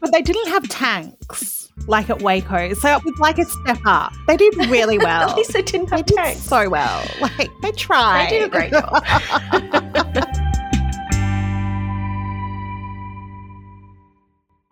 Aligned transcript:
but 0.00 0.12
they 0.12 0.22
didn't 0.22 0.48
have 0.48 0.66
tanks 0.68 1.68
like 1.86 2.08
at 2.10 2.22
Waco. 2.22 2.72
So 2.74 2.96
it 2.96 3.04
was 3.04 3.18
like 3.18 3.38
a 3.38 3.44
step 3.44 3.78
up. 3.84 4.12
They 4.26 4.36
did 4.36 4.56
really 4.68 4.98
well. 5.06 5.28
At 5.30 5.36
least 5.36 5.52
they 5.52 5.62
didn't 5.62 5.90
have 5.90 6.06
they 6.06 6.14
tanks. 6.14 6.40
did 6.40 6.48
so 6.48 6.68
well. 6.70 7.04
Like 7.20 7.50
they 7.62 7.72
tried. 7.72 8.30
They 8.30 8.38
did 8.38 8.46
a 8.46 8.48
great 8.48 8.72
job. 8.72 9.02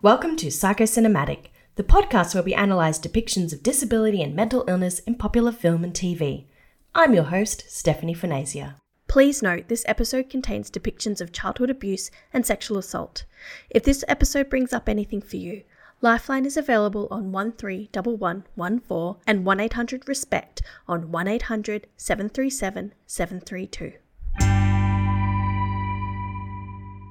Welcome 0.00 0.36
to 0.36 0.46
Psychocinematic, 0.46 1.48
the 1.74 1.82
podcast 1.82 2.32
where 2.34 2.42
we 2.42 2.54
analyse 2.54 2.98
depictions 2.98 3.52
of 3.52 3.62
disability 3.62 4.22
and 4.22 4.34
mental 4.34 4.64
illness 4.68 5.00
in 5.00 5.16
popular 5.16 5.52
film 5.52 5.84
and 5.84 5.92
TV. 5.92 6.46
I'm 6.94 7.12
your 7.14 7.24
host, 7.24 7.64
Stephanie 7.68 8.14
Fanasia. 8.14 8.76
Please 9.08 9.42
note 9.42 9.68
this 9.68 9.84
episode 9.88 10.28
contains 10.28 10.70
depictions 10.70 11.22
of 11.22 11.32
childhood 11.32 11.70
abuse 11.70 12.10
and 12.32 12.44
sexual 12.44 12.76
assault. 12.76 13.24
If 13.70 13.82
this 13.82 14.04
episode 14.06 14.50
brings 14.50 14.74
up 14.74 14.86
anything 14.86 15.22
for 15.22 15.36
you, 15.36 15.62
Lifeline 16.02 16.44
is 16.44 16.58
available 16.58 17.08
on 17.10 17.32
131114 17.32 19.22
and 19.26 19.46
1800 19.46 20.06
RESPECT 20.06 20.62
on 20.86 21.10
1800 21.10 21.86
737 21.96 22.92
732. 23.06 23.94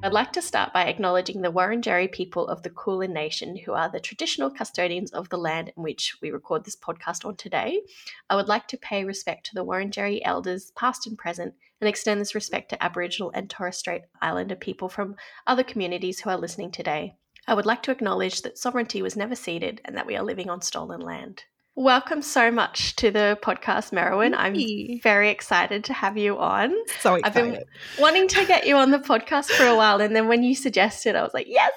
I'd 0.03 0.13
like 0.13 0.31
to 0.33 0.43
start 0.43 0.73
by 0.73 0.85
acknowledging 0.85 1.41
the 1.41 1.51
Wurundjeri 1.51 2.11
people 2.11 2.47
of 2.47 2.61
the 2.61 2.69
Kulin 2.69 3.13
Nation, 3.13 3.57
who 3.57 3.73
are 3.73 3.89
the 3.89 3.99
traditional 3.99 4.51
custodians 4.51 5.11
of 5.11 5.27
the 5.29 5.39
land 5.39 5.73
in 5.75 5.81
which 5.81 6.15
we 6.21 6.29
record 6.29 6.63
this 6.63 6.75
podcast 6.75 7.25
on 7.25 7.35
today. 7.35 7.81
I 8.29 8.35
would 8.35 8.47
like 8.47 8.67
to 8.67 8.77
pay 8.77 9.03
respect 9.03 9.47
to 9.47 9.55
the 9.55 9.65
Wurundjeri 9.65 10.21
elders, 10.23 10.71
past 10.75 11.07
and 11.07 11.17
present, 11.17 11.55
and 11.81 11.89
extend 11.89 12.21
this 12.21 12.35
respect 12.35 12.69
to 12.69 12.83
Aboriginal 12.83 13.31
and 13.33 13.49
Torres 13.49 13.77
Strait 13.77 14.03
Islander 14.21 14.55
people 14.55 14.87
from 14.87 15.15
other 15.47 15.63
communities 15.63 16.19
who 16.19 16.29
are 16.29 16.37
listening 16.37 16.69
today. 16.69 17.15
I 17.47 17.55
would 17.55 17.65
like 17.65 17.81
to 17.83 17.91
acknowledge 17.91 18.43
that 18.43 18.59
sovereignty 18.59 19.01
was 19.01 19.17
never 19.17 19.35
ceded 19.35 19.81
and 19.83 19.97
that 19.97 20.05
we 20.05 20.15
are 20.15 20.23
living 20.23 20.49
on 20.49 20.61
stolen 20.61 21.01
land. 21.01 21.43
Welcome 21.79 22.23
so 22.23 22.49
much 22.49 22.95
to 22.95 23.11
the 23.11 23.37
podcast, 23.43 23.91
Merowyn. 23.91 24.33
I'm 24.35 24.99
very 25.03 25.29
excited 25.29 25.83
to 25.83 25.93
have 25.93 26.17
you 26.17 26.35
on. 26.39 26.73
So 27.01 27.13
excited. 27.13 27.23
I've 27.23 27.53
been 27.53 27.63
wanting 27.99 28.27
to 28.29 28.45
get 28.47 28.65
you 28.65 28.75
on 28.77 28.89
the 28.89 28.97
podcast 28.97 29.51
for 29.51 29.67
a 29.67 29.75
while, 29.75 30.01
and 30.01 30.15
then 30.15 30.27
when 30.27 30.41
you 30.41 30.55
suggested, 30.55 31.15
I 31.15 31.21
was 31.21 31.35
like, 31.35 31.45
yes. 31.47 31.71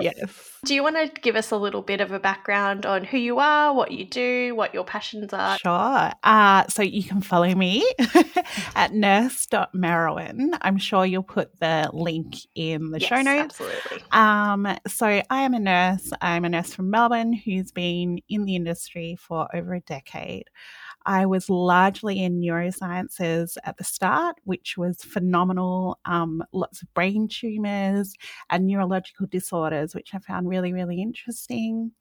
Yes. 0.00 0.58
Do 0.64 0.74
you 0.74 0.82
want 0.82 0.96
to 0.96 1.20
give 1.20 1.36
us 1.36 1.50
a 1.50 1.56
little 1.56 1.82
bit 1.82 2.00
of 2.00 2.10
a 2.12 2.18
background 2.18 2.86
on 2.86 3.04
who 3.04 3.18
you 3.18 3.38
are, 3.38 3.74
what 3.74 3.92
you 3.92 4.04
do, 4.04 4.54
what 4.54 4.72
your 4.74 4.84
passions 4.84 5.32
are? 5.32 5.58
Sure. 5.58 6.12
Uh, 6.22 6.66
so 6.68 6.82
you 6.82 7.02
can 7.02 7.20
follow 7.20 7.54
me 7.54 7.86
at 8.74 8.92
nurse.merowyn. 8.94 10.56
I'm 10.60 10.78
sure 10.78 11.04
you'll 11.04 11.22
put 11.22 11.58
the 11.60 11.90
link 11.92 12.36
in 12.54 12.90
the 12.90 13.00
Yes, 13.00 13.08
show 13.08 13.22
notes. 13.22 13.60
Absolutely. 13.60 14.04
Um, 14.12 14.78
so 14.86 15.06
I 15.06 15.42
am 15.42 15.54
a 15.54 15.60
nurse. 15.60 16.10
I'm 16.20 16.44
a 16.44 16.48
nurse 16.48 16.72
from 16.72 16.90
Melbourne 16.90 17.32
who's 17.32 17.72
been 17.72 18.20
in 18.28 18.44
the 18.44 18.56
industry 18.56 19.16
for 19.20 19.54
over 19.54 19.74
a 19.74 19.80
decade. 19.80 20.48
I 21.06 21.26
was 21.26 21.50
largely 21.50 22.22
in 22.22 22.40
neurosciences 22.40 23.56
at 23.64 23.76
the 23.76 23.84
start, 23.84 24.36
which 24.44 24.76
was 24.76 25.02
phenomenal. 25.02 25.98
Um, 26.04 26.42
lots 26.52 26.82
of 26.82 26.92
brain 26.94 27.28
tumors 27.28 28.14
and 28.50 28.66
neurological 28.66 29.26
disorders, 29.26 29.94
which 29.94 30.14
I 30.14 30.18
found 30.18 30.48
really, 30.48 30.72
really 30.72 31.02
interesting. 31.02 31.92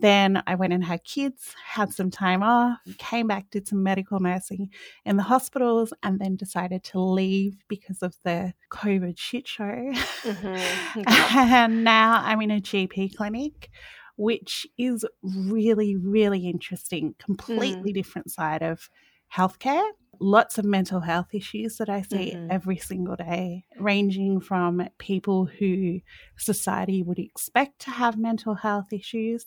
Then 0.00 0.42
I 0.46 0.54
went 0.54 0.72
and 0.72 0.84
had 0.84 1.02
kids, 1.02 1.54
had 1.64 1.92
some 1.92 2.10
time 2.10 2.42
off, 2.42 2.78
came 2.98 3.26
back, 3.26 3.50
did 3.50 3.66
some 3.66 3.82
medical 3.82 4.20
nursing 4.20 4.70
in 5.04 5.16
the 5.16 5.24
hospitals, 5.24 5.92
and 6.04 6.20
then 6.20 6.36
decided 6.36 6.84
to 6.84 7.00
leave 7.00 7.56
because 7.68 8.02
of 8.02 8.14
the 8.24 8.52
COVID 8.70 9.18
shit 9.18 9.48
show. 9.48 9.64
Mhm. 9.64 11.04
and 11.34 11.82
now 11.82 12.22
I'm 12.24 12.40
in 12.42 12.52
a 12.52 12.60
GP 12.60 13.16
clinic, 13.16 13.70
which 14.18 14.66
is 14.78 15.06
really, 15.22 15.96
really 15.96 16.46
interesting, 16.48 17.14
completely 17.18 17.92
different 17.94 18.30
side 18.30 18.62
of 18.62 18.90
healthcare. 19.34 19.88
Lots 20.20 20.58
of 20.58 20.66
mental 20.66 21.00
health 21.00 21.28
issues 21.32 21.76
that 21.78 21.88
I 21.88 22.02
see 22.02 22.32
Mhm. 22.34 22.50
every 22.50 22.76
single 22.78 23.16
day, 23.16 23.64
ranging 23.78 24.40
from 24.40 24.88
people 24.98 25.46
who 25.46 26.00
society 26.36 27.02
would 27.04 27.20
expect 27.20 27.78
to 27.82 27.90
have 27.92 28.18
mental 28.18 28.54
health 28.56 28.92
issues 28.92 29.46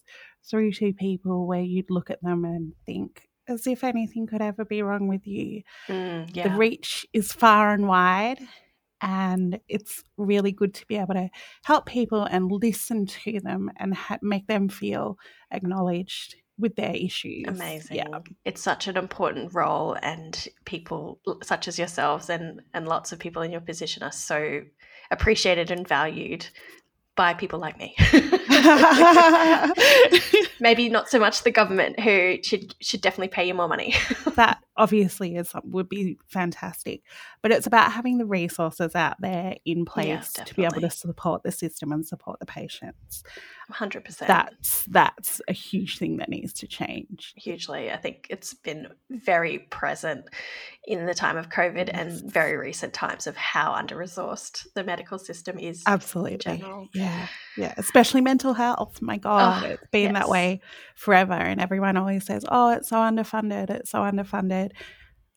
through 0.49 0.71
to 0.73 0.93
people 0.93 1.45
where 1.47 1.61
you'd 1.61 1.91
look 1.91 2.09
at 2.09 2.21
them 2.23 2.45
and 2.45 2.73
think, 2.85 3.29
as 3.49 3.67
if 3.67 3.83
anything 3.83 4.27
could 4.27 4.41
ever 4.41 4.65
be 4.65 4.81
wrong 4.81 5.07
with 5.09 5.27
you 5.27 5.63
Mm, 5.89 6.25
yeah. 6.35 6.43
the 6.43 6.57
reach 6.57 7.05
is 7.13 7.33
far 7.33 7.73
and 7.73 7.87
wide 7.87 8.39
and 9.01 9.59
it's 9.67 10.03
really 10.17 10.51
good 10.51 10.73
to 10.75 10.85
be 10.87 10.97
able 10.97 11.13
to 11.13 11.29
help 11.63 11.85
people 11.85 12.23
and 12.23 12.51
listen 12.51 13.05
to 13.05 13.39
them 13.39 13.71
and 13.77 13.93
ha- 13.95 14.19
make 14.21 14.47
them 14.47 14.69
feel 14.69 15.17
acknowledged 15.51 16.35
with 16.59 16.75
their 16.75 16.93
issues 16.95 17.45
Amazing. 17.47 17.97
yeah 17.97 18.19
It's 18.45 18.61
such 18.61 18.87
an 18.87 18.95
important 18.97 19.53
role, 19.53 19.97
and 20.01 20.47
people 20.65 21.19
such 21.41 21.67
as 21.67 21.79
yourselves 21.79 22.29
and, 22.29 22.61
and 22.73 22.87
lots 22.87 23.11
of 23.11 23.19
people 23.19 23.41
in 23.41 23.51
your 23.51 23.61
position 23.61 24.03
are 24.03 24.11
so 24.11 24.61
appreciated 25.09 25.71
and 25.71 25.87
valued 25.87 26.45
by 27.15 27.33
people 27.33 27.59
like 27.59 27.77
me. 27.77 27.95
Maybe 30.59 30.89
not 30.89 31.09
so 31.09 31.19
much 31.19 31.43
the 31.43 31.51
government, 31.51 31.99
who 31.99 32.37
should 32.43 32.75
should 32.81 33.01
definitely 33.01 33.29
pay 33.29 33.47
you 33.47 33.53
more 33.53 33.67
money. 33.67 33.95
that 34.35 34.59
obviously 34.77 35.35
is 35.35 35.51
would 35.65 35.89
be 35.89 36.17
fantastic 36.27 37.01
but 37.41 37.51
it's 37.51 37.67
about 37.67 37.91
having 37.91 38.17
the 38.17 38.25
resources 38.25 38.95
out 38.95 39.19
there 39.19 39.55
in 39.65 39.85
place 39.85 40.31
to 40.33 40.55
be 40.55 40.63
able 40.63 40.79
to 40.79 40.89
support 40.89 41.43
the 41.43 41.51
system 41.51 41.91
and 41.91 42.07
support 42.07 42.39
the 42.39 42.45
patients 42.45 43.21
Hundred 43.69 44.03
percent. 44.03 44.27
that's 44.27 44.85
that's 44.85 45.41
a 45.47 45.53
huge 45.53 45.97
thing 45.97 46.17
that 46.17 46.29
needs 46.29 46.53
to 46.53 46.67
change 46.67 47.33
hugely. 47.37 47.91
I 47.91 47.97
think 47.97 48.27
it's 48.29 48.53
been 48.53 48.87
very 49.09 49.59
present 49.59 50.25
in 50.85 51.05
the 51.05 51.13
time 51.13 51.37
of 51.37 51.49
COVID 51.49 51.89
and 51.93 52.11
very 52.31 52.57
recent 52.57 52.93
times 52.93 53.27
of 53.27 53.37
how 53.37 53.73
under 53.73 53.95
resourced 53.95 54.67
the 54.75 54.83
medical 54.83 55.17
system 55.17 55.57
is. 55.59 55.83
Absolutely. 55.87 56.37
general. 56.37 56.89
Yeah. 56.93 57.27
Yeah. 57.57 57.73
Especially 57.77 58.21
mental 58.21 58.50
health. 58.53 59.01
My 59.01 59.15
oh, 59.15 59.19
God, 59.19 59.63
Oh, 59.63 59.67
it's 59.67 59.83
been 59.91 60.13
that 60.13 60.29
way 60.29 60.61
forever. 60.95 61.33
And 61.33 61.59
everyone 61.61 61.97
always 61.97 62.25
says, 62.25 62.45
oh, 62.49 62.71
it's 62.73 62.89
so 62.89 62.97
underfunded. 62.97 63.69
It's 63.69 63.91
so 63.91 63.99
underfunded. 63.99 64.71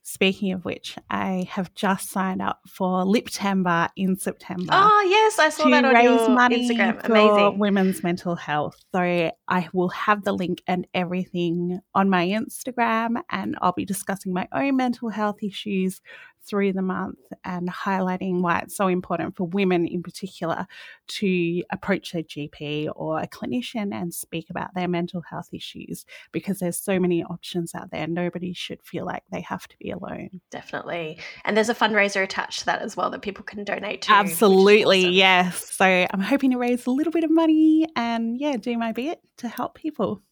Speaking 0.06 0.52
of 0.52 0.66
which, 0.66 0.98
I 1.08 1.46
have 1.48 1.74
just 1.74 2.10
signed 2.10 2.42
up 2.42 2.60
for 2.68 3.04
Liptember 3.04 3.88
in 3.96 4.16
September. 4.16 4.68
Oh 4.70 5.06
yes, 5.08 5.38
I 5.38 5.48
saw 5.48 5.66
that 5.70 5.82
on 5.82 5.94
raise 5.94 6.04
your 6.04 6.28
money 6.28 6.68
Instagram. 6.68 7.00
for 7.00 7.10
Amazing. 7.12 7.58
women's 7.58 8.02
mental 8.02 8.34
health. 8.34 8.76
So 8.92 9.00
I 9.00 9.68
will 9.72 9.88
have 9.88 10.22
the 10.22 10.32
link 10.32 10.62
and 10.66 10.86
everything 10.92 11.80
on 11.94 12.10
my 12.10 12.26
Instagram, 12.26 13.22
and 13.30 13.56
I'll 13.62 13.72
be 13.72 13.86
discussing 13.86 14.34
my 14.34 14.46
own 14.52 14.76
mental 14.76 15.08
health 15.08 15.42
issues 15.42 16.02
through 16.46 16.72
the 16.72 16.82
month 16.82 17.18
and 17.44 17.68
highlighting 17.68 18.40
why 18.40 18.60
it's 18.60 18.76
so 18.76 18.88
important 18.88 19.36
for 19.36 19.46
women 19.46 19.86
in 19.86 20.02
particular 20.02 20.66
to 21.06 21.62
approach 21.70 22.12
their 22.12 22.22
GP 22.22 22.88
or 22.94 23.20
a 23.20 23.26
clinician 23.26 23.94
and 23.94 24.12
speak 24.12 24.50
about 24.50 24.74
their 24.74 24.88
mental 24.88 25.22
health 25.22 25.48
issues 25.52 26.04
because 26.32 26.58
there's 26.58 26.78
so 26.78 26.98
many 26.98 27.24
options 27.24 27.74
out 27.74 27.90
there. 27.90 28.06
Nobody 28.06 28.52
should 28.52 28.82
feel 28.82 29.04
like 29.04 29.22
they 29.30 29.40
have 29.42 29.66
to 29.68 29.76
be 29.78 29.90
alone. 29.90 30.40
Definitely. 30.50 31.18
And 31.44 31.56
there's 31.56 31.68
a 31.68 31.74
fundraiser 31.74 32.22
attached 32.22 32.60
to 32.60 32.66
that 32.66 32.82
as 32.82 32.96
well 32.96 33.10
that 33.10 33.22
people 33.22 33.44
can 33.44 33.64
donate 33.64 34.02
to. 34.02 34.12
Absolutely, 34.12 35.04
awesome. 35.04 35.12
yes. 35.12 35.74
So 35.74 35.84
I'm 35.84 36.20
hoping 36.20 36.50
to 36.50 36.58
raise 36.58 36.86
a 36.86 36.90
little 36.90 37.12
bit 37.12 37.24
of 37.24 37.30
money 37.30 37.86
and 37.96 38.38
yeah, 38.38 38.56
do 38.56 38.76
my 38.78 38.92
bit 38.92 39.20
to 39.38 39.48
help 39.48 39.74
people. 39.74 40.22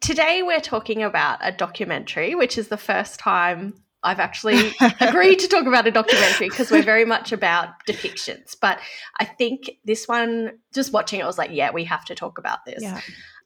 Today 0.00 0.42
we're 0.42 0.60
talking 0.60 1.02
about 1.02 1.38
a 1.42 1.52
documentary, 1.52 2.34
which 2.34 2.58
is 2.58 2.68
the 2.68 2.76
first 2.76 3.20
time 3.20 3.74
I've 4.04 4.18
actually 4.20 4.72
agreed 5.00 5.38
to 5.40 5.48
talk 5.48 5.66
about 5.66 5.86
a 5.86 5.90
documentary 5.90 6.48
because 6.48 6.70
we're 6.70 6.82
very 6.82 7.04
much 7.04 7.32
about 7.32 7.68
depictions. 7.86 8.56
But 8.60 8.78
I 9.18 9.24
think 9.24 9.70
this 9.84 10.08
one, 10.08 10.58
just 10.74 10.92
watching 10.92 11.20
it, 11.20 11.22
I 11.22 11.26
was 11.26 11.38
like, 11.38 11.50
yeah, 11.52 11.70
we 11.72 11.84
have 11.84 12.04
to 12.06 12.14
talk 12.14 12.38
about 12.38 12.64
this. 12.66 12.82
Yeah. 12.82 13.00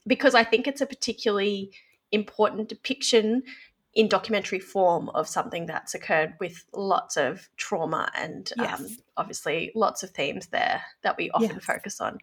because 0.06 0.34
I 0.34 0.44
think 0.44 0.66
it's 0.66 0.80
a 0.80 0.86
particularly 0.86 1.72
important 2.12 2.68
depiction 2.68 3.42
in 3.94 4.08
documentary 4.08 4.60
form 4.60 5.08
of 5.10 5.26
something 5.26 5.64
that's 5.66 5.94
occurred 5.94 6.34
with 6.38 6.64
lots 6.74 7.16
of 7.16 7.48
trauma 7.56 8.10
and 8.14 8.52
um, 8.58 8.86
obviously 9.16 9.72
lots 9.74 10.02
of 10.02 10.10
themes 10.10 10.48
there 10.48 10.82
that 11.02 11.16
we 11.16 11.30
often 11.30 11.50
Yes. 11.56 11.64
focus 11.64 12.00
on. 12.00 12.18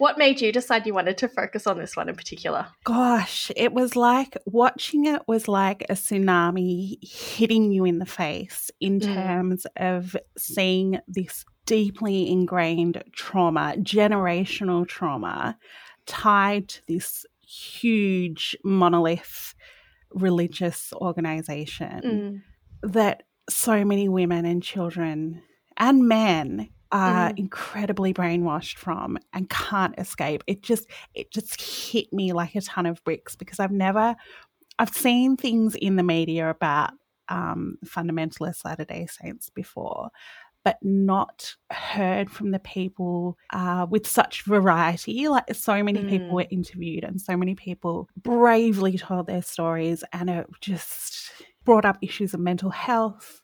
What 0.00 0.16
made 0.18 0.40
you 0.40 0.50
decide 0.50 0.86
you 0.86 0.94
wanted 0.94 1.18
to 1.18 1.28
focus 1.28 1.66
on 1.66 1.78
this 1.78 1.94
one 1.94 2.08
in 2.08 2.16
particular? 2.16 2.66
Gosh, 2.84 3.52
it 3.54 3.72
was 3.74 3.96
like 3.96 4.34
watching 4.46 5.04
it 5.04 5.22
was 5.28 5.46
like 5.46 5.82
a 5.90 5.92
tsunami 5.92 6.96
hitting 7.02 7.70
you 7.70 7.84
in 7.84 7.98
the 7.98 8.06
face 8.06 8.70
in 8.80 8.98
Mm. 8.98 9.14
terms 9.14 9.66
of 9.76 10.16
seeing 10.38 10.98
this 11.06 11.44
deeply 11.66 12.30
ingrained 12.30 13.02
trauma, 13.12 13.74
generational 13.78 14.88
trauma, 14.88 15.58
tied 16.06 16.68
to 16.68 16.80
this 16.88 17.26
huge 17.46 18.56
monolith 18.64 19.54
religious 20.12 20.92
organization. 20.94 22.00
Mm. 22.82 22.90
that 22.94 23.24
so 23.50 23.84
many 23.84 24.08
women 24.08 24.46
and 24.46 24.62
children 24.62 25.42
and 25.76 26.08
men 26.08 26.70
are 26.92 27.30
mm. 27.30 27.38
incredibly 27.38 28.12
brainwashed 28.12 28.76
from 28.76 29.18
and 29.32 29.48
can't 29.48 29.94
escape. 29.98 30.42
It 30.46 30.62
just 30.62 30.88
it 31.14 31.30
just 31.32 31.60
hit 31.60 32.12
me 32.12 32.32
like 32.32 32.54
a 32.54 32.60
ton 32.60 32.86
of 32.86 33.02
bricks 33.04 33.36
because 33.36 33.60
I've 33.60 33.72
never 33.72 34.16
I've 34.78 34.94
seen 34.94 35.36
things 35.36 35.74
in 35.74 35.96
the 35.96 36.02
media 36.02 36.48
about 36.48 36.92
um, 37.28 37.76
fundamentalist 37.84 38.64
Latter 38.64 38.84
Day 38.84 39.06
Saints 39.06 39.50
before, 39.50 40.08
but 40.64 40.78
not 40.82 41.54
heard 41.70 42.30
from 42.30 42.50
the 42.50 42.58
people 42.58 43.36
uh, 43.52 43.86
with 43.88 44.06
such 44.06 44.42
variety. 44.44 45.28
Like 45.28 45.54
so 45.54 45.82
many 45.82 46.00
mm. 46.02 46.08
people 46.08 46.34
were 46.34 46.46
interviewed 46.50 47.04
and 47.04 47.20
so 47.20 47.36
many 47.36 47.54
people 47.54 48.08
bravely 48.16 48.98
told 48.98 49.26
their 49.26 49.42
stories, 49.42 50.02
and 50.12 50.30
it 50.30 50.46
just 50.60 51.30
brought 51.64 51.84
up 51.84 51.98
issues 52.02 52.34
of 52.34 52.40
mental 52.40 52.70
health 52.70 53.39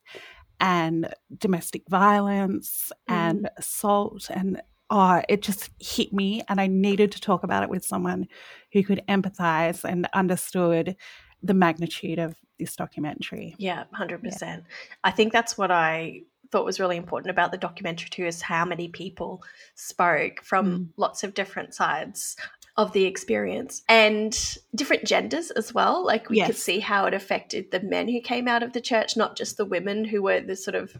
and 0.60 1.12
domestic 1.38 1.82
violence 1.88 2.92
mm. 3.08 3.14
and 3.14 3.50
assault 3.56 4.30
and 4.30 4.60
oh, 4.90 5.20
it 5.28 5.42
just 5.42 5.70
hit 5.80 6.12
me 6.12 6.42
and 6.48 6.60
I 6.60 6.66
needed 6.66 7.12
to 7.12 7.20
talk 7.20 7.42
about 7.42 7.62
it 7.62 7.68
with 7.68 7.84
someone 7.84 8.28
who 8.72 8.84
could 8.84 9.02
empathize 9.08 9.84
and 9.84 10.08
understood 10.14 10.96
the 11.42 11.54
magnitude 11.54 12.18
of 12.18 12.36
this 12.58 12.76
documentary. 12.76 13.54
Yeah, 13.58 13.84
100%. 13.98 14.40
Yeah. 14.40 14.60
I 15.04 15.10
think 15.10 15.32
that's 15.32 15.58
what 15.58 15.70
I 15.70 16.22
thought 16.50 16.64
was 16.64 16.78
really 16.78 16.96
important 16.96 17.30
about 17.30 17.50
the 17.50 17.58
documentary 17.58 18.08
too 18.08 18.24
is 18.24 18.40
how 18.40 18.64
many 18.64 18.88
people 18.88 19.42
spoke 19.74 20.42
from 20.42 20.66
mm. 20.66 20.88
lots 20.96 21.24
of 21.24 21.34
different 21.34 21.74
sides 21.74 22.36
of 22.76 22.92
the 22.92 23.04
experience 23.04 23.82
and 23.88 24.56
different 24.74 25.04
genders 25.04 25.50
as 25.50 25.72
well. 25.72 26.04
Like 26.04 26.28
we 26.28 26.36
yes. 26.36 26.46
could 26.46 26.56
see 26.56 26.80
how 26.80 27.06
it 27.06 27.14
affected 27.14 27.70
the 27.70 27.80
men 27.80 28.08
who 28.08 28.20
came 28.20 28.46
out 28.46 28.62
of 28.62 28.74
the 28.74 28.80
church, 28.80 29.16
not 29.16 29.36
just 29.36 29.56
the 29.56 29.64
women 29.64 30.04
who 30.04 30.22
were 30.22 30.40
the 30.40 30.56
sort 30.56 30.74
of 30.74 30.94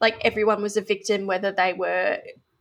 like 0.00 0.22
everyone 0.24 0.60
was 0.60 0.76
a 0.76 0.82
victim, 0.82 1.26
whether 1.26 1.50
they 1.50 1.72
were 1.72 2.18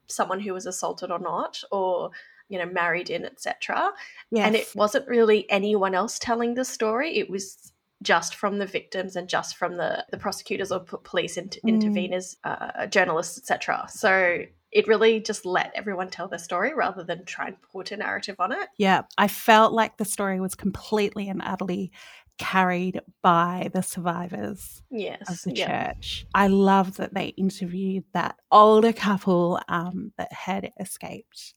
someone 0.08 0.40
who 0.40 0.54
was 0.54 0.66
assaulted 0.66 1.12
or 1.12 1.20
not, 1.20 1.62
or 1.72 2.12
you 2.48 2.58
know 2.58 2.66
married 2.66 3.10
in, 3.10 3.26
etc. 3.26 3.92
Yes. 4.32 4.48
And 4.48 4.56
it 4.56 4.68
wasn't 4.76 5.08
really 5.08 5.50
anyone 5.50 5.94
else 5.94 6.18
telling 6.18 6.54
the 6.54 6.66
story. 6.66 7.18
It 7.18 7.30
was 7.30 7.74
just 8.02 8.36
from 8.36 8.60
the 8.60 8.66
victims 8.66 9.16
and 9.16 9.28
just 9.28 9.58
from 9.58 9.78
the, 9.78 10.06
the 10.12 10.18
prosecutors 10.18 10.72
or 10.72 10.82
police 10.82 11.38
inter- 11.38 11.60
mm. 11.66 11.82
interveners, 11.82 12.36
uh, 12.44 12.86
journalists, 12.88 13.38
etc. 13.38 13.86
So 13.90 14.44
it 14.74 14.88
really 14.88 15.20
just 15.20 15.46
let 15.46 15.72
everyone 15.76 16.10
tell 16.10 16.28
their 16.28 16.40
story 16.40 16.74
rather 16.74 17.04
than 17.04 17.24
try 17.26 17.48
and 17.48 17.62
put 17.62 17.92
a 17.92 17.98
narrative 17.98 18.36
on 18.40 18.52
it. 18.52 18.70
Yeah, 18.78 19.04
I 19.18 19.28
felt 19.28 19.72
like 19.72 19.98
the 19.98 20.06
story 20.06 20.40
was 20.40 20.56
completely 20.56 21.30
and 21.30 21.42
utterly 21.44 21.92
carried 22.40 23.00
by 23.22 23.70
the 23.74 23.84
survivors 23.84 24.82
yes, 24.90 25.30
of 25.30 25.40
the 25.44 25.56
yeah. 25.56 25.94
church. 25.94 26.26
I 26.34 26.48
love 26.48 26.98
that 26.98 27.14
they 27.14 27.28
interviewed 27.28 28.06
that 28.14 28.38
older 28.52 28.92
couple 28.92 29.62
um, 29.68 30.12
that 30.18 30.34
had 30.34 30.72
escaped 30.80 31.54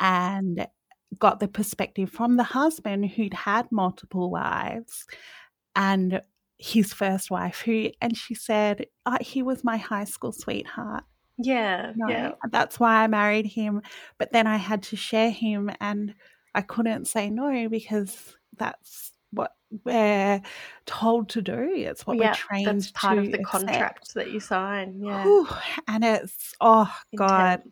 and 0.00 0.66
got 1.18 1.40
the 1.40 1.48
perspective 1.48 2.10
from 2.10 2.38
the 2.38 2.44
husband 2.44 3.10
who'd 3.10 3.34
had 3.34 3.70
multiple 3.70 4.30
wives 4.30 5.06
and 5.76 6.22
his 6.58 6.92
first 6.92 7.30
wife 7.30 7.60
who 7.60 7.88
and 8.00 8.16
she 8.16 8.34
said 8.34 8.84
oh, 9.06 9.16
he 9.20 9.42
was 9.42 9.62
my 9.62 9.76
high 9.76 10.04
school 10.04 10.32
sweetheart 10.32 11.04
yeah 11.38 11.92
no, 11.96 12.08
yeah 12.08 12.32
that's 12.50 12.80
why 12.80 13.02
i 13.02 13.06
married 13.06 13.46
him 13.46 13.80
but 14.18 14.32
then 14.32 14.46
i 14.46 14.56
had 14.56 14.82
to 14.82 14.96
share 14.96 15.30
him 15.30 15.70
and 15.80 16.14
i 16.54 16.60
couldn't 16.60 17.06
say 17.06 17.30
no 17.30 17.68
because 17.68 18.36
that's 18.56 19.12
what 19.30 19.52
we're 19.84 20.40
told 20.86 21.28
to 21.28 21.42
do 21.42 21.72
it's 21.74 22.06
what 22.06 22.16
yeah, 22.16 22.30
we're 22.30 22.34
trained 22.34 22.66
to 22.66 22.72
do. 22.72 22.78
that's 22.78 22.90
part 22.92 23.18
of 23.18 23.24
the 23.26 23.40
accept. 23.40 23.66
contract 23.66 24.14
that 24.14 24.30
you 24.30 24.40
sign 24.40 24.98
yeah 25.00 25.22
Whew, 25.22 25.48
and 25.86 26.04
it's 26.04 26.54
oh 26.60 26.92
god 27.16 27.62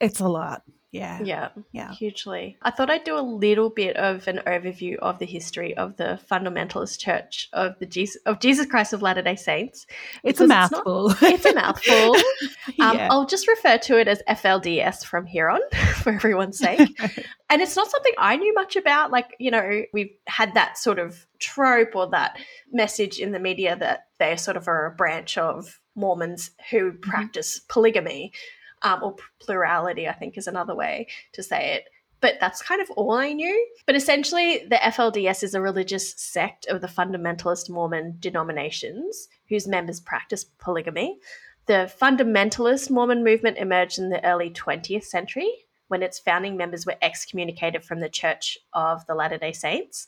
it's 0.00 0.20
a 0.20 0.28
lot 0.28 0.62
yeah. 0.90 1.20
Yeah. 1.22 1.48
Yeah. 1.72 1.92
Hugely. 1.92 2.56
I 2.62 2.70
thought 2.70 2.88
I'd 2.88 3.04
do 3.04 3.18
a 3.18 3.20
little 3.20 3.68
bit 3.68 3.96
of 3.96 4.26
an 4.26 4.40
overview 4.46 4.96
of 4.96 5.18
the 5.18 5.26
history 5.26 5.76
of 5.76 5.96
the 5.96 6.18
fundamentalist 6.30 6.98
church 6.98 7.50
of 7.52 7.78
the 7.78 7.84
Jesus 7.84 8.20
of 8.24 8.40
Jesus 8.40 8.64
Christ 8.64 8.94
of 8.94 9.02
Latter-day 9.02 9.36
Saints. 9.36 9.86
It's 10.24 10.40
a 10.40 10.46
mouthful. 10.46 11.10
It's, 11.10 11.20
not, 11.20 11.32
it's 11.34 11.44
a 11.44 11.54
mouthful. 11.54 12.16
um, 12.80 12.96
yeah. 12.96 13.08
I'll 13.10 13.26
just 13.26 13.46
refer 13.48 13.76
to 13.76 13.98
it 13.98 14.08
as 14.08 14.22
FLDS 14.28 15.04
from 15.04 15.26
here 15.26 15.50
on 15.50 15.60
for 15.96 16.12
everyone's 16.12 16.58
sake. 16.58 16.98
and 17.50 17.60
it's 17.60 17.76
not 17.76 17.90
something 17.90 18.14
I 18.16 18.36
knew 18.36 18.54
much 18.54 18.76
about. 18.76 19.10
Like, 19.10 19.36
you 19.38 19.50
know, 19.50 19.82
we've 19.92 20.16
had 20.26 20.54
that 20.54 20.78
sort 20.78 20.98
of 20.98 21.26
trope 21.38 21.94
or 21.96 22.08
that 22.10 22.38
message 22.72 23.18
in 23.18 23.32
the 23.32 23.38
media 23.38 23.76
that 23.76 24.06
they 24.18 24.36
sort 24.36 24.56
of 24.56 24.66
are 24.68 24.86
a 24.86 24.94
branch 24.94 25.36
of 25.36 25.80
Mormons 25.94 26.52
who 26.70 26.92
mm-hmm. 26.92 27.10
practice 27.10 27.60
polygamy 27.68 28.32
um, 28.82 29.02
or 29.02 29.16
plurality, 29.40 30.08
I 30.08 30.12
think 30.12 30.36
is 30.36 30.46
another 30.46 30.74
way 30.74 31.08
to 31.32 31.42
say 31.42 31.74
it. 31.74 31.84
But 32.20 32.34
that's 32.40 32.62
kind 32.62 32.80
of 32.80 32.90
all 32.90 33.12
I 33.12 33.32
knew. 33.32 33.66
But 33.86 33.94
essentially, 33.94 34.66
the 34.68 34.76
FLDS 34.76 35.44
is 35.44 35.54
a 35.54 35.60
religious 35.60 36.14
sect 36.14 36.66
of 36.66 36.80
the 36.80 36.88
fundamentalist 36.88 37.70
Mormon 37.70 38.16
denominations 38.18 39.28
whose 39.48 39.68
members 39.68 40.00
practice 40.00 40.44
polygamy. 40.44 41.18
The 41.66 41.92
fundamentalist 42.00 42.90
Mormon 42.90 43.22
movement 43.22 43.58
emerged 43.58 43.98
in 43.98 44.08
the 44.08 44.24
early 44.24 44.50
20th 44.50 45.04
century 45.04 45.50
when 45.88 46.02
its 46.02 46.18
founding 46.18 46.56
members 46.56 46.86
were 46.86 46.96
excommunicated 47.02 47.84
from 47.84 48.00
the 48.00 48.08
Church 48.08 48.58
of 48.72 49.06
the 49.06 49.14
Latter 49.14 49.38
day 49.38 49.52
Saints 49.52 50.06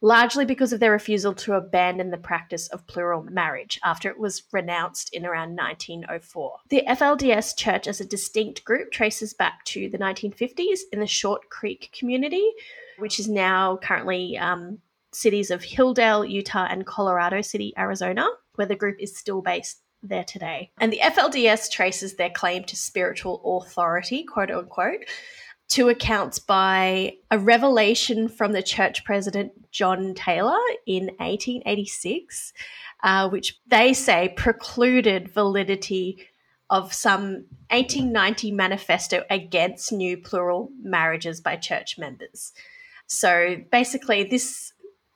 largely 0.00 0.44
because 0.44 0.72
of 0.72 0.80
their 0.80 0.92
refusal 0.92 1.34
to 1.34 1.54
abandon 1.54 2.10
the 2.10 2.16
practice 2.16 2.68
of 2.68 2.86
plural 2.86 3.22
marriage 3.22 3.78
after 3.84 4.08
it 4.08 4.18
was 4.18 4.42
renounced 4.52 5.12
in 5.12 5.26
around 5.26 5.56
1904. 5.56 6.56
The 6.68 6.84
FLDS 6.88 7.56
Church 7.56 7.86
as 7.86 8.00
a 8.00 8.06
distinct 8.06 8.64
group 8.64 8.90
traces 8.90 9.34
back 9.34 9.64
to 9.66 9.88
the 9.88 9.98
1950s 9.98 10.80
in 10.92 11.00
the 11.00 11.06
Short 11.06 11.48
Creek 11.50 11.90
community, 11.98 12.50
which 12.98 13.20
is 13.20 13.28
now 13.28 13.78
currently 13.82 14.38
um, 14.38 14.78
cities 15.12 15.50
of 15.50 15.62
Hildale, 15.62 16.28
Utah, 16.28 16.66
and 16.70 16.86
Colorado 16.86 17.42
City, 17.42 17.74
Arizona, 17.76 18.26
where 18.54 18.66
the 18.66 18.76
group 18.76 18.96
is 18.98 19.16
still 19.16 19.42
based 19.42 19.80
there 20.02 20.24
today. 20.24 20.70
And 20.78 20.92
the 20.92 21.00
FLDS 21.02 21.70
traces 21.70 22.14
their 22.14 22.30
claim 22.30 22.64
to 22.64 22.76
spiritual 22.76 23.42
authority, 23.44 24.24
quote 24.24 24.50
unquote, 24.50 25.04
to 25.70 25.88
accounts 25.88 26.38
by 26.40 27.14
a 27.30 27.38
revelation 27.38 28.28
from 28.28 28.52
the 28.52 28.62
church 28.62 29.04
president 29.04 29.52
John 29.70 30.14
Taylor 30.14 30.58
in 30.84 31.06
1886, 31.18 32.52
uh, 33.04 33.28
which 33.28 33.60
they 33.68 33.92
say 33.94 34.34
precluded 34.36 35.28
validity 35.28 36.26
of 36.70 36.92
some 36.92 37.46
1890 37.70 38.50
manifesto 38.50 39.24
against 39.30 39.92
new 39.92 40.16
plural 40.16 40.70
marriages 40.82 41.40
by 41.40 41.56
church 41.56 41.98
members. 41.98 42.52
So 43.06 43.56
basically, 43.70 44.24
this 44.24 44.72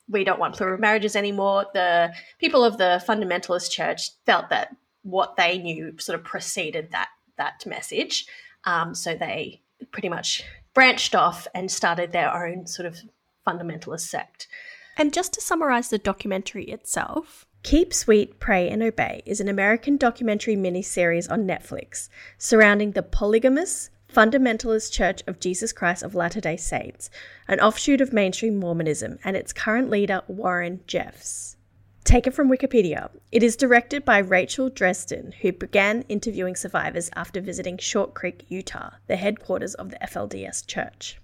we 0.08 0.22
don't 0.22 0.38
want 0.38 0.54
plural 0.54 0.78
marriages 0.78 1.16
anymore. 1.16 1.66
The 1.72 2.12
people 2.38 2.64
of 2.64 2.78
the 2.78 3.02
fundamentalist 3.06 3.70
church 3.70 4.10
felt 4.26 4.50
that 4.50 4.76
what 5.02 5.36
they 5.36 5.58
knew 5.58 5.98
sort 5.98 6.18
of 6.18 6.24
preceded 6.24 6.92
that 6.92 7.08
that 7.38 7.64
message. 7.66 8.26
Um, 8.64 8.94
so 8.94 9.14
they 9.14 9.62
pretty 9.90 10.08
much 10.08 10.42
branched 10.74 11.14
off 11.14 11.46
and 11.54 11.70
started 11.70 12.12
their 12.12 12.34
own 12.34 12.66
sort 12.66 12.86
of 12.86 12.98
fundamentalist 13.46 14.08
sect. 14.08 14.48
And 14.96 15.12
just 15.12 15.32
to 15.34 15.40
summarize 15.40 15.88
the 15.88 15.98
documentary 15.98 16.64
itself, 16.64 17.46
Keep 17.62 17.94
Sweet, 17.94 18.38
Pray 18.38 18.68
and 18.68 18.82
Obey 18.82 19.22
is 19.24 19.40
an 19.40 19.48
American 19.48 19.96
documentary 19.96 20.54
miniseries 20.54 21.30
on 21.30 21.46
Netflix 21.46 22.08
surrounding 22.38 22.92
the 22.92 23.02
polygamous 23.02 23.90
Fundamentalist 24.12 24.92
Church 24.92 25.22
of 25.26 25.40
Jesus 25.40 25.72
Christ 25.72 26.04
of 26.04 26.14
Latter 26.14 26.40
day 26.40 26.56
Saints, 26.56 27.10
an 27.48 27.58
offshoot 27.58 28.00
of 28.00 28.12
mainstream 28.12 28.56
Mormonism, 28.56 29.18
and 29.24 29.36
its 29.36 29.52
current 29.52 29.90
leader, 29.90 30.22
Warren 30.28 30.80
Jeffs. 30.86 31.56
Taken 32.04 32.34
from 32.34 32.50
Wikipedia, 32.50 33.08
it 33.32 33.42
is 33.42 33.56
directed 33.56 34.04
by 34.04 34.18
Rachel 34.18 34.70
Dretzin, 34.70 35.32
who 35.40 35.52
began 35.52 36.02
interviewing 36.10 36.54
survivors 36.54 37.08
after 37.16 37.40
visiting 37.40 37.78
Short 37.78 38.12
Creek, 38.12 38.44
Utah, 38.48 38.90
the 39.06 39.16
headquarters 39.16 39.72
of 39.72 39.90
the 39.90 39.96
FLDS 39.96 40.66
Church. 40.66 41.18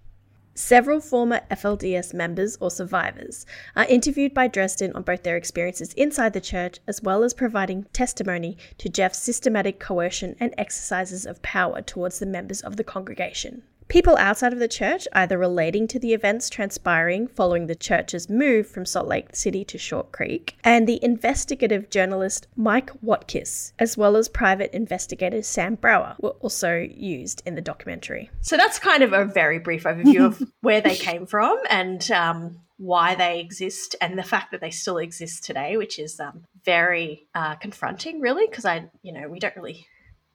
Several 0.54 0.98
former 1.00 1.42
FLDS 1.50 2.14
members 2.14 2.56
or 2.62 2.70
survivors 2.70 3.44
are 3.76 3.84
interviewed 3.84 4.32
by 4.32 4.48
Dretzin 4.48 4.94
on 4.94 5.02
both 5.02 5.22
their 5.22 5.36
experiences 5.36 5.92
inside 5.94 6.32
the 6.32 6.40
church 6.40 6.78
as 6.86 7.02
well 7.02 7.24
as 7.24 7.34
providing 7.34 7.84
testimony 7.92 8.56
to 8.78 8.88
Jeffs' 8.88 9.18
systematic 9.18 9.80
coercion 9.80 10.34
and 10.40 10.54
exercises 10.56 11.26
of 11.26 11.42
power 11.42 11.82
towards 11.82 12.20
the 12.20 12.26
members 12.26 12.62
of 12.62 12.78
the 12.78 12.84
congregation. 12.84 13.64
People 13.90 14.16
outside 14.18 14.52
of 14.52 14.60
the 14.60 14.68
church, 14.68 15.08
either 15.14 15.36
relating 15.36 15.88
to 15.88 15.98
the 15.98 16.14
events 16.14 16.48
transpiring 16.48 17.26
following 17.26 17.66
the 17.66 17.74
church's 17.74 18.30
move 18.30 18.68
from 18.68 18.86
Salt 18.86 19.08
Lake 19.08 19.34
City 19.34 19.64
to 19.64 19.78
Short 19.78 20.12
Creek, 20.12 20.56
and 20.62 20.86
the 20.86 21.02
investigative 21.02 21.90
journalist 21.90 22.46
Mike 22.54 22.92
Watkiss, 23.02 23.72
as 23.80 23.98
well 23.98 24.16
as 24.16 24.28
private 24.28 24.72
investigator 24.72 25.42
Sam 25.42 25.74
Brower, 25.74 26.14
were 26.20 26.36
also 26.38 26.76
used 26.78 27.42
in 27.44 27.56
the 27.56 27.60
documentary. 27.60 28.30
So 28.42 28.56
that's 28.56 28.78
kind 28.78 29.02
of 29.02 29.12
a 29.12 29.24
very 29.24 29.58
brief 29.58 29.82
overview 29.82 30.24
of 30.24 30.40
where 30.60 30.80
they 30.80 30.94
came 30.94 31.26
from 31.26 31.58
and 31.68 32.08
um, 32.12 32.60
why 32.76 33.16
they 33.16 33.40
exist 33.40 33.96
and 34.00 34.16
the 34.16 34.22
fact 34.22 34.52
that 34.52 34.60
they 34.60 34.70
still 34.70 34.98
exist 34.98 35.42
today, 35.42 35.76
which 35.76 35.98
is 35.98 36.20
um, 36.20 36.44
very 36.64 37.26
uh, 37.34 37.56
confronting, 37.56 38.20
really, 38.20 38.46
because 38.46 38.64
I, 38.64 38.88
you 39.02 39.12
know, 39.12 39.26
we 39.28 39.40
don't 39.40 39.56
really 39.56 39.88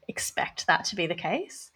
expect 0.09 0.67
that 0.67 0.83
to 0.85 0.97
be 0.97 1.07
the 1.07 1.15
case. 1.15 1.71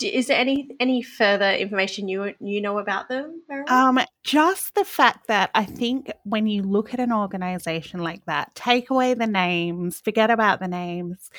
Is 0.00 0.26
there 0.26 0.38
any 0.38 0.68
any 0.80 1.02
further 1.02 1.50
information 1.50 2.08
you 2.08 2.34
you 2.40 2.60
know 2.60 2.78
about 2.78 3.08
them? 3.08 3.42
Um, 3.68 4.00
just 4.24 4.74
the 4.74 4.84
fact 4.84 5.26
that 5.28 5.50
I 5.54 5.64
think 5.64 6.10
when 6.24 6.46
you 6.46 6.62
look 6.62 6.94
at 6.94 7.00
an 7.00 7.12
organization 7.12 8.00
like 8.00 8.24
that, 8.26 8.54
take 8.54 8.90
away 8.90 9.14
the 9.14 9.26
names, 9.26 10.00
forget 10.00 10.30
about 10.30 10.60
the 10.60 10.68
names. 10.68 11.30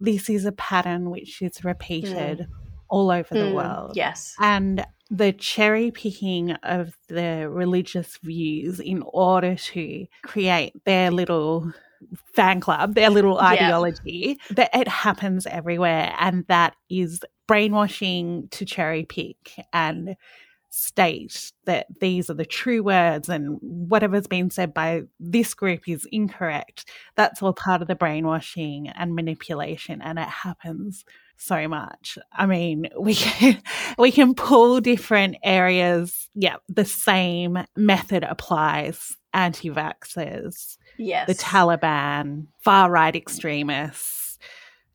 This 0.00 0.30
is 0.30 0.44
a 0.44 0.52
pattern 0.52 1.10
which 1.10 1.42
is 1.42 1.64
repeated 1.64 2.38
mm. 2.38 2.46
all 2.88 3.10
over 3.10 3.34
mm, 3.34 3.48
the 3.48 3.54
world. 3.54 3.92
Yes, 3.94 4.34
and 4.40 4.84
the 5.10 5.32
cherry 5.32 5.90
picking 5.90 6.52
of 6.62 6.96
the 7.08 7.48
religious 7.48 8.18
views 8.22 8.78
in 8.78 9.02
order 9.06 9.56
to 9.56 10.06
create 10.22 10.72
their 10.84 11.10
little 11.10 11.72
fan 12.34 12.60
club, 12.60 12.94
their 12.94 13.10
little 13.10 13.36
yeah. 13.36 13.48
ideology, 13.48 14.38
that 14.50 14.70
it 14.74 14.88
happens 14.88 15.46
everywhere. 15.46 16.14
And 16.18 16.46
that 16.48 16.76
is 16.88 17.20
brainwashing 17.48 18.46
to 18.52 18.64
cherry 18.64 19.04
pick 19.04 19.54
and 19.72 20.14
state 20.70 21.52
that 21.64 21.86
these 22.00 22.30
are 22.30 22.34
the 22.34 22.44
true 22.44 22.82
words 22.82 23.28
and 23.28 23.58
whatever's 23.62 24.26
been 24.26 24.50
said 24.50 24.72
by 24.74 25.02
this 25.18 25.54
group 25.54 25.88
is 25.88 26.06
incorrect. 26.12 26.88
That's 27.16 27.42
all 27.42 27.52
part 27.52 27.82
of 27.82 27.88
the 27.88 27.94
brainwashing 27.94 28.88
and 28.88 29.14
manipulation. 29.14 30.00
And 30.02 30.18
it 30.18 30.28
happens 30.28 31.04
so 31.36 31.68
much. 31.68 32.18
I 32.32 32.46
mean, 32.46 32.88
we 32.98 33.14
can, 33.14 33.62
we 33.98 34.12
can 34.12 34.34
pull 34.34 34.80
different 34.80 35.36
areas. 35.42 36.28
Yeah, 36.34 36.56
the 36.68 36.84
same 36.84 37.58
method 37.76 38.24
applies. 38.24 39.16
Anti 39.34 39.68
vaxxers, 39.68 40.78
yes. 40.96 41.26
the 41.26 41.34
Taliban, 41.34 42.46
far 42.60 42.90
right 42.90 43.14
extremists, 43.14 44.17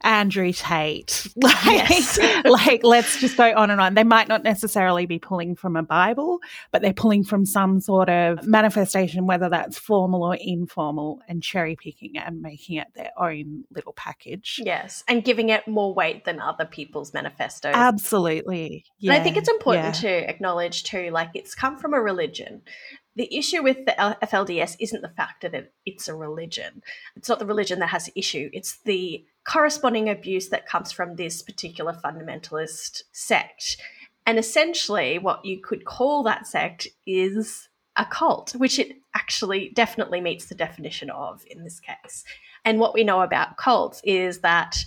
Andrew 0.03 0.51
Tate. 0.51 1.27
Like, 1.43 1.89
yes. 1.89 2.19
like, 2.45 2.83
let's 2.83 3.19
just 3.19 3.35
go 3.35 3.53
on 3.55 3.69
and 3.69 3.81
on. 3.81 3.95
They 3.95 4.03
might 4.03 4.29
not 4.29 4.43
necessarily 4.43 5.05
be 5.05 5.19
pulling 5.19 5.55
from 5.55 5.75
a 5.75 5.83
Bible, 5.83 6.39
but 6.71 6.81
they're 6.81 6.93
pulling 6.93 7.23
from 7.23 7.45
some 7.45 7.81
sort 7.81 8.09
of 8.09 8.45
manifestation, 8.47 9.25
whether 9.25 9.49
that's 9.49 9.77
formal 9.77 10.23
or 10.23 10.37
informal, 10.39 11.21
and 11.27 11.43
cherry 11.43 11.75
picking 11.75 12.17
and 12.17 12.41
making 12.41 12.77
it 12.77 12.87
their 12.95 13.11
own 13.17 13.65
little 13.73 13.93
package. 13.93 14.61
Yes. 14.63 15.03
And 15.07 15.23
giving 15.23 15.49
it 15.49 15.67
more 15.67 15.93
weight 15.93 16.23
than 16.23 16.39
other 16.39 16.65
people's 16.65 17.13
manifestos. 17.13 17.73
Absolutely. 17.75 18.85
Yeah. 18.99 19.11
And 19.11 19.21
I 19.21 19.23
think 19.23 19.35
it's 19.35 19.49
important 19.49 20.01
yeah. 20.01 20.21
to 20.21 20.29
acknowledge 20.29 20.83
too, 20.83 21.09
like, 21.11 21.31
it's 21.33 21.55
come 21.55 21.77
from 21.77 21.93
a 21.93 21.99
religion 21.99 22.61
the 23.15 23.35
issue 23.35 23.61
with 23.61 23.85
the 23.85 23.91
FLDS 24.23 24.75
isn't 24.79 25.01
the 25.01 25.09
fact 25.09 25.41
that 25.41 25.71
it's 25.85 26.07
a 26.07 26.15
religion. 26.15 26.81
It's 27.15 27.29
not 27.29 27.39
the 27.39 27.45
religion 27.45 27.79
that 27.79 27.89
has 27.89 28.05
the 28.05 28.13
issue. 28.15 28.49
It's 28.53 28.79
the 28.85 29.23
corresponding 29.45 30.09
abuse 30.09 30.49
that 30.49 30.67
comes 30.67 30.91
from 30.91 31.15
this 31.15 31.41
particular 31.41 31.93
fundamentalist 31.93 33.03
sect. 33.11 33.77
And 34.25 34.39
essentially, 34.39 35.19
what 35.19 35.43
you 35.43 35.61
could 35.61 35.85
call 35.85 36.23
that 36.23 36.47
sect 36.47 36.87
is 37.05 37.67
a 37.97 38.05
cult, 38.05 38.55
which 38.55 38.79
it 38.79 38.97
actually 39.13 39.69
definitely 39.69 40.21
meets 40.21 40.45
the 40.45 40.55
definition 40.55 41.09
of 41.09 41.43
in 41.49 41.63
this 41.63 41.79
case. 41.79 42.23
And 42.65 42.79
what 42.79 42.93
we 42.93 43.03
know 43.03 43.21
about 43.21 43.57
cults 43.57 44.01
is 44.03 44.39
that 44.39 44.77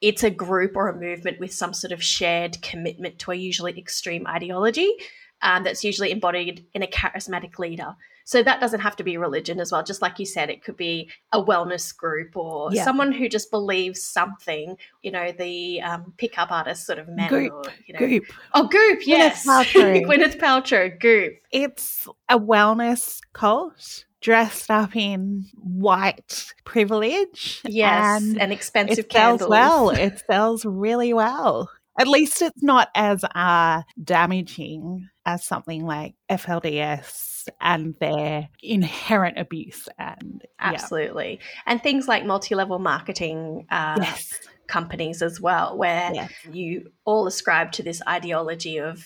it's 0.00 0.24
a 0.24 0.30
group 0.30 0.76
or 0.76 0.88
a 0.88 0.98
movement 0.98 1.38
with 1.38 1.52
some 1.52 1.72
sort 1.72 1.92
of 1.92 2.02
shared 2.02 2.60
commitment 2.62 3.18
to 3.20 3.30
a 3.30 3.34
usually 3.34 3.78
extreme 3.78 4.26
ideology 4.26 4.94
um, 5.42 5.62
that's 5.62 5.84
usually 5.84 6.10
embodied 6.10 6.66
in 6.74 6.82
a 6.82 6.86
charismatic 6.86 7.58
leader. 7.58 7.94
So 8.24 8.42
that 8.42 8.60
doesn't 8.60 8.80
have 8.80 8.96
to 8.96 9.04
be 9.04 9.16
religion 9.16 9.60
as 9.60 9.72
well. 9.72 9.82
Just 9.82 10.02
like 10.02 10.18
you 10.18 10.26
said, 10.26 10.50
it 10.50 10.62
could 10.62 10.76
be 10.76 11.10
a 11.32 11.42
wellness 11.42 11.96
group 11.96 12.36
or 12.36 12.72
yeah. 12.72 12.84
someone 12.84 13.12
who 13.12 13.28
just 13.28 13.50
believes 13.50 14.02
something. 14.02 14.76
You 15.02 15.10
know, 15.10 15.32
the 15.32 15.82
um, 15.82 16.12
pickup 16.16 16.50
artist 16.50 16.86
sort 16.86 16.98
of 16.98 17.08
men. 17.08 17.28
Goop. 17.28 17.52
Or, 17.52 17.62
you 17.86 17.94
know. 17.94 17.98
Goop. 18.00 18.24
Oh, 18.54 18.68
Goop. 18.68 19.06
Yes. 19.06 19.46
Gwyneth 19.46 19.72
Paltrow. 19.72 20.02
Gwyneth 20.06 20.38
Paltrow. 20.38 21.00
Goop. 21.00 21.34
It's 21.50 22.08
a 22.28 22.38
wellness 22.38 23.20
cult 23.32 24.04
dressed 24.20 24.70
up 24.70 24.94
in 24.94 25.46
white 25.54 26.52
privilege. 26.64 27.60
Yes, 27.64 28.22
and, 28.22 28.40
and 28.40 28.52
expensive 28.52 29.06
it 29.06 29.08
candles. 29.08 29.40
sells 29.40 29.50
well. 29.50 29.90
It 30.00 30.22
sells 30.26 30.64
really 30.64 31.12
well. 31.12 31.70
At 31.98 32.08
least 32.08 32.40
it's 32.40 32.62
not 32.62 32.88
as 32.94 33.24
uh, 33.24 33.82
damaging 34.02 35.08
as 35.26 35.44
something 35.44 35.84
like 35.84 36.14
FLDS 36.30 37.29
and 37.60 37.94
their 38.00 38.48
inherent 38.62 39.38
abuse. 39.38 39.88
And 39.98 40.44
absolutely, 40.58 41.40
yeah. 41.40 41.62
and 41.66 41.82
things 41.82 42.08
like 42.08 42.24
multi-level 42.24 42.78
marketing. 42.78 43.66
Uh, 43.70 43.98
yes. 44.00 44.40
companies 44.66 45.20
as 45.20 45.40
well 45.40 45.76
where 45.76 46.14
yes. 46.14 46.30
you 46.52 46.92
all 47.04 47.26
ascribe 47.26 47.72
to 47.72 47.82
this 47.82 48.00
ideology 48.06 48.78
of 48.78 49.04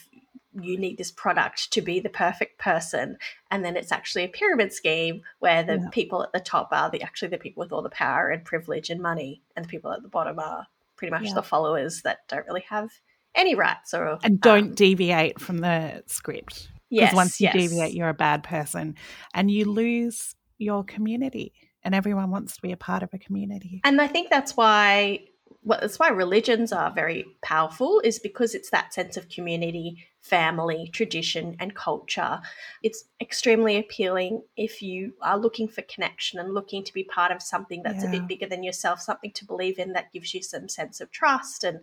you 0.60 0.76
need 0.76 0.98
this 0.98 1.10
product 1.10 1.72
to 1.72 1.80
be 1.80 2.00
the 2.00 2.10
perfect 2.10 2.58
person 2.58 3.16
and 3.50 3.64
then 3.64 3.74
it's 3.74 3.90
actually 3.90 4.24
a 4.24 4.28
pyramid 4.28 4.74
scheme 4.74 5.22
where 5.38 5.62
the 5.62 5.76
yeah. 5.76 5.88
people 5.90 6.22
at 6.22 6.30
the 6.34 6.38
top 6.38 6.68
are 6.70 6.90
the 6.90 7.00
actually 7.00 7.28
the 7.28 7.38
people 7.38 7.62
with 7.62 7.72
all 7.72 7.80
the 7.80 7.88
power 7.88 8.28
and 8.28 8.44
privilege 8.44 8.90
and 8.90 9.00
money 9.00 9.40
and 9.56 9.64
the 9.64 9.68
people 9.70 9.90
at 9.90 10.02
the 10.02 10.08
bottom 10.08 10.38
are 10.38 10.66
pretty 10.96 11.10
much 11.10 11.24
yeah. 11.24 11.34
the 11.34 11.42
followers 11.42 12.02
that 12.02 12.18
don't 12.28 12.46
really 12.46 12.64
have 12.68 12.90
any 13.34 13.54
rights 13.54 13.94
or 13.94 14.18
and 14.22 14.40
don't 14.40 14.68
um, 14.68 14.74
deviate 14.74 15.40
from 15.40 15.58
the 15.58 16.02
script. 16.06 16.68
Because 16.91 17.09
yes, 17.09 17.14
once 17.14 17.41
you 17.41 17.45
yes. 17.47 17.55
deviate, 17.55 17.95
you're 17.95 18.09
a 18.09 18.14
bad 18.14 18.43
person, 18.43 18.97
and 19.33 19.50
you 19.50 19.64
lose 19.64 20.35
your 20.59 20.85
community. 20.85 21.53
And 21.83 21.95
everyone 21.95 22.31
wants 22.31 22.57
to 22.57 22.62
be 22.62 22.73
a 22.73 22.79
part 22.79 23.03
of 23.03 23.11
a 23.12 23.19
community. 23.19 23.83
And 23.85 24.00
I 24.00 24.07
think 24.07 24.31
that's 24.31 24.57
why 24.57 25.21
well, 25.64 25.79
that's 25.81 25.99
why 25.99 26.09
religions 26.09 26.73
are 26.73 26.91
very 26.93 27.25
powerful 27.43 28.00
is 28.00 28.19
because 28.19 28.55
it's 28.55 28.71
that 28.71 28.93
sense 28.93 29.17
of 29.17 29.29
community 29.29 30.05
family, 30.25 30.88
tradition, 30.90 31.54
and 31.61 31.75
culture. 31.75 32.40
It's 32.83 33.04
extremely 33.21 33.76
appealing 33.76 34.43
if 34.57 34.81
you 34.81 35.12
are 35.21 35.38
looking 35.38 35.69
for 35.69 35.83
connection 35.83 36.40
and 36.40 36.54
looking 36.54 36.83
to 36.83 36.95
be 36.95 37.04
part 37.04 37.31
of 37.31 37.43
something 37.43 37.83
that's 37.83 38.02
yeah. 38.02 38.09
a 38.09 38.12
bit 38.12 38.26
bigger 38.26 38.47
than 38.47 38.62
yourself, 38.62 39.02
something 39.02 39.33
to 39.33 39.45
believe 39.45 39.78
in 39.78 39.93
that 39.93 40.12
gives 40.14 40.33
you 40.33 40.43
some 40.43 40.66
sense 40.66 41.02
of 41.02 41.11
trust. 41.11 41.62
And, 41.62 41.81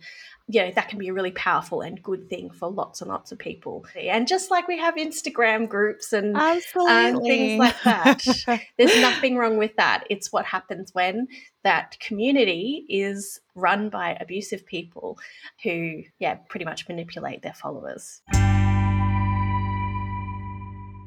you 0.47 0.59
know, 0.63 0.71
that 0.71 0.89
can 0.89 0.97
be 0.97 1.09
a 1.09 1.13
really 1.13 1.31
powerful 1.31 1.81
and 1.81 2.01
good 2.01 2.31
thing 2.31 2.49
for 2.49 2.71
lots 2.71 2.99
and 2.99 3.11
lots 3.11 3.31
of 3.31 3.37
people. 3.37 3.85
And 3.95 4.27
just 4.27 4.49
like 4.49 4.67
we 4.67 4.79
have 4.79 4.95
Instagram 4.95 5.69
groups 5.69 6.11
and 6.11 6.35
uh, 6.35 7.19
things 7.19 7.59
like 7.59 7.83
that, 7.83 8.25
there's 8.77 8.99
nothing 8.99 9.37
wrong 9.37 9.57
with 9.57 9.75
that. 9.75 10.05
It's 10.09 10.31
what 10.31 10.45
happens 10.45 10.95
when 10.95 11.27
that 11.63 11.99
community 11.99 12.85
is 12.89 13.39
run 13.55 13.89
by 13.89 14.17
abusive 14.19 14.65
people 14.65 15.19
who, 15.63 16.03
yeah, 16.19 16.35
pretty 16.49 16.65
much 16.65 16.87
manipulate 16.87 17.41
their 17.41 17.53
followers. 17.53 18.21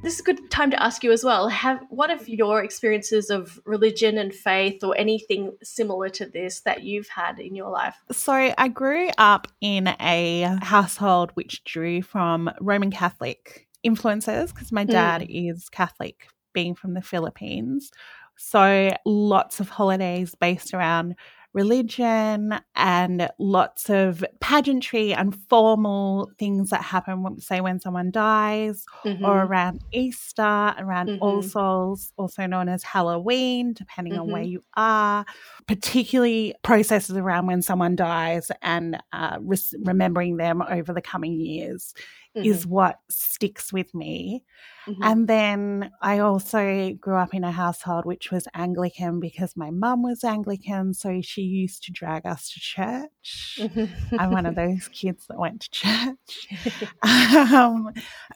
This 0.04 0.16
is 0.16 0.20
a 0.20 0.24
good 0.24 0.50
time 0.50 0.70
to 0.70 0.82
ask 0.82 1.02
you 1.02 1.12
as 1.12 1.24
well. 1.24 1.48
Have 1.48 1.80
what 1.88 2.10
have 2.10 2.28
your 2.28 2.62
experiences 2.62 3.30
of 3.30 3.58
religion 3.64 4.18
and 4.18 4.34
faith 4.34 4.84
or 4.84 4.94
anything 4.98 5.56
similar 5.62 6.10
to 6.10 6.26
this 6.26 6.60
that 6.60 6.82
you've 6.82 7.08
had 7.08 7.38
in 7.38 7.54
your 7.54 7.70
life? 7.70 7.96
So 8.12 8.52
I 8.58 8.68
grew 8.68 9.08
up 9.16 9.48
in 9.62 9.88
a 9.88 10.58
household 10.60 11.30
which 11.32 11.64
drew 11.64 12.02
from 12.02 12.50
Roman 12.60 12.90
Catholic 12.90 13.66
influences 13.82 14.52
because 14.52 14.70
my 14.70 14.84
dad 14.84 15.22
mm. 15.22 15.50
is 15.50 15.70
Catholic, 15.70 16.28
being 16.52 16.74
from 16.74 16.92
the 16.92 17.02
Philippines. 17.02 17.90
So 18.36 18.94
lots 19.06 19.58
of 19.58 19.70
holidays 19.70 20.34
based 20.34 20.74
around 20.74 21.14
religion 21.54 22.60
and 22.74 23.30
lots 23.38 23.88
of 23.88 24.24
pageantry 24.40 25.14
and 25.14 25.34
formal 25.48 26.30
things 26.38 26.70
that 26.70 26.82
happen, 26.82 27.40
say, 27.40 27.60
when 27.60 27.80
someone 27.80 28.10
dies 28.10 28.84
mm-hmm. 29.04 29.24
or 29.24 29.44
around 29.44 29.80
Easter, 29.92 30.42
around 30.42 31.08
mm-hmm. 31.08 31.22
All 31.22 31.42
Souls, 31.42 32.12
also 32.16 32.46
known 32.46 32.68
as 32.68 32.82
Halloween, 32.82 33.72
depending 33.72 34.14
mm-hmm. 34.14 34.22
on 34.22 34.30
where 34.32 34.42
mm-hmm. 34.42 34.50
you 34.50 34.64
are, 34.76 35.24
particularly 35.66 36.54
processes 36.62 37.16
around 37.16 37.46
when 37.46 37.62
someone 37.62 37.94
dies 37.94 38.50
and 38.60 39.00
uh, 39.12 39.38
re- 39.40 39.56
remembering 39.84 40.36
them 40.36 40.60
over 40.60 40.92
the 40.92 41.00
coming 41.00 41.40
years 41.40 41.94
mm-hmm. 42.36 42.46
is 42.46 42.66
what 42.66 43.00
sticks 43.10 43.72
with 43.72 43.94
me. 43.94 44.44
Mm-hmm. 44.86 45.02
And 45.02 45.28
then 45.28 45.90
I 46.00 46.18
also 46.18 46.92
grew 47.00 47.16
up 47.16 47.34
in 47.34 47.44
a 47.44 47.52
household 47.52 48.04
which 48.04 48.30
was 48.30 48.48
Anglican 48.54 49.20
because 49.20 49.56
my 49.56 49.70
mum 49.70 50.02
was 50.02 50.24
Anglican. 50.24 50.94
So 50.94 51.20
she 51.22 51.42
used 51.42 51.84
to 51.84 51.92
drag 51.92 52.26
us 52.26 52.50
to 52.50 52.60
church. 52.60 53.10
I'm 54.18 54.30
one 54.30 54.46
of 54.46 54.54
those 54.54 54.88
kids 54.88 55.26
that 55.28 55.38
went 55.38 55.62
to 55.62 55.70
church. 55.70 56.88
um, 57.52 57.92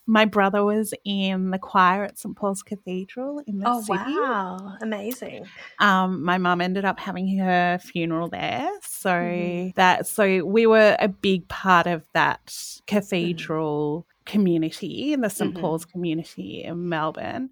my 0.07 0.25
brother 0.25 0.64
was 0.64 0.95
in 1.04 1.50
the 1.50 1.59
choir 1.59 2.04
at 2.04 2.18
St. 2.18 2.37
Paul's 2.37 2.62
Cathedral 2.62 3.42
in 3.47 3.59
the 3.59 3.68
oh, 3.68 3.83
city. 3.83 3.99
wow. 3.99 4.76
Amazing. 4.80 5.47
Um, 5.78 6.25
my 6.25 6.38
mum 6.38 6.61
ended 6.61 6.85
up 6.85 6.99
having 6.99 7.38
her 7.38 7.78
funeral 7.78 8.28
there. 8.28 8.71
So 8.83 9.11
mm-hmm. 9.11 9.71
that, 9.76 10.07
so 10.07 10.45
we 10.45 10.66
were 10.66 10.97
a 10.99 11.09
big 11.09 11.49
part 11.49 11.87
of 11.87 12.07
that 12.14 12.47
mm-hmm. 12.47 12.85
cathedral 12.87 14.07
community, 14.25 15.12
in 15.12 15.23
the 15.23 15.30
saint 15.30 15.54
mm-hmm. 15.54 15.61
Paul's 15.61 15.85
community 15.85 16.62
in 16.62 16.88
Melbourne. 16.88 17.50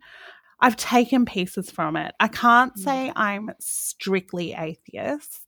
I've 0.61 0.77
taken 0.77 1.25
pieces 1.25 1.71
from 1.71 1.97
it. 1.97 2.15
I 2.21 2.29
can't 2.29 2.75
mm. 2.75 2.79
say 2.79 3.13
I'm 3.15 3.51
strictly 3.59 4.55
atheist. 4.55 5.46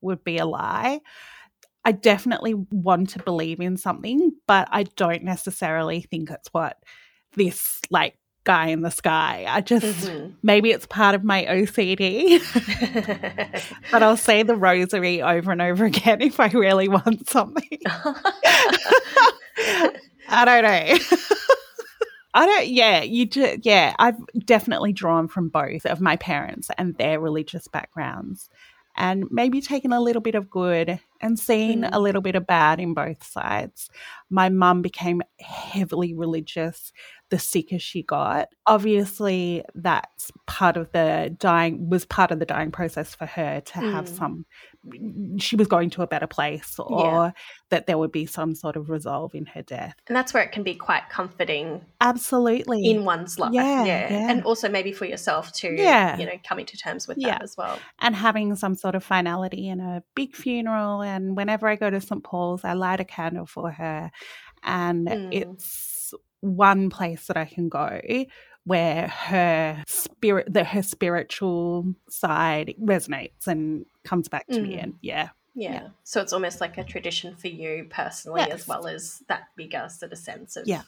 Would 0.00 0.24
be 0.24 0.38
a 0.38 0.46
lie. 0.46 1.00
I 1.84 1.92
definitely 1.92 2.54
want 2.54 3.10
to 3.10 3.22
believe 3.22 3.60
in 3.60 3.76
something, 3.76 4.32
but 4.48 4.68
I 4.72 4.82
don't 4.82 5.22
necessarily 5.22 6.00
think 6.00 6.30
it's 6.30 6.48
what 6.52 6.82
this 7.36 7.80
like 7.90 8.18
guy 8.42 8.68
in 8.68 8.80
the 8.80 8.90
sky. 8.90 9.44
I 9.46 9.60
just 9.60 9.84
mm-hmm. 9.84 10.30
maybe 10.42 10.70
it's 10.70 10.86
part 10.86 11.14
of 11.14 11.22
my 11.22 11.44
OCD, 11.44 12.40
but 13.92 14.02
I'll 14.02 14.16
say 14.16 14.42
the 14.42 14.56
rosary 14.56 15.20
over 15.20 15.52
and 15.52 15.62
over 15.62 15.84
again 15.92 16.22
if 16.22 16.40
I 16.40 16.48
really 16.48 16.88
want 16.88 17.28
something. 17.28 17.78
I 20.28 20.44
don't 20.44 20.62
know. 20.64 20.98
I 22.34 22.46
don't, 22.46 22.68
yeah, 22.68 23.02
you 23.02 23.26
do, 23.26 23.58
yeah, 23.62 23.94
I've 23.98 24.18
definitely 24.44 24.92
drawn 24.92 25.28
from 25.28 25.48
both 25.48 25.86
of 25.86 26.00
my 26.00 26.16
parents 26.16 26.68
and 26.76 26.96
their 26.96 27.18
religious 27.18 27.66
backgrounds 27.68 28.50
and 28.96 29.24
maybe 29.30 29.60
taken 29.60 29.92
a 29.92 30.00
little 30.00 30.22
bit 30.22 30.34
of 30.34 30.50
good 30.50 30.98
and 31.20 31.38
seen 31.38 31.82
mm. 31.82 31.90
a 31.92 32.00
little 32.00 32.20
bit 32.20 32.34
of 32.34 32.46
bad 32.46 32.80
in 32.80 32.94
both 32.94 33.24
sides. 33.24 33.90
My 34.30 34.48
mum 34.48 34.82
became 34.82 35.22
heavily 35.40 36.14
religious 36.14 36.92
the 37.30 37.38
sicker 37.38 37.78
she 37.78 38.02
got. 38.02 38.48
Obviously, 38.66 39.64
that's 39.74 40.30
part 40.46 40.76
of 40.76 40.90
the 40.92 41.34
dying 41.38 41.88
was 41.90 42.04
part 42.04 42.30
of 42.30 42.38
the 42.38 42.46
dying 42.46 42.70
process 42.70 43.14
for 43.14 43.26
her 43.26 43.60
to 43.60 43.72
mm. 43.78 43.92
have 43.92 44.08
some 44.08 44.46
she 45.38 45.56
was 45.56 45.66
going 45.66 45.90
to 45.90 46.02
a 46.02 46.06
better 46.06 46.26
place 46.26 46.78
or 46.78 47.00
yeah. 47.00 47.30
that 47.70 47.86
there 47.86 47.98
would 47.98 48.12
be 48.12 48.26
some 48.26 48.54
sort 48.54 48.76
of 48.76 48.90
resolve 48.90 49.34
in 49.34 49.46
her 49.46 49.62
death. 49.62 49.94
And 50.06 50.16
that's 50.16 50.32
where 50.32 50.42
it 50.42 50.52
can 50.52 50.62
be 50.62 50.74
quite 50.74 51.08
comforting. 51.10 51.84
Absolutely. 52.00 52.88
In 52.88 53.04
one's 53.04 53.38
life. 53.38 53.52
Yeah. 53.52 53.84
yeah. 53.84 54.12
yeah. 54.12 54.30
And 54.30 54.44
also 54.44 54.68
maybe 54.68 54.92
for 54.92 55.04
yourself 55.04 55.52
too. 55.52 55.74
Yeah. 55.76 56.18
You 56.18 56.26
know, 56.26 56.38
coming 56.46 56.66
to 56.66 56.76
terms 56.76 57.08
with 57.08 57.20
that 57.22 57.42
as 57.42 57.56
well. 57.56 57.78
And 58.00 58.14
having 58.14 58.54
some 58.56 58.74
sort 58.74 58.94
of 58.94 59.04
finality 59.04 59.68
in 59.68 59.80
a 59.80 60.02
big 60.14 60.34
funeral. 60.34 61.02
And 61.02 61.36
whenever 61.36 61.68
I 61.68 61.76
go 61.76 61.90
to 61.90 62.00
St. 62.00 62.22
Paul's, 62.22 62.64
I 62.64 62.74
light 62.74 63.00
a 63.00 63.04
candle 63.04 63.46
for 63.46 63.70
her. 63.70 64.10
And 64.62 65.06
mm. 65.06 65.28
it's 65.32 66.14
one 66.40 66.90
place 66.90 67.26
that 67.26 67.36
I 67.36 67.44
can 67.44 67.68
go 67.68 68.00
where 68.66 69.06
her 69.06 69.82
spirit 69.86 70.52
that 70.52 70.66
her 70.66 70.82
spiritual 70.82 71.94
side 72.10 72.74
resonates 72.82 73.46
and 73.46 73.86
comes 74.04 74.28
back 74.28 74.46
to 74.48 74.58
mm. 74.58 74.62
me 74.62 74.78
and 74.78 74.94
yeah, 75.00 75.28
yeah. 75.54 75.72
yeah 75.72 75.88
so 76.02 76.20
it's 76.20 76.32
almost 76.32 76.60
like 76.60 76.76
a 76.76 76.84
tradition 76.84 77.34
for 77.36 77.48
you 77.48 77.86
personally 77.88 78.40
yes. 78.40 78.52
as 78.52 78.68
well 78.68 78.86
as 78.88 79.22
that 79.28 79.44
bigger 79.56 79.88
sort 79.88 80.12
of 80.12 80.18
sense 80.18 80.56
of 80.56 80.66
yeah. 80.66 80.82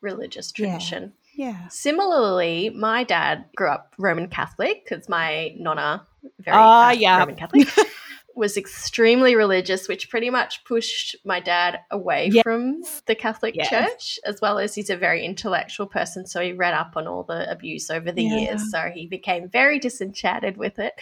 religious 0.00 0.52
tradition 0.52 1.12
yeah. 1.34 1.50
yeah. 1.50 1.68
Similarly, 1.68 2.70
my 2.70 3.04
dad 3.04 3.44
grew 3.56 3.68
up 3.68 3.94
Roman 3.98 4.28
Catholic 4.28 4.84
because 4.88 5.08
my 5.08 5.54
nonna 5.58 6.06
very 6.38 6.56
uh, 6.56 6.90
yeah. 6.90 7.18
Roman 7.18 7.36
Catholic. 7.36 7.68
was 8.36 8.58
extremely 8.58 9.34
religious, 9.34 9.88
which 9.88 10.10
pretty 10.10 10.28
much 10.28 10.62
pushed 10.64 11.16
my 11.24 11.40
dad 11.40 11.80
away 11.90 12.28
yes. 12.30 12.42
from 12.42 12.82
the 13.06 13.14
Catholic 13.14 13.56
yes. 13.56 13.70
Church, 13.70 14.18
as 14.26 14.40
well 14.42 14.58
as 14.58 14.74
he's 14.74 14.90
a 14.90 14.96
very 14.96 15.24
intellectual 15.24 15.86
person. 15.86 16.26
So 16.26 16.42
he 16.42 16.52
read 16.52 16.74
up 16.74 16.92
on 16.96 17.06
all 17.06 17.22
the 17.22 17.50
abuse 17.50 17.90
over 17.90 18.12
the 18.12 18.22
yeah. 18.22 18.36
years. 18.36 18.70
So 18.70 18.90
he 18.94 19.06
became 19.06 19.48
very 19.48 19.78
disenchanted 19.78 20.58
with 20.58 20.78
it. 20.78 20.92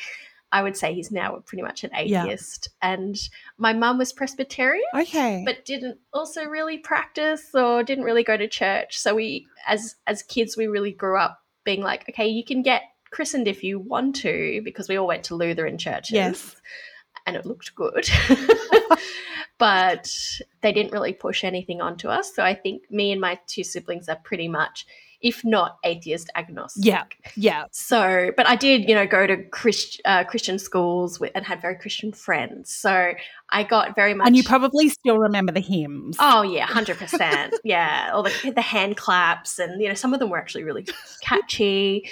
I 0.53 0.63
would 0.63 0.77
say 0.77 0.95
he's 0.95 1.11
now 1.11 1.43
pretty 1.45 1.63
much 1.63 1.83
an 1.83 1.91
atheist. 1.93 2.69
Yeah. 2.81 2.93
And 2.93 3.17
my 3.59 3.73
mum 3.73 3.99
was 3.99 4.13
Presbyterian. 4.13 4.85
Okay. 4.95 5.43
But 5.45 5.65
didn't 5.65 5.99
also 6.13 6.45
really 6.45 6.79
practice 6.79 7.53
or 7.53 7.83
didn't 7.83 8.05
really 8.05 8.23
go 8.23 8.37
to 8.37 8.47
church. 8.47 8.97
So 8.97 9.17
we 9.17 9.49
as 9.67 9.97
as 10.07 10.23
kids 10.23 10.57
we 10.57 10.69
really 10.69 10.93
grew 10.93 11.19
up 11.19 11.43
being 11.65 11.81
like, 11.81 12.09
okay, 12.09 12.29
you 12.29 12.45
can 12.45 12.63
get 12.63 12.83
christened 13.11 13.49
if 13.49 13.65
you 13.65 13.81
want 13.81 14.15
to, 14.17 14.61
because 14.65 14.89
we 14.89 14.97
all 14.97 15.09
went 15.09 15.25
to 15.25 15.35
Lutheran 15.35 15.79
churches. 15.79 16.13
Yes 16.13 16.55
and 17.27 17.37
it 17.37 17.47
looked 17.47 17.75
good. 17.75 18.09
but 19.59 20.11
they 20.61 20.73
didn't 20.73 20.93
really 20.93 21.13
push 21.13 21.45
anything 21.45 21.81
onto 21.81 22.09
us. 22.09 22.35
So 22.35 22.43
I 22.43 22.55
think 22.55 22.83
me 22.91 23.13
and 23.13 23.21
my 23.21 23.39
two 23.47 23.65
siblings 23.65 24.09
are 24.09 24.19
pretty 24.25 24.49
much, 24.49 24.87
if 25.21 25.45
not 25.45 25.79
atheist 25.85 26.29
agnostic. 26.35 26.85
Yeah, 26.85 27.05
yeah. 27.37 27.65
So, 27.71 28.33
but 28.37 28.47
I 28.47 28.57
did, 28.57 28.89
you 28.89 28.95
know, 28.95 29.07
go 29.07 29.27
to 29.27 29.43
Christ, 29.45 30.01
uh, 30.05 30.25
Christian 30.25 30.59
schools 30.59 31.19
with, 31.21 31.33
and 31.35 31.47
had 31.47 31.63
very 31.63 31.77
Christian 31.77 32.13
friends. 32.13 32.75
So 32.75 33.15
I 33.51 33.63
got 33.63 33.95
very 33.95 34.13
much. 34.13 34.27
And 34.27 34.37
you 34.37 34.43
probably 34.43 34.89
still 34.89 35.19
remember 35.19 35.53
the 35.53 35.61
hymns. 35.61 36.17
Oh 36.19 36.43
yeah, 36.43 36.67
hundred 36.67 36.99
percent. 36.99 37.55
Yeah, 37.65 38.11
all 38.13 38.23
the 38.23 38.53
the 38.55 38.61
hand 38.61 38.97
claps, 38.97 39.59
and 39.59 39.81
you 39.81 39.89
know, 39.89 39.95
some 39.95 40.13
of 40.13 40.21
them 40.21 40.29
were 40.29 40.39
actually 40.39 40.65
really 40.65 40.87
catchy. 41.23 42.11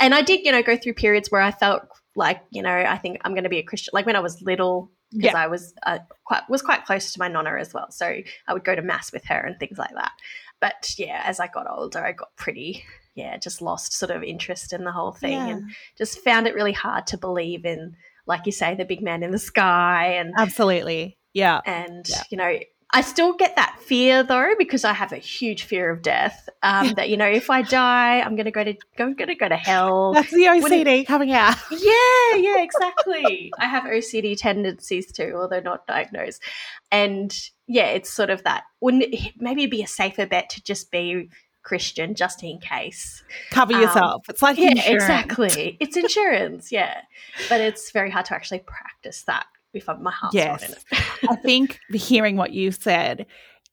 And 0.00 0.14
I 0.14 0.22
did, 0.22 0.44
you 0.44 0.50
know, 0.50 0.62
go 0.62 0.76
through 0.76 0.94
periods 0.94 1.30
where 1.30 1.42
I 1.42 1.52
felt 1.52 1.82
like 2.16 2.42
you 2.50 2.62
know 2.62 2.74
i 2.74 2.96
think 2.96 3.18
i'm 3.24 3.32
going 3.32 3.44
to 3.44 3.50
be 3.50 3.58
a 3.58 3.62
christian 3.62 3.90
like 3.94 4.06
when 4.06 4.16
i 4.16 4.20
was 4.20 4.40
little 4.42 4.90
because 5.12 5.32
yeah. 5.32 5.42
i 5.42 5.46
was 5.46 5.74
uh, 5.84 5.98
quite 6.24 6.42
was 6.48 6.62
quite 6.62 6.84
close 6.84 7.12
to 7.12 7.18
my 7.18 7.28
nonna 7.28 7.54
as 7.58 7.72
well 7.72 7.90
so 7.90 8.06
i 8.06 8.52
would 8.52 8.64
go 8.64 8.74
to 8.74 8.82
mass 8.82 9.12
with 9.12 9.24
her 9.24 9.38
and 9.38 9.58
things 9.58 9.78
like 9.78 9.94
that 9.94 10.12
but 10.60 10.94
yeah 10.98 11.22
as 11.24 11.40
i 11.40 11.46
got 11.46 11.70
older 11.70 12.04
i 12.04 12.12
got 12.12 12.34
pretty 12.36 12.84
yeah 13.14 13.36
just 13.36 13.62
lost 13.62 13.92
sort 13.92 14.10
of 14.10 14.22
interest 14.22 14.72
in 14.72 14.84
the 14.84 14.92
whole 14.92 15.12
thing 15.12 15.32
yeah. 15.32 15.48
and 15.48 15.70
just 15.96 16.20
found 16.20 16.46
it 16.46 16.54
really 16.54 16.72
hard 16.72 17.06
to 17.06 17.16
believe 17.16 17.64
in 17.64 17.94
like 18.26 18.46
you 18.46 18.52
say 18.52 18.74
the 18.74 18.84
big 18.84 19.02
man 19.02 19.22
in 19.22 19.30
the 19.30 19.38
sky 19.38 20.14
and 20.14 20.32
absolutely 20.38 21.16
yeah 21.32 21.60
and 21.64 22.06
yeah. 22.08 22.22
you 22.30 22.36
know 22.36 22.58
I 22.92 23.02
still 23.02 23.34
get 23.34 23.56
that 23.56 23.76
fear 23.80 24.22
though 24.22 24.54
because 24.58 24.84
I 24.84 24.92
have 24.92 25.12
a 25.12 25.16
huge 25.16 25.62
fear 25.62 25.90
of 25.90 26.02
death. 26.02 26.48
Um, 26.62 26.92
that 26.94 27.08
you 27.08 27.16
know, 27.16 27.26
if 27.26 27.48
I 27.48 27.62
die, 27.62 28.20
I'm 28.20 28.36
gonna 28.36 28.50
go 28.50 28.64
to 28.64 28.74
I'm 28.98 29.14
gonna 29.14 29.36
go 29.36 29.48
to 29.48 29.56
hell. 29.56 30.12
That's 30.12 30.30
the 30.30 30.44
OCD 30.44 31.00
it, 31.00 31.06
coming 31.06 31.32
out. 31.32 31.56
Yeah, 31.70 32.36
yeah, 32.36 32.58
exactly. 32.62 33.52
I 33.58 33.66
have 33.66 33.84
OCD 33.84 34.36
tendencies 34.36 35.12
too, 35.12 35.34
although 35.36 35.60
not 35.60 35.86
diagnosed. 35.86 36.42
And 36.90 37.36
yeah, 37.66 37.86
it's 37.86 38.10
sort 38.10 38.30
of 38.30 38.42
that. 38.44 38.64
Wouldn't 38.80 39.04
it, 39.04 39.34
maybe 39.38 39.62
it'd 39.62 39.70
be 39.70 39.82
a 39.82 39.86
safer 39.86 40.26
bet 40.26 40.50
to 40.50 40.62
just 40.62 40.90
be 40.90 41.30
Christian 41.62 42.14
just 42.14 42.42
in 42.42 42.58
case. 42.58 43.22
Cover 43.50 43.74
um, 43.74 43.82
yourself. 43.82 44.28
It's 44.28 44.42
like 44.42 44.58
yeah, 44.58 44.70
insurance. 44.70 45.04
exactly. 45.04 45.76
It's 45.78 45.96
insurance, 45.96 46.72
yeah, 46.72 47.02
but 47.48 47.60
it's 47.60 47.92
very 47.92 48.10
hard 48.10 48.26
to 48.26 48.34
actually 48.34 48.60
practice 48.60 49.22
that 49.24 49.46
if 49.72 49.86
my 50.00 50.10
heart's 50.10 50.34
yes. 50.34 50.60
not 50.60 50.70
in 50.70 50.76
it. 50.76 51.30
I 51.30 51.36
think 51.36 51.78
hearing 51.92 52.36
what 52.36 52.52
you 52.52 52.72
said, 52.72 53.26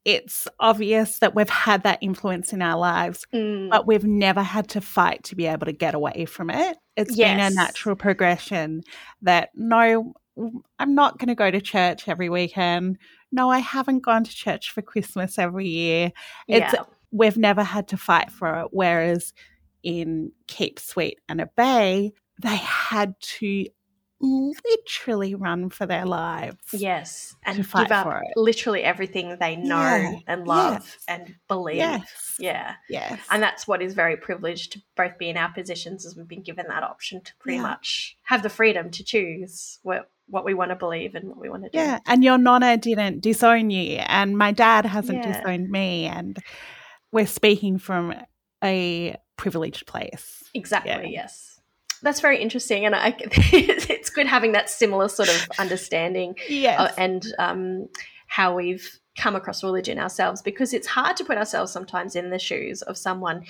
it's 0.06 0.48
obvious 0.60 1.20
that 1.20 1.36
we've 1.36 1.50
had 1.50 1.84
that 1.84 2.00
influence 2.02 2.54
in 2.54 2.62
our 2.62 2.78
lives, 2.80 3.28
mm. 3.34 3.70
but 3.70 3.86
we've 3.86 4.06
never 4.06 4.42
had 4.42 4.70
to 4.70 4.82
fight 4.82 5.24
to 5.26 5.36
be 5.36 5.48
able 5.48 5.66
to 5.66 5.74
get 5.74 5.94
away 5.94 6.26
from 6.26 6.50
it. 6.50 6.78
It's 6.96 7.16
yes. 7.18 7.36
been 7.36 7.40
a 7.40 7.56
natural 7.56 7.96
progression 7.96 8.84
that 9.22 9.50
no, 9.54 10.14
I'm 10.80 10.96
not 10.96 11.18
going 11.18 11.28
to 11.28 11.36
go 11.36 11.52
to 11.52 11.60
church 11.60 12.08
every 12.08 12.30
weekend. 12.30 12.98
No, 13.32 13.50
I 13.50 13.60
haven't 13.60 14.00
gone 14.00 14.24
to 14.24 14.32
church 14.34 14.72
for 14.72 14.82
Christmas 14.82 15.38
every 15.38 15.68
year. 15.68 16.14
It's 16.48 16.74
yeah. 16.74 16.84
we've 17.12 17.38
never 17.38 17.64
had 17.64 17.90
to 17.90 17.98
fight 17.98 18.32
for 18.32 18.62
it. 18.62 18.68
Whereas 18.72 19.34
in 19.84 20.32
Keep 20.48 20.80
Sweet 20.80 21.20
and 21.28 21.42
Obey, 21.42 22.14
they 22.42 22.56
had 22.56 23.20
to 23.20 23.66
literally 24.20 25.36
run 25.36 25.70
for 25.70 25.86
their 25.86 26.06
lives. 26.06 26.58
Yes, 26.72 27.36
and 27.46 27.58
give 27.58 27.92
up 27.92 28.22
literally 28.36 28.84
everything 28.84 29.38
they 29.40 29.56
know 29.56 29.80
yeah. 29.80 30.20
and 30.28 30.48
love 30.48 30.84
yes. 30.84 30.98
and 31.08 31.36
believe. 31.48 31.78
Yes. 31.78 32.36
Yeah. 32.40 32.76
Yes. 32.90 33.20
And 33.30 33.42
that's 33.42 33.68
what 33.68 33.82
is 33.82 33.94
very 33.94 34.18
privileged 34.18 34.74
to 34.74 34.82
both 34.96 35.18
be 35.18 35.30
in 35.30 35.38
our 35.38 35.52
positions 35.52 36.06
as 36.06 36.16
we've 36.16 36.28
been 36.28 36.44
given 36.44 36.66
that 36.68 36.84
option 36.84 37.24
to 37.24 37.32
pretty 37.40 37.58
yeah. 37.58 37.64
much 37.64 38.18
have 38.24 38.44
the 38.44 38.50
freedom 38.50 38.90
to 38.92 39.04
choose 39.04 39.80
what 39.84 40.10
what 40.30 40.44
we 40.44 40.54
want 40.54 40.72
to 40.72 40.76
believe 40.76 41.16
and 41.16 41.30
what 41.30 41.40
we 41.40 41.50
want 41.50 41.64
to 41.64 41.70
do. 41.70 41.78
Yeah, 41.78 42.00
and 42.06 42.24
your 42.24 42.38
nonna 42.38 42.78
didn't 42.78 43.22
disown 43.22 43.70
you 43.70 44.00
and 44.08 44.38
my 44.38 44.52
dad 44.52 44.86
hasn't 44.86 45.20
yeah. 45.20 45.42
disowned 45.42 45.70
me 45.70 46.06
and 46.06 46.38
we're 47.12 47.28
speaking 47.28 47.78
from 47.78 48.14
a 48.64 49.16
privileged 49.38 49.86
place. 49.86 50.44
Exactly, 50.54 51.12
yes 51.14 51.57
that's 52.02 52.20
very 52.20 52.42
interesting, 52.42 52.86
and 52.86 52.96
I, 52.96 53.16
it's 53.20 54.10
good 54.10 54.28
having 54.28 54.54
that 54.54 54.70
similar 54.70 55.08
sort 55.08 55.30
of 55.30 55.48
understanding. 55.60 56.36
yes. 56.50 56.80
Uh, 56.80 56.94
and 56.98 57.26
um, 57.40 57.90
how 58.28 58.56
we've 58.56 59.00
come 59.18 59.36
across 59.36 59.64
religion 59.64 60.00
ourselves, 60.00 60.42
because 60.42 60.74
it's 60.74 60.88
hard 60.88 61.18
to 61.18 61.26
put 61.26 61.38
ourselves 61.38 61.72
sometimes 61.72 62.16
in 62.16 62.30
the 62.30 62.40
shoes 62.40 62.82
of 62.84 62.98
someone 62.98 63.44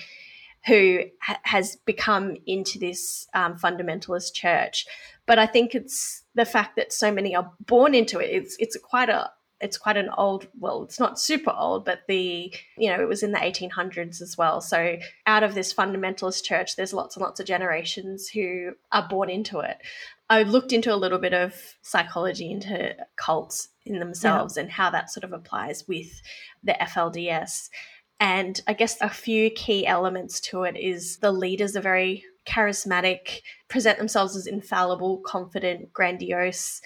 who 0.66 1.00
ha- 1.20 1.40
has 1.42 1.76
become 1.84 2.36
into 2.46 2.78
this 2.78 3.28
um, 3.34 3.56
fundamentalist 3.56 4.32
church. 4.34 4.86
But 5.26 5.38
I 5.38 5.46
think 5.46 5.74
it's 5.74 6.24
the 6.34 6.44
fact 6.44 6.76
that 6.76 6.92
so 6.92 7.12
many 7.12 7.36
are 7.36 7.52
born 7.60 7.94
into 7.94 8.18
it. 8.18 8.30
It's 8.30 8.56
it's 8.58 8.76
quite 8.76 9.08
a 9.08 9.30
it's 9.60 9.78
quite 9.78 9.96
an 9.96 10.10
old 10.16 10.46
well 10.58 10.84
it's 10.84 11.00
not 11.00 11.18
super 11.18 11.50
old 11.50 11.84
but 11.84 12.00
the 12.06 12.52
you 12.76 12.88
know 12.88 13.00
it 13.02 13.08
was 13.08 13.22
in 13.22 13.32
the 13.32 13.38
1800s 13.38 14.22
as 14.22 14.36
well. 14.36 14.60
So 14.60 14.98
out 15.26 15.42
of 15.42 15.54
this 15.54 15.72
fundamentalist 15.72 16.44
church 16.44 16.76
there's 16.76 16.92
lots 16.92 17.16
and 17.16 17.22
lots 17.22 17.40
of 17.40 17.46
generations 17.46 18.28
who 18.28 18.72
are 18.92 19.08
born 19.08 19.30
into 19.30 19.60
it. 19.60 19.78
I 20.30 20.42
looked 20.42 20.72
into 20.72 20.94
a 20.94 20.96
little 20.96 21.18
bit 21.18 21.32
of 21.32 21.54
psychology 21.80 22.50
into 22.50 22.94
cults 23.16 23.68
in 23.86 23.98
themselves 23.98 24.56
yeah. 24.56 24.64
and 24.64 24.72
how 24.72 24.90
that 24.90 25.10
sort 25.10 25.24
of 25.24 25.32
applies 25.32 25.88
with 25.88 26.20
the 26.62 26.76
flds 26.80 27.70
and 28.20 28.60
i 28.66 28.72
guess 28.72 28.96
a 29.00 29.08
few 29.08 29.50
key 29.50 29.86
elements 29.86 30.40
to 30.40 30.64
it 30.64 30.76
is 30.76 31.18
the 31.18 31.32
leaders 31.32 31.76
are 31.76 31.80
very 31.80 32.24
charismatic 32.46 33.40
present 33.68 33.98
themselves 33.98 34.36
as 34.36 34.46
infallible 34.46 35.18
confident 35.18 35.92
grandiose 35.92 36.80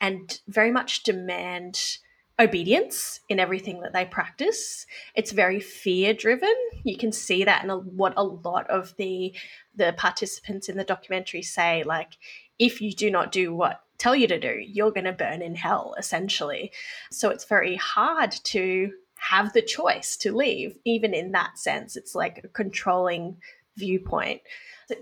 and 0.00 0.40
very 0.48 0.70
much 0.70 1.02
demand 1.02 1.98
obedience 2.40 3.20
in 3.28 3.40
everything 3.40 3.80
that 3.80 3.92
they 3.92 4.04
practice. 4.04 4.86
It's 5.14 5.32
very 5.32 5.60
fear 5.60 6.14
driven. 6.14 6.54
You 6.84 6.96
can 6.96 7.10
see 7.10 7.44
that 7.44 7.64
in 7.64 7.70
a, 7.70 7.78
what 7.78 8.14
a 8.16 8.22
lot 8.22 8.68
of 8.70 8.94
the 8.96 9.34
the 9.74 9.94
participants 9.96 10.68
in 10.68 10.76
the 10.76 10.84
documentary 10.84 11.42
say 11.42 11.82
like 11.84 12.16
if 12.58 12.80
you 12.80 12.92
do 12.92 13.10
not 13.10 13.32
do 13.32 13.54
what 13.54 13.82
tell 13.98 14.14
you 14.14 14.28
to 14.28 14.38
do, 14.38 14.60
you're 14.64 14.92
going 14.92 15.04
to 15.04 15.12
burn 15.12 15.42
in 15.42 15.56
hell 15.56 15.94
essentially. 15.98 16.72
So 17.10 17.30
it's 17.30 17.44
very 17.44 17.74
hard 17.76 18.30
to 18.30 18.92
have 19.16 19.52
the 19.52 19.62
choice 19.62 20.16
to 20.18 20.34
leave 20.34 20.78
even 20.84 21.12
in 21.12 21.32
that 21.32 21.58
sense. 21.58 21.96
It's 21.96 22.14
like 22.14 22.46
controlling 22.52 23.36
viewpoint. 23.78 24.40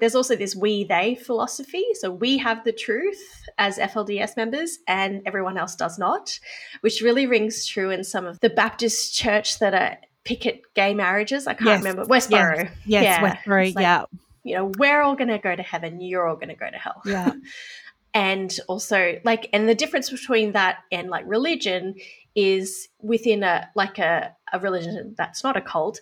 There's 0.01 0.17
also 0.17 0.35
this 0.35 0.57
we 0.57 0.85
they 0.85 1.15
philosophy. 1.15 1.85
So 2.01 2.11
we 2.11 2.39
have 2.39 2.65
the 2.65 2.73
truth 2.73 3.21
as 3.57 3.79
FLDS 3.79 4.37
members 4.37 4.79
and 4.89 5.23
everyone 5.27 5.57
else 5.57 5.77
does 5.77 5.97
not, 5.99 6.39
which 6.81 7.01
really 7.03 7.27
rings 7.27 7.65
true 7.67 7.91
in 7.91 8.03
some 8.03 8.27
of 8.27 8.41
the 8.41 8.51
Baptist 8.51 9.15
church 9.15 9.61
that 9.61 9.75
are 9.75 9.97
picket 10.25 10.63
gay 10.75 10.93
marriages. 10.93 11.47
I 11.47 11.55
can't 11.55 11.67
Yes. 11.69 11.79
remember. 11.85 12.05
Westboro. 12.05 12.65
Yes, 12.65 12.71
yes 12.85 13.05
Yeah. 13.05 13.21
Westboro, 13.23 13.75
like, 13.77 13.83
yeah, 13.83 14.05
You 14.43 14.57
know, 14.57 14.73
we're 14.77 15.03
all 15.03 15.15
going 15.15 15.29
to 15.29 15.39
go 15.39 15.55
to 15.55 15.63
heaven. 15.63 16.01
You're 16.01 16.27
all 16.29 16.35
going 16.35 16.49
to 16.49 16.57
go 16.57 16.69
to 16.69 16.77
hell. 16.77 17.01
yeah, 17.07 17.31
and 18.15 18.59
also 18.67 19.21
like 19.25 19.49
and 19.53 19.69
the 19.69 19.75
difference 19.75 20.11
between 20.11 20.53
that 20.53 20.79
and 20.91 21.11
like 21.11 21.25
religion 21.29 21.95
is 22.35 22.89
within 23.01 23.43
a 23.43 23.69
like 23.77 23.99
a, 23.99 24.35
a 24.53 24.59
religion 24.59 25.15
that's 25.17 25.45
not 25.45 25.57
a 25.57 25.61
cult 25.61 26.01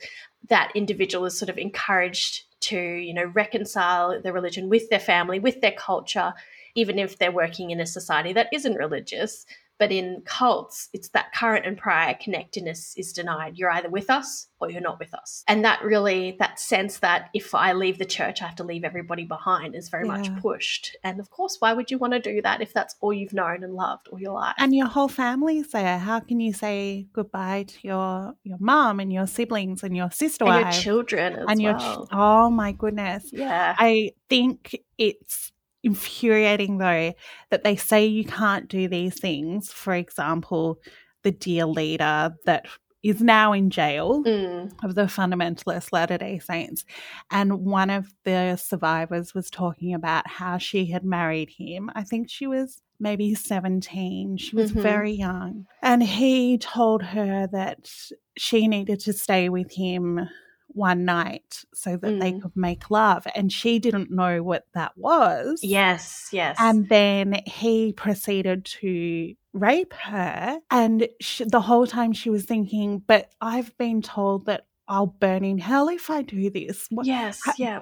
that 0.48 0.70
individual 0.74 1.24
is 1.26 1.36
sort 1.38 1.48
of 1.48 1.58
encouraged 1.58 2.44
to 2.64 2.78
you 2.78 3.14
know 3.14 3.26
reconcile 3.26 4.20
their 4.20 4.32
religion 4.32 4.68
with 4.68 4.88
their 4.90 5.00
family 5.00 5.38
with 5.38 5.60
their 5.60 5.72
culture 5.72 6.32
even 6.74 6.98
if 6.98 7.18
they're 7.18 7.32
working 7.32 7.70
in 7.70 7.80
a 7.80 7.86
society 7.86 8.32
that 8.32 8.48
isn't 8.52 8.74
religious 8.74 9.46
but 9.78 9.92
in 9.92 10.22
cults 10.24 10.88
it's 10.92 11.08
that 11.10 11.32
current 11.32 11.66
and 11.66 11.76
prior 11.76 12.14
connectedness 12.20 12.94
is 12.96 13.12
denied 13.12 13.56
you're 13.56 13.70
either 13.70 13.88
with 13.90 14.10
us 14.10 14.48
or 14.60 14.70
you're 14.70 14.80
not 14.80 14.98
with 14.98 15.12
us 15.14 15.44
and 15.46 15.64
that 15.64 15.82
really 15.82 16.36
that 16.38 16.58
sense 16.58 16.98
that 16.98 17.28
if 17.34 17.54
i 17.54 17.72
leave 17.72 17.98
the 17.98 18.04
church 18.04 18.42
i 18.42 18.46
have 18.46 18.56
to 18.56 18.64
leave 18.64 18.84
everybody 18.84 19.24
behind 19.24 19.74
is 19.74 19.88
very 19.88 20.06
much 20.06 20.28
pushed 20.40 20.96
and 21.04 21.20
of 21.20 21.30
course 21.30 21.56
why 21.60 21.72
would 21.72 21.90
you 21.90 21.98
want 21.98 22.12
to 22.12 22.20
do 22.20 22.40
that 22.42 22.60
if 22.60 22.72
that's 22.72 22.96
all 23.00 23.12
you've 23.12 23.32
known 23.32 23.62
and 23.62 23.74
loved 23.74 24.08
all 24.08 24.18
your 24.18 24.32
life 24.32 24.54
and 24.58 24.74
your 24.74 24.86
whole 24.86 25.08
family's 25.08 25.68
there. 25.68 25.98
How 25.98 26.20
can 26.20 26.40
you 26.40 26.52
say 26.52 27.06
goodbye 27.12 27.64
to 27.64 27.78
your 27.82 28.34
your 28.42 28.58
mom 28.60 29.00
and 29.00 29.12
your 29.12 29.26
siblings 29.26 29.82
and 29.82 29.96
your 29.96 30.10
sister 30.10 30.44
and 30.44 30.62
your 30.62 30.72
children 30.72 31.36
as 31.36 31.46
and 31.48 31.60
your? 31.60 31.74
ch- 31.74 32.08
oh 32.12 32.50
my 32.50 32.72
goodness! 32.72 33.30
yeah 33.32 33.74
I 33.78 34.12
think 34.28 34.76
it's 34.98 35.52
infuriating 35.84 36.78
though 36.78 37.12
that 37.50 37.62
they 37.62 37.76
say 37.76 38.04
you 38.06 38.24
can't 38.24 38.68
do 38.68 38.88
these 38.88 39.20
things. 39.20 39.70
For 39.72 39.94
example, 39.94 40.80
the 41.22 41.30
dear 41.30 41.66
leader 41.66 42.34
that 42.46 42.66
is 43.02 43.20
now 43.20 43.52
in 43.52 43.68
jail 43.70 44.22
Mm, 44.24 44.72
of 44.82 44.94
the 44.94 45.02
fundamentalist 45.02 45.92
Latter 45.92 46.16
day 46.18 46.38
Saints. 46.38 46.84
And 47.30 47.60
one 47.60 47.90
of 47.90 48.06
the 48.24 48.56
survivors 48.56 49.34
was 49.34 49.50
talking 49.50 49.94
about 49.94 50.26
how 50.26 50.56
she 50.58 50.86
had 50.86 51.04
married 51.04 51.50
him. 51.56 51.90
I 51.94 52.02
think 52.02 52.30
she 52.30 52.46
was 52.46 52.80
maybe 52.98 53.34
17. 53.34 54.38
She 54.38 54.56
was 54.56 54.72
Mhm. 54.72 54.82
very 54.82 55.12
young. 55.12 55.66
And 55.82 56.02
he 56.02 56.56
told 56.56 57.02
her 57.02 57.46
that 57.48 57.90
she 58.38 58.68
needed 58.68 59.00
to 59.00 59.12
stay 59.12 59.50
with 59.50 59.72
him 59.72 60.28
one 60.74 61.04
night 61.04 61.64
so 61.72 61.96
that 61.96 62.20
they 62.20 62.32
Mm. 62.32 62.42
could 62.42 62.56
make 62.56 62.90
love. 62.90 63.26
And 63.34 63.52
she 63.52 63.78
didn't 63.78 64.10
know 64.10 64.42
what 64.42 64.66
that 64.74 64.92
was. 64.96 65.60
yes 65.62 66.28
yes 66.32 66.56
And 66.60 66.88
then 66.88 67.40
he 67.46 67.92
proceeded 67.92 68.64
to 68.80 69.34
rape 69.52 69.92
her. 69.94 70.58
And 70.70 71.08
she, 71.20 71.44
the 71.44 71.60
whole 71.60 71.86
time 71.86 72.12
she 72.12 72.28
was 72.30 72.44
thinking, 72.44 73.02
but 73.06 73.30
I've 73.40 73.76
been 73.78 74.02
told 74.02 74.46
that 74.46 74.66
I'll 74.86 75.06
burn 75.06 75.44
in 75.44 75.56
hell 75.58 75.88
if 75.88 76.10
I 76.10 76.20
do 76.22 76.50
this. 76.50 76.88
Yes 77.04 77.40
yeah 77.56 77.80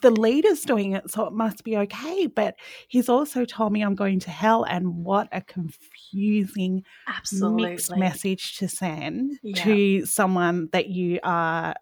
The 0.00 0.12
leader's 0.12 0.60
doing 0.60 0.92
it, 0.92 1.10
so 1.10 1.26
it 1.26 1.32
must 1.32 1.64
be 1.64 1.76
okay. 1.76 2.28
But 2.28 2.54
he's 2.88 3.08
also 3.08 3.44
told 3.44 3.72
me 3.72 3.82
I'm 3.82 3.96
going 3.96 4.20
to 4.20 4.30
hell. 4.30 4.62
And 4.64 5.04
what 5.04 5.28
a 5.32 5.40
confusing 5.40 6.84
absolutely 7.08 7.62
mixed 7.72 7.96
message 7.96 8.56
to 8.58 8.68
send 8.68 9.32
Yeah. 9.42 9.64
to 9.64 10.06
someone 10.06 10.68
that 10.72 10.88
you 10.88 11.18
are 11.24 11.74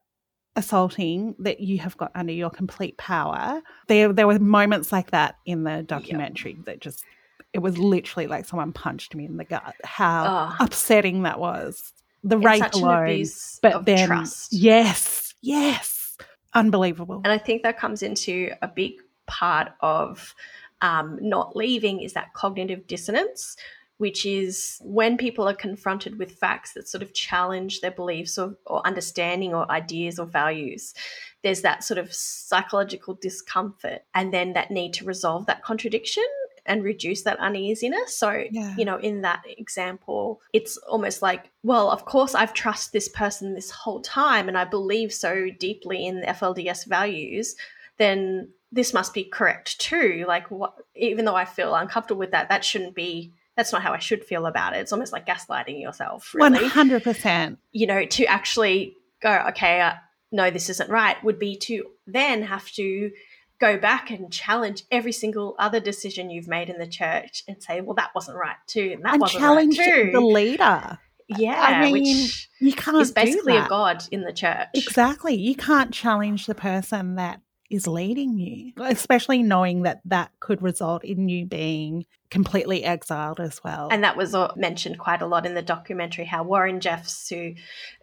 assaulting 0.57 1.35
that 1.41 1.61
you 1.61 1.79
have 1.79 1.97
got 1.97 2.11
under 2.15 2.33
your 2.33 2.51
complete 2.51 2.97
power. 2.97 3.61
There 3.89 4.13
there 4.13 4.27
were 4.27 4.39
moments 4.39 4.93
like 4.93 5.11
that 5.11 5.37
in 5.47 5.65
the 5.65 5.83
documentary 5.83 6.57
that 6.67 6.81
just 6.81 7.05
it 7.53 7.59
was 7.61 7.79
literally 7.79 8.27
like 8.27 8.45
someone 8.47 8.73
punched 8.73 9.15
me 9.15 9.25
in 9.27 9.37
the 9.37 9.45
gut. 9.45 9.75
How 9.85 10.55
Oh. 10.61 10.65
upsetting 10.65 11.23
that 11.23 11.39
was. 11.39 11.93
The 12.23 12.37
It's 12.37 12.45
rape 12.47 12.73
alone 12.75 13.25
but 13.63 13.85
then 13.85 14.07
trust. 14.09 14.53
yes 14.53 15.35
yes. 15.43 16.17
Unbelievable. 16.55 17.21
And 17.25 17.33
I 17.33 17.39
think 17.39 17.63
that 17.65 17.79
comes 17.79 18.03
into 18.03 18.51
a 18.63 18.69
big 18.69 18.93
part 19.27 19.73
of 19.81 20.35
um, 20.83 21.19
not 21.21 21.57
leaving 21.57 22.01
is 22.01 22.13
that 22.13 22.33
cognitive 22.35 22.87
dissonance, 22.87 23.57
which 23.99 24.27
is 24.27 24.79
when 24.83 25.17
people 25.17 25.49
are 25.49 25.55
confronted 25.55 26.19
with 26.19 26.33
facts 26.33 26.73
that 26.73 26.89
sort 26.89 27.03
of 27.03 27.15
challenge 27.15 27.81
their 27.81 27.91
beliefs 27.91 28.37
or, 28.39 28.57
or 28.67 28.85
understanding 28.87 29.55
or 29.55 29.71
ideas 29.71 30.19
or 30.19 30.27
values. 30.27 30.95
There's 31.43 31.61
that 31.63 31.85
sort 31.85 31.99
of 31.99 32.13
psychological 32.13 33.15
discomfort 33.15 34.03
and 34.15 34.33
then 34.33 34.55
that 34.55 34.71
need 34.71 34.95
to 34.95 35.05
resolve 35.05 35.47
that 35.47 35.63
contradiction 35.63 36.25
and 36.67 36.83
reduce 36.83 37.23
that 37.23 37.39
uneasiness. 37.39 38.17
So, 38.17 38.45
Yeah. 38.51 38.75
you 38.77 38.85
know, 38.85 38.97
in 38.97 39.21
that 39.23 39.43
example, 39.59 40.41
it's 40.53 40.77
almost 40.79 41.21
like, 41.21 41.51
well, 41.63 41.91
of 41.91 42.07
course, 42.07 42.35
I've 42.35 42.55
trusted 42.55 42.93
this 42.93 43.09
person 43.09 43.55
this 43.55 43.71
whole 43.71 44.01
time 44.01 44.49
and 44.49 44.57
I 44.57 44.65
believe 44.65 45.13
so 45.13 45.49
deeply 45.59 46.07
in 46.07 46.21
the 46.21 46.27
FLDS 46.27 46.87
values, 46.87 47.55
then 47.99 48.49
this 48.73 48.93
must 48.93 49.15
be 49.15 49.25
correct 49.25 49.79
too. 49.79 50.25
Like, 50.27 50.51
what, 50.51 50.75
even 50.97 51.27
though 51.27 51.37
I 51.37 51.45
feel 51.45 51.75
uncomfortable 51.75 52.19
with 52.19 52.33
that, 52.33 52.49
that 52.49 52.65
shouldn't 52.65 52.95
be. 52.95 53.33
That's 53.57 53.73
not 53.73 53.83
how 53.83 53.93
I 53.93 53.99
should 53.99 54.25
feel 54.25 54.47
about 54.47 54.75
it. 54.75 54.79
It's 54.79 54.93
almost 54.93 55.13
like 55.13 55.27
gaslighting 55.27 55.81
yourself, 55.81 56.35
really. 56.35 56.69
100% 56.69 57.57
You 57.73 57.87
know, 57.87 58.05
to 58.05 58.25
actually 58.27 58.97
go, 59.23 59.45
okay, 59.51 59.81
uh, 59.81 59.95
no, 60.33 60.51
this 60.51 60.69
isn't 60.71 60.91
right, 60.91 61.23
would 61.23 61.39
be 61.39 61.57
to 61.59 61.87
then 62.07 62.43
have 62.43 62.71
to 62.73 63.13
go 63.61 63.79
back 63.79 64.11
and 64.11 64.33
challenge 64.33 64.83
every 64.91 65.13
single 65.13 65.55
other 65.59 65.79
decision 65.79 66.31
you've 66.31 66.49
made 66.49 66.69
in 66.69 66.79
the 66.79 66.87
church 66.87 67.45
and 67.47 67.63
say, 67.63 67.81
well, 67.81 67.95
that 67.95 68.11
wasn't 68.15 68.37
right 68.37 68.57
too, 68.67 68.91
and 68.95 69.05
that 69.05 69.15
and 69.15 69.21
wasn't 69.21 69.41
challenge 69.41 69.79
right 69.79 70.05
too. 70.07 70.11
the 70.13 70.21
leader 70.21 70.99
yeah, 71.29 71.61
I 71.61 71.91
mean, 71.91 71.93
which 71.93 72.51
you 72.61 72.73
can't 72.73 72.99
is 72.99 73.13
basically 73.13 73.57
a 73.57 73.67
god 73.69 74.05
in 74.11 74.23
the 74.23 74.33
church. 74.33 74.69
Exactly. 74.75 75.35
You 75.35 75.55
can't 75.55 75.93
challenge 75.93 76.47
the 76.47 76.55
person 76.55 77.17
that 77.17 77.41
is 77.71 77.87
leading 77.87 78.39
you, 78.39 78.73
especially 78.83 79.43
knowing 79.43 79.83
that 79.83 80.01
that 80.05 80.31
could 80.41 80.63
result 80.63 81.05
in 81.05 81.29
you 81.29 81.47
being 81.47 82.05
completely 82.31 82.85
exiled 82.85 83.41
as 83.41 83.63
well. 83.65 83.89
And 83.91 84.05
that 84.05 84.17
was 84.17 84.35
uh, 84.35 84.53
mentioned 84.57 84.99
quite 84.99 85.23
a 85.23 85.27
lot 85.27 85.47
in 85.47 85.55
the 85.55 85.63
documentary 85.63 86.25
how 86.25 86.43
Warren 86.43 86.81
Jeffs, 86.81 87.29
who 87.29 87.55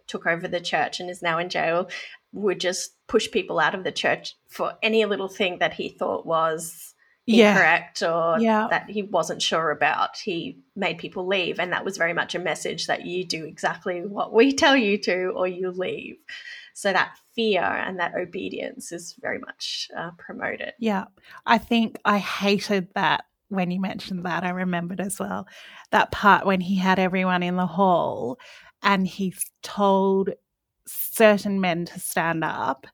took 0.06 0.26
over 0.26 0.48
the 0.48 0.60
church 0.60 1.00
and 1.00 1.08
is 1.08 1.22
now 1.22 1.38
in 1.38 1.48
jail, 1.48 1.88
would 2.32 2.60
just 2.60 2.94
push 3.06 3.30
people 3.30 3.60
out 3.60 3.74
of 3.74 3.84
the 3.84 3.92
church 3.92 4.36
for 4.48 4.72
any 4.82 5.04
little 5.04 5.28
thing 5.28 5.58
that 5.58 5.74
he 5.74 5.88
thought 5.88 6.26
was 6.26 6.94
yeah. 7.26 7.52
incorrect 7.52 8.02
or 8.02 8.38
Yeah. 8.40 8.68
that 8.70 8.90
he 8.90 9.02
wasn't 9.02 9.42
sure 9.42 9.70
about. 9.70 10.16
He 10.16 10.58
made 10.74 10.98
people 10.98 11.26
leave. 11.26 11.60
And 11.60 11.72
that 11.72 11.84
was 11.84 11.96
very 11.96 12.14
much 12.14 12.34
a 12.34 12.40
message 12.40 12.86
that 12.86 13.06
you 13.06 13.24
do 13.24 13.44
exactly 13.44 14.00
what 14.00 14.32
we 14.32 14.52
tell 14.52 14.76
you 14.76 14.98
to 14.98 15.28
or 15.36 15.46
you 15.46 15.70
leave. 15.70 16.16
So 16.74 16.92
that 16.92 17.18
fear 17.34 17.62
and 17.62 17.98
that 17.98 18.14
obedience 18.14 18.92
is 18.92 19.14
very 19.20 19.38
much 19.38 19.90
uh, 19.96 20.10
promoted. 20.18 20.72
Yeah. 20.78 21.04
I 21.46 21.58
think 21.58 21.98
I 22.04 22.18
hated 22.18 22.88
that 22.94 23.24
when 23.48 23.70
you 23.70 23.80
mentioned 23.80 24.24
that. 24.24 24.44
I 24.44 24.50
remembered 24.50 25.00
as 25.00 25.18
well 25.18 25.46
that 25.90 26.10
part 26.10 26.46
when 26.46 26.60
he 26.60 26.76
had 26.76 26.98
everyone 26.98 27.42
in 27.42 27.56
the 27.56 27.66
hall 27.66 28.38
and 28.82 29.06
he 29.06 29.34
told 29.62 30.30
certain 30.86 31.60
men 31.60 31.84
to 31.86 32.00
stand 32.00 32.44
up. 32.44 32.86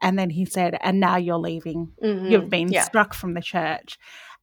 And 0.00 0.18
then 0.18 0.30
he 0.30 0.44
said, 0.44 0.76
and 0.82 0.98
now 0.98 1.16
you're 1.16 1.38
leaving. 1.38 1.92
Mhm. 2.02 2.30
You've 2.30 2.50
been 2.50 2.72
yeah. 2.72 2.82
struck 2.82 3.14
from 3.14 3.34
the 3.34 3.40
church. 3.40 3.98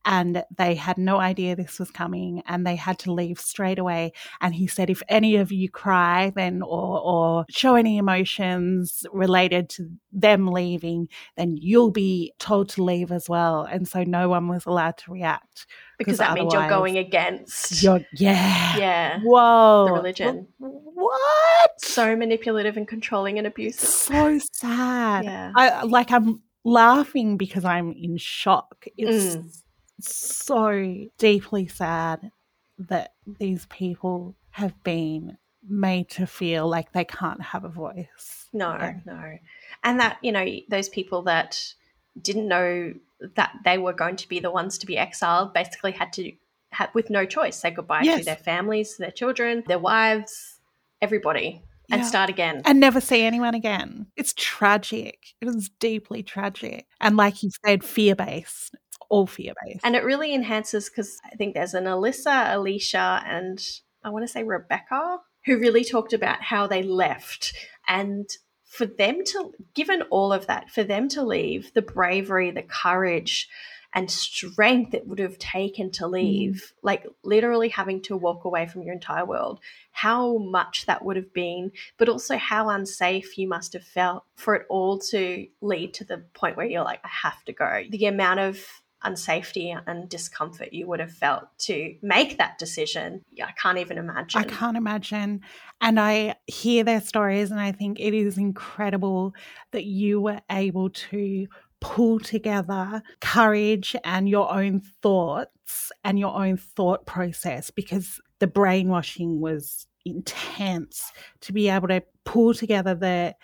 And 0.06 0.44
they 0.58 0.76
had 0.76 0.98
no 0.98 1.18
idea 1.18 1.56
this 1.56 1.78
was 1.78 1.92
coming 1.92 2.42
and 2.48 2.66
they 2.66 2.76
had 2.76 2.98
to 3.00 3.12
leave 3.14 3.40
straight 3.40 3.78
away. 3.78 4.14
And 4.42 4.56
he 4.56 4.66
said, 4.66 4.90
if 4.90 5.04
any 5.10 5.36
of 5.36 5.52
you 5.52 5.70
cry 5.70 6.32
then 6.36 6.62
or, 6.62 7.02
or 7.02 7.46
show 7.50 7.76
any 7.76 7.98
emotions 7.98 9.06
related 9.12 9.70
to 9.72 9.90
them 10.12 10.48
leaving, 10.48 11.10
then 11.36 11.58
you'll 11.58 11.92
be 11.92 12.34
told 12.40 12.70
to 12.70 12.84
leave 12.84 13.12
as 13.12 13.28
well. 13.30 13.64
And 13.64 13.88
so 13.88 14.04
no 14.04 14.30
one 14.30 14.48
was 14.48 14.66
allowed 14.66 14.98
to 15.00 15.12
react. 15.12 15.68
because 15.98 16.18
that 16.20 16.34
means 16.34 16.54
you're 16.54 16.70
going 16.70 16.98
against 16.98 17.84
You're, 17.84 18.02
yeah. 18.14 18.78
yeah 18.78 19.20
Whoa. 19.22 19.86
the 19.88 19.94
religion. 19.94 20.48
What? 20.58 21.72
so 21.82 22.16
manipulative 22.16 22.78
and 22.78 22.88
controlling 22.88 23.38
and 23.38 23.48
abusive. 23.48 23.90
So 23.90 24.40
sad. 24.54 25.26
Yeah. 25.26 25.52
I 25.56 25.84
like 25.84 26.12
I'm 26.12 26.42
laughing 26.64 27.38
because 27.38 27.66
I'm 27.66 27.92
in 27.92 28.18
shock. 28.18 28.86
It's 28.98 29.36
Mm. 29.36 29.62
So 30.00 31.06
deeply 31.18 31.68
sad 31.68 32.32
that 32.78 33.14
these 33.40 33.66
people 33.68 34.36
have 34.52 34.82
been 34.84 35.38
made 35.68 36.10
to 36.10 36.26
feel 36.26 36.68
like 36.68 36.92
they 36.92 37.04
can't 37.06 37.42
have 37.42 37.64
a 37.64 37.70
voice. 37.70 38.48
No, 38.54 38.72
Yeah. 38.74 39.00
no. 39.06 39.38
And 39.84 40.00
that, 40.00 40.18
you 40.22 40.32
know, 40.32 40.46
those 40.70 40.90
people 40.90 41.22
that 41.24 41.74
didn't 42.22 42.48
know 42.48 42.94
that 43.36 43.52
they 43.66 43.78
were 43.78 43.94
going 43.94 44.16
to 44.16 44.28
be 44.30 44.40
the 44.40 44.50
ones 44.52 44.78
to 44.80 44.86
be 44.86 44.98
exiled 44.98 45.54
basically 45.54 45.92
had 45.92 46.14
to, 46.14 46.32
had, 46.72 46.90
with 46.94 47.10
no 47.10 47.26
choice, 47.26 47.58
say 47.58 47.70
goodbye 47.72 48.04
to 48.06 48.24
their 48.24 48.36
families, 48.38 48.98
their 48.98 49.12
children, 49.12 49.64
their 49.68 49.80
wives, 49.80 50.60
everybody, 51.02 51.62
and 51.92 52.02
Yeah. 52.02 52.08
start 52.08 52.30
again. 52.30 52.62
and 52.66 52.80
never 52.80 53.02
see 53.02 53.24
anyone 53.24 53.56
again. 53.56 54.08
It's 54.16 54.34
tragic. 54.36 55.34
It 55.42 55.48
is 55.50 55.70
deeply 55.80 56.24
tragic. 56.24 56.88
And 57.02 57.18
like 57.18 57.44
you 57.44 57.50
said, 57.66 57.84
fear 57.84 58.16
based. 58.16 58.76
All 59.10 59.28
fear 59.28 59.54
based. 59.65 59.82
And 59.84 59.95
it 59.95 60.04
really 60.04 60.34
enhances 60.34 60.89
because 60.89 61.19
I 61.26 61.36
think 61.36 61.54
there's 61.54 61.74
an 61.74 61.86
Alyssa, 61.86 62.54
Alicia, 62.54 63.24
and 63.26 63.60
I 64.04 64.10
want 64.10 64.24
to 64.24 64.32
say 64.32 64.43
Rebecca 64.43 65.19
who 65.45 65.58
really 65.58 65.84
talked 65.84 66.13
about 66.13 66.41
how 66.41 66.67
they 66.67 66.84
left. 66.84 67.54
And 67.88 68.30
for 68.65 68.86
them 68.86 69.24
to, 69.26 69.54
given 69.74 70.04
all 70.04 70.32
of 70.32 70.48
that, 70.48 70.69
for 70.69 70.84
them 70.84 71.08
to 71.10 71.24
leave, 71.24 71.74
the 71.74 71.82
bravery, 71.82 72.52
the 72.52 72.62
courage, 72.62 73.50
and 73.93 74.12
strength 74.12 74.93
it 74.93 75.08
would 75.08 75.17
have 75.17 75.39
taken 75.39 75.89
to 75.91 76.04
mm. 76.04 76.12
leave, 76.12 76.74
like 76.84 77.08
literally 77.24 77.69
having 77.69 78.02
to 78.04 78.15
walk 78.15 78.45
away 78.45 78.67
from 78.67 78.84
your 78.84 78.93
entire 78.93 79.26
world, 79.26 79.60
how 79.91 80.38
much 80.38 80.86
that 80.86 81.04
would 81.04 81.15
have 81.15 81.34
been, 81.34 81.72
but 81.98 82.10
also 82.10 82.38
how 82.38 82.69
unsafe 82.69 83.38
you 83.38 83.48
must 83.48 83.74
have 83.74 83.84
felt 83.84 84.24
for 84.36 84.56
it 84.56 84.67
all 84.69 85.00
to 85.00 85.48
lead 85.62 85.93
to 85.95 86.04
the 86.04 86.19
point 86.34 86.56
where 86.56 86.67
you're 86.67 86.84
like, 86.84 87.02
I 87.04 87.10
have 87.24 87.43
to 87.45 87.54
go. 87.54 87.84
The 87.89 88.06
amount 88.06 88.39
of 88.39 88.63
unsafety 89.04 89.80
and 89.88 90.10
discomfort 90.10 90.74
you 90.74 90.88
would 90.88 91.00
have 91.00 91.12
felt 91.12 91.44
to 91.60 91.96
make 92.02 92.38
that 92.38 92.58
decision, 92.58 93.24
I 93.42 93.52
can't 93.52 93.78
even 93.78 93.98
imagine. 93.98 94.42
I 94.42 94.44
can't 94.44 94.78
imagine. 94.78 95.42
And 95.82 96.00
I 96.00 96.36
hear 96.48 96.84
their 96.84 97.02
stories, 97.02 97.52
and 97.52 97.60
I 97.60 97.72
think 97.72 98.00
it 98.00 98.14
is 98.14 98.38
incredible 98.38 99.34
that 99.72 99.86
you 99.86 100.20
were 100.22 100.42
able 100.52 100.90
to 100.90 101.48
pull 101.82 102.20
together 102.20 103.02
courage 103.22 103.96
and 104.04 104.28
your 104.28 104.52
own 104.54 104.82
thoughts 105.02 105.92
and 106.04 106.20
your 106.20 106.36
own 106.36 106.58
thought 106.58 107.06
process 107.06 107.72
because 107.72 108.20
the 108.40 108.48
brainwashing 108.48 109.40
was 109.40 109.86
intense 110.06 111.12
to 111.42 111.54
be 111.54 111.70
able 111.70 111.88
to 111.88 112.04
pull 112.26 112.54
together 112.54 112.96
the 112.96 113.36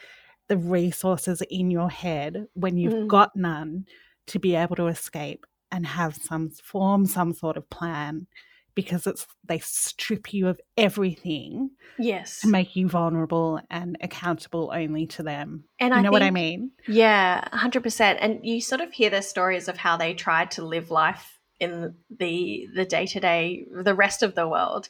the 0.48 0.58
resources 0.58 1.42
in 1.50 1.72
your 1.72 1.90
head 1.90 2.46
when 2.54 2.78
you've 2.78 2.94
Mm. 2.94 3.08
got 3.08 3.36
none 3.36 3.86
to 4.28 4.40
be 4.40 4.56
able 4.56 4.76
to 4.76 4.88
escape 4.88 5.46
and 5.72 5.86
have 5.86 6.16
some 6.16 6.50
form 6.50 7.06
some 7.06 7.34
sort 7.34 7.58
of 7.58 7.70
plan 7.70 8.28
because 8.76 9.08
it's 9.08 9.26
they 9.46 9.60
strip 9.60 10.34
you 10.34 10.48
of 10.48 10.60
everything 10.78 11.72
Yes. 11.98 12.42
to 12.42 12.48
make 12.48 12.76
you 12.76 12.90
vulnerable 12.90 13.62
and 13.70 13.98
accountable 14.02 14.72
only 14.74 15.08
to 15.08 15.24
them. 15.24 15.64
And 15.80 15.94
you 15.94 16.00
I 16.00 16.02
know 16.02 16.12
what 16.12 16.22
I 16.22 16.32
mean? 16.32 16.72
Yeah, 16.88 17.48
100%. 17.54 18.18
And 18.20 18.40
you 18.44 18.60
sort 18.60 18.82
of 18.82 18.92
hear 18.92 19.10
their 19.10 19.22
stories 19.22 19.70
of 19.70 19.78
how 19.78 19.96
they 19.96 20.14
tried 20.14 20.52
to 20.52 20.66
live 20.66 20.92
life 20.92 21.40
in 21.60 21.96
the 22.10 22.68
the 22.76 22.84
day-to-day 22.84 23.66
the 23.84 23.96
rest 23.96 24.22
of 24.24 24.36
the 24.36 24.48
world 24.48 24.90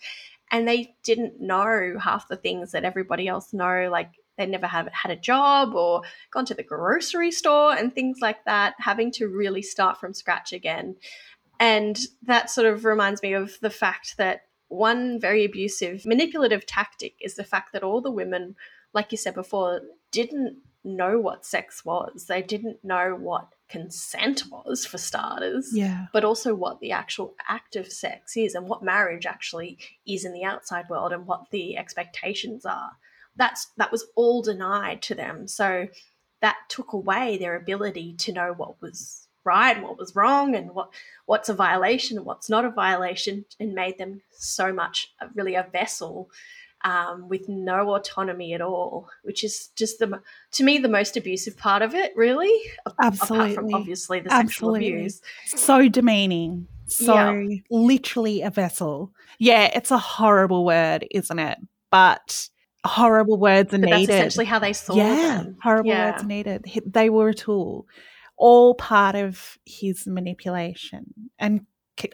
and 0.51 0.67
they 0.67 0.95
didn't 1.03 1.39
know 1.39 1.95
half 2.01 2.27
the 2.27 2.35
things 2.35 2.71
that 2.71 2.83
everybody 2.83 3.27
else 3.27 3.53
know 3.53 3.87
like 3.91 4.09
they 4.37 4.45
never 4.45 4.67
have 4.67 4.87
had 4.91 5.11
a 5.11 5.15
job 5.15 5.73
or 5.75 6.01
gone 6.31 6.45
to 6.45 6.53
the 6.53 6.63
grocery 6.63 7.31
store 7.31 7.73
and 7.75 7.93
things 7.93 8.19
like 8.21 8.43
that 8.45 8.75
having 8.79 9.11
to 9.11 9.27
really 9.27 9.61
start 9.61 9.99
from 9.99 10.13
scratch 10.13 10.53
again. 10.53 10.95
And 11.59 11.97
that 12.23 12.49
sort 12.49 12.67
of 12.67 12.83
reminds 12.85 13.21
me 13.21 13.33
of 13.33 13.57
the 13.61 13.69
fact 13.69 14.17
that 14.17 14.41
one 14.67 15.19
very 15.19 15.45
abusive 15.45 16.05
manipulative 16.05 16.65
tactic 16.65 17.13
is 17.21 17.35
the 17.35 17.43
fact 17.43 17.71
that 17.73 17.83
all 17.83 18.01
the 18.01 18.11
women 18.11 18.55
like 18.93 19.11
you 19.11 19.17
said 19.17 19.35
before 19.35 19.81
didn't 20.11 20.57
know 20.83 21.19
what 21.19 21.45
sex 21.45 21.83
was. 21.83 22.25
They 22.27 22.41
didn't 22.41 22.83
know 22.83 23.15
what 23.19 23.49
consent 23.67 24.43
was 24.51 24.85
for 24.85 24.97
starters 24.97 25.69
Yeah. 25.73 26.05
but 26.13 26.23
also 26.23 26.53
what 26.53 26.79
the 26.79 26.91
actual 26.91 27.35
act 27.49 27.75
of 27.75 27.91
sex 27.91 28.37
is 28.37 28.53
and 28.53 28.67
what 28.67 28.83
marriage 28.83 29.25
actually 29.25 29.79
is 30.07 30.23
in 30.23 30.33
the 30.33 30.43
outside 30.43 30.85
world 30.89 31.11
and 31.11 31.25
what 31.25 31.49
the 31.49 31.75
expectations 31.75 32.65
are 32.65 32.91
that's 33.37 33.67
that 33.77 33.91
was 33.91 34.05
all 34.15 34.41
denied 34.41 35.01
to 35.01 35.15
them 35.15 35.47
so 35.47 35.87
that 36.41 36.57
took 36.69 36.93
away 36.93 37.37
their 37.37 37.55
ability 37.55 38.13
to 38.17 38.31
know 38.31 38.53
what 38.55 38.81
was 38.81 39.27
right 39.43 39.77
and 39.77 39.85
what 39.85 39.97
was 39.97 40.15
wrong 40.15 40.55
and 40.55 40.71
what 40.71 40.89
what's 41.25 41.49
a 41.49 41.53
violation 41.53 42.17
and 42.17 42.25
what's 42.25 42.49
not 42.49 42.65
a 42.65 42.69
violation 42.69 43.45
and 43.59 43.73
made 43.73 43.97
them 43.97 44.21
so 44.31 44.71
much 44.73 45.13
uh, 45.21 45.27
really 45.35 45.55
a 45.55 45.67
vessel 45.71 46.29
um, 46.83 47.29
with 47.29 47.49
no 47.49 47.95
autonomy 47.95 48.53
at 48.53 48.61
all 48.61 49.09
which 49.23 49.43
is 49.43 49.69
just 49.75 49.97
the 49.99 50.21
to 50.51 50.63
me 50.63 50.77
the 50.77 50.87
most 50.89 51.17
abusive 51.17 51.57
part 51.57 51.81
of 51.81 51.95
it 51.95 52.15
really 52.15 52.51
a- 52.85 52.89
apart 52.89 53.19
from 53.27 53.35
Absolutely. 53.65 53.73
obviously 53.73 54.19
the 54.19 54.29
sexual 54.29 54.75
abuse 54.75 55.21
So 55.45 55.87
demeaning. 55.89 56.67
So 56.87 57.13
Yeah. 57.15 57.57
literally 57.71 58.43
a 58.43 58.51
vessel. 58.51 59.11
Yeah, 59.39 59.71
it's 59.73 59.89
a 59.89 59.97
horrible 59.97 60.63
word, 60.65 61.07
isn't 61.09 61.39
it? 61.39 61.57
But 61.89 62.49
horrible 62.85 63.37
words 63.37 63.73
are 63.73 63.79
But 63.79 63.89
that's 63.89 64.03
essentially 64.03 64.45
how 64.45 64.59
they 64.59 64.73
saw 64.73 64.95
yeah, 64.95 65.37
them. 65.43 65.57
horrible 65.61 65.89
Yeah. 65.89 66.11
words 66.11 66.23
needed. 66.23 66.65
They 66.85 67.09
were 67.09 67.29
a 67.29 67.33
tool, 67.33 67.87
all 68.37 68.75
part 68.75 69.15
of 69.15 69.57
his 69.65 70.05
manipulation, 70.07 71.13
and 71.39 71.65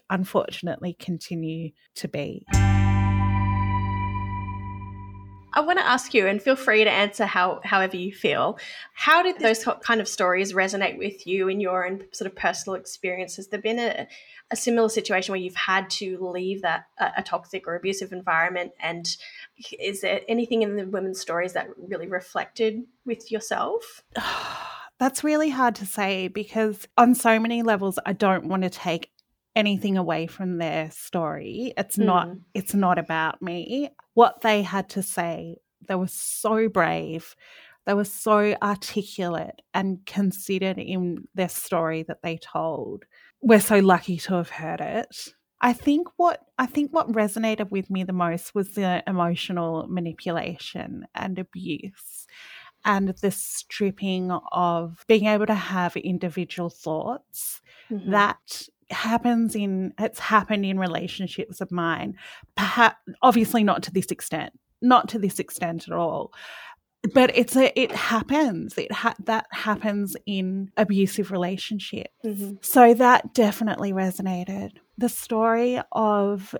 unfortunately 0.09 0.95
continue 0.99 1.71
to 1.95 2.07
be. 2.07 2.45
I 5.53 5.61
want 5.61 5.79
to 5.79 5.85
ask 5.85 6.13
you, 6.13 6.27
and 6.27 6.41
feel 6.41 6.55
free 6.55 6.83
to 6.83 6.89
answer 6.89 7.25
how 7.25 7.61
however 7.63 7.97
you 7.97 8.13
feel. 8.13 8.57
How 8.93 9.21
did 9.21 9.39
those 9.39 9.65
kind 9.81 9.99
of 9.99 10.07
stories 10.07 10.53
resonate 10.53 10.97
with 10.97 11.27
you 11.27 11.47
in 11.47 11.59
your 11.59 11.85
own 11.85 12.03
sort 12.11 12.29
of 12.29 12.35
personal 12.35 12.75
experience? 12.75 13.35
Has 13.35 13.47
there 13.47 13.61
been 13.61 13.79
a, 13.79 14.07
a 14.51 14.55
similar 14.55 14.89
situation 14.89 15.33
where 15.33 15.41
you've 15.41 15.55
had 15.55 15.89
to 15.91 16.17
leave 16.19 16.61
that 16.61 16.85
a, 16.99 17.11
a 17.17 17.23
toxic 17.23 17.67
or 17.67 17.75
abusive 17.75 18.13
environment? 18.13 18.71
And 18.79 19.05
is 19.79 20.01
there 20.01 20.21
anything 20.27 20.61
in 20.61 20.75
the 20.75 20.85
women's 20.85 21.19
stories 21.19 21.53
that 21.53 21.67
really 21.77 22.07
reflected 22.07 22.83
with 23.05 23.31
yourself? 23.31 24.03
That's 24.99 25.23
really 25.23 25.49
hard 25.49 25.75
to 25.75 25.85
say 25.85 26.27
because 26.27 26.87
on 26.95 27.15
so 27.15 27.39
many 27.39 27.63
levels 27.63 27.97
I 28.05 28.13
don't 28.13 28.45
want 28.45 28.61
to 28.63 28.69
take 28.69 29.09
anything 29.55 29.97
away 29.97 30.27
from 30.27 30.59
their 30.59 30.91
story. 30.91 31.73
It's 31.75 31.97
not 31.97 32.27
Mm. 32.27 32.41
it's 32.53 32.73
not 32.73 32.99
about 32.99 33.41
me. 33.41 33.89
What 34.13 34.41
they 34.41 34.61
had 34.61 34.89
to 34.89 35.03
say, 35.03 35.57
they 35.87 35.95
were 35.95 36.07
so 36.07 36.69
brave. 36.69 37.35
They 37.85 37.93
were 37.93 38.03
so 38.05 38.55
articulate 38.61 39.61
and 39.73 40.05
considered 40.05 40.77
in 40.77 41.27
their 41.33 41.49
story 41.49 42.03
that 42.03 42.21
they 42.21 42.37
told. 42.37 43.05
We're 43.41 43.59
so 43.59 43.79
lucky 43.79 44.17
to 44.17 44.35
have 44.35 44.49
heard 44.49 44.81
it. 44.81 45.29
I 45.61 45.73
think 45.73 46.07
what 46.17 46.41
I 46.57 46.65
think 46.65 46.91
what 46.91 47.11
resonated 47.11 47.69
with 47.71 47.89
me 47.89 48.03
the 48.03 48.13
most 48.13 48.53
was 48.55 48.73
the 48.75 49.03
emotional 49.07 49.87
manipulation 49.87 51.05
and 51.15 51.37
abuse 51.39 52.25
and 52.85 53.09
the 53.09 53.31
stripping 53.31 54.31
of 54.51 55.05
being 55.07 55.25
able 55.25 55.45
to 55.45 55.53
have 55.55 55.95
individual 55.97 56.69
thoughts 56.69 57.61
Mhm. 57.91 58.11
that 58.11 58.67
happens 58.91 59.55
in 59.55 59.93
it's 59.99 60.19
happened 60.19 60.65
in 60.65 60.77
relationships 60.79 61.61
of 61.61 61.71
mine 61.71 62.15
perhaps 62.55 62.97
obviously 63.21 63.63
not 63.63 63.83
to 63.83 63.91
this 63.91 64.07
extent 64.07 64.51
not 64.81 65.07
to 65.09 65.19
this 65.19 65.39
extent 65.39 65.87
at 65.87 65.93
all 65.93 66.31
but 67.13 67.35
it's 67.35 67.55
a 67.55 67.77
it 67.79 67.91
happens 67.91 68.77
it 68.77 68.91
ha- 68.91 69.15
that 69.25 69.45
happens 69.51 70.15
in 70.25 70.69
abusive 70.77 71.31
relationships 71.31 72.09
Mhm. 72.25 72.63
so 72.63 72.93
that 72.93 73.33
definitely 73.33 73.91
resonated 73.93 74.71
the 74.97 75.09
story 75.09 75.79
of 75.91 76.55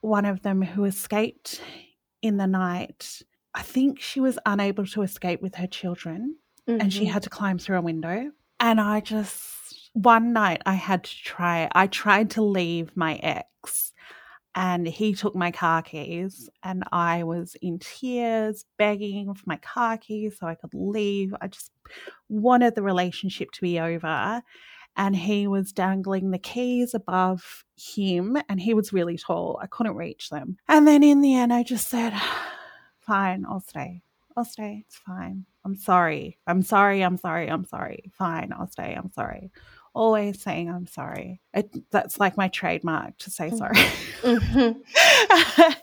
one 0.00 0.24
of 0.24 0.42
them 0.42 0.62
who 0.62 0.84
escaped 0.84 1.60
in 2.22 2.36
the 2.36 2.46
night 2.46 3.22
i 3.54 3.62
think 3.62 4.00
she 4.00 4.20
was 4.20 4.38
unable 4.46 4.86
to 4.86 5.02
escape 5.02 5.42
with 5.42 5.56
her 5.56 5.66
children 5.66 6.36
and 6.66 6.92
she 6.92 7.06
Mhm. 7.06 7.10
had 7.10 7.22
to 7.24 7.30
climb 7.30 7.58
through 7.58 7.78
a 7.78 7.82
window. 7.82 8.30
And 8.60 8.80
I 8.80 9.00
just, 9.00 9.42
one 9.92 10.32
night 10.32 10.62
I 10.66 10.74
had 10.74 11.04
to 11.04 11.22
try, 11.24 11.68
I 11.72 11.86
tried 11.86 12.30
to 12.30 12.42
leave 12.42 12.96
my 12.96 13.16
ex 13.16 13.92
and 14.54 14.86
he 14.86 15.14
took 15.14 15.34
my 15.34 15.50
car 15.50 15.82
keys 15.82 16.48
and 16.62 16.82
I 16.90 17.22
was 17.22 17.56
in 17.62 17.78
tears 17.78 18.64
begging 18.78 19.32
for 19.34 19.44
my 19.46 19.56
car 19.58 19.96
keys 19.96 20.38
so 20.38 20.46
I 20.46 20.56
could 20.56 20.74
leave. 20.74 21.34
I 21.40 21.48
just 21.48 21.70
wanted 22.28 22.74
the 22.74 22.82
relationship 22.82 23.52
to 23.52 23.60
be 23.60 23.78
over. 23.78 24.42
And 24.96 25.14
he 25.14 25.46
was 25.46 25.72
dangling 25.72 26.30
the 26.30 26.38
keys 26.38 26.94
above 26.94 27.64
him 27.76 28.36
and 28.48 28.60
he 28.60 28.74
was 28.74 28.92
really 28.92 29.16
tall. 29.16 29.58
I 29.62 29.68
couldn't 29.68 29.94
reach 29.94 30.30
them. 30.30 30.56
And 30.68 30.86
then 30.86 31.04
in 31.04 31.20
the 31.20 31.36
end, 31.36 31.52
I 31.52 31.62
just 31.62 31.88
said, 31.88 32.12
fine, 33.00 33.46
I'll 33.48 33.60
stay. 33.60 34.02
I'll 34.36 34.44
stay. 34.44 34.84
It's 34.86 34.96
fine. 34.96 35.44
I'm 35.64 35.76
sorry. 35.76 36.38
I'm 36.46 36.62
sorry. 36.62 37.02
I'm 37.02 37.16
sorry. 37.16 37.48
I'm 37.48 37.64
sorry. 37.64 38.10
Fine. 38.18 38.52
I'll 38.52 38.66
stay. 38.66 38.94
I'm 38.94 39.12
sorry. 39.12 39.52
Always 39.92 40.40
saying 40.40 40.70
I'm 40.70 40.86
sorry. 40.86 41.40
It, 41.52 41.70
that's 41.90 42.20
like 42.20 42.36
my 42.36 42.48
trademark 42.48 43.18
to 43.18 43.30
say 43.30 43.50
sorry. 43.50 43.76
Mhm. 44.22 44.76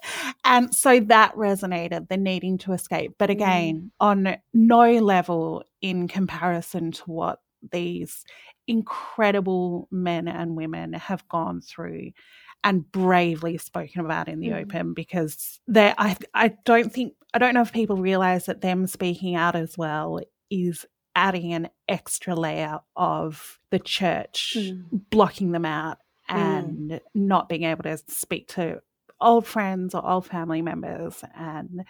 And 0.47 0.73
so 0.73 1.01
that 1.01 1.35
resonated, 1.35 2.07
the 2.07 2.15
needing 2.15 2.57
to 2.59 2.71
escape. 2.71 3.15
But 3.17 3.29
again, 3.29 3.75
mm. 3.75 3.89
on 3.99 4.37
no 4.53 4.93
level 4.99 5.65
in 5.81 6.07
comparison 6.07 6.93
to 6.93 7.03
what 7.03 7.41
these 7.73 8.23
incredible 8.65 9.89
men 9.91 10.29
and 10.29 10.55
women 10.55 10.93
have 10.93 11.27
gone 11.27 11.59
through 11.59 12.11
and 12.63 12.89
bravely 12.93 13.57
spoken 13.57 14.05
about 14.05 14.29
in 14.29 14.39
the 14.39 14.49
mm. 14.49 14.61
open 14.61 14.93
because 14.93 15.59
they 15.67 15.93
I 15.97 16.15
I 16.33 16.55
don't 16.63 16.93
think 16.93 17.13
I 17.33 17.39
don't 17.39 17.53
know 17.53 17.61
if 17.61 17.73
people 17.73 17.97
realize 17.97 18.45
that 18.45 18.61
them 18.61 18.87
speaking 18.87 19.35
out 19.35 19.57
as 19.57 19.77
well 19.77 20.21
is 20.49 20.85
adding 21.17 21.51
an 21.51 21.67
extra 21.89 22.35
layer 22.35 22.79
of 22.95 23.59
the 23.71 23.79
church 23.79 24.53
mm. 24.55 24.83
blocking 25.09 25.51
them 25.51 25.65
out 25.65 25.97
mm. 26.29 26.35
and 26.35 26.91
mm. 26.91 26.99
not 27.15 27.49
being 27.49 27.63
able 27.63 27.81
to 27.81 27.97
speak 28.07 28.47
to 28.47 28.79
old 29.19 29.47
friends 29.47 29.95
or 29.95 30.07
old 30.07 30.27
family 30.27 30.61
members 30.61 31.23
and 31.35 31.83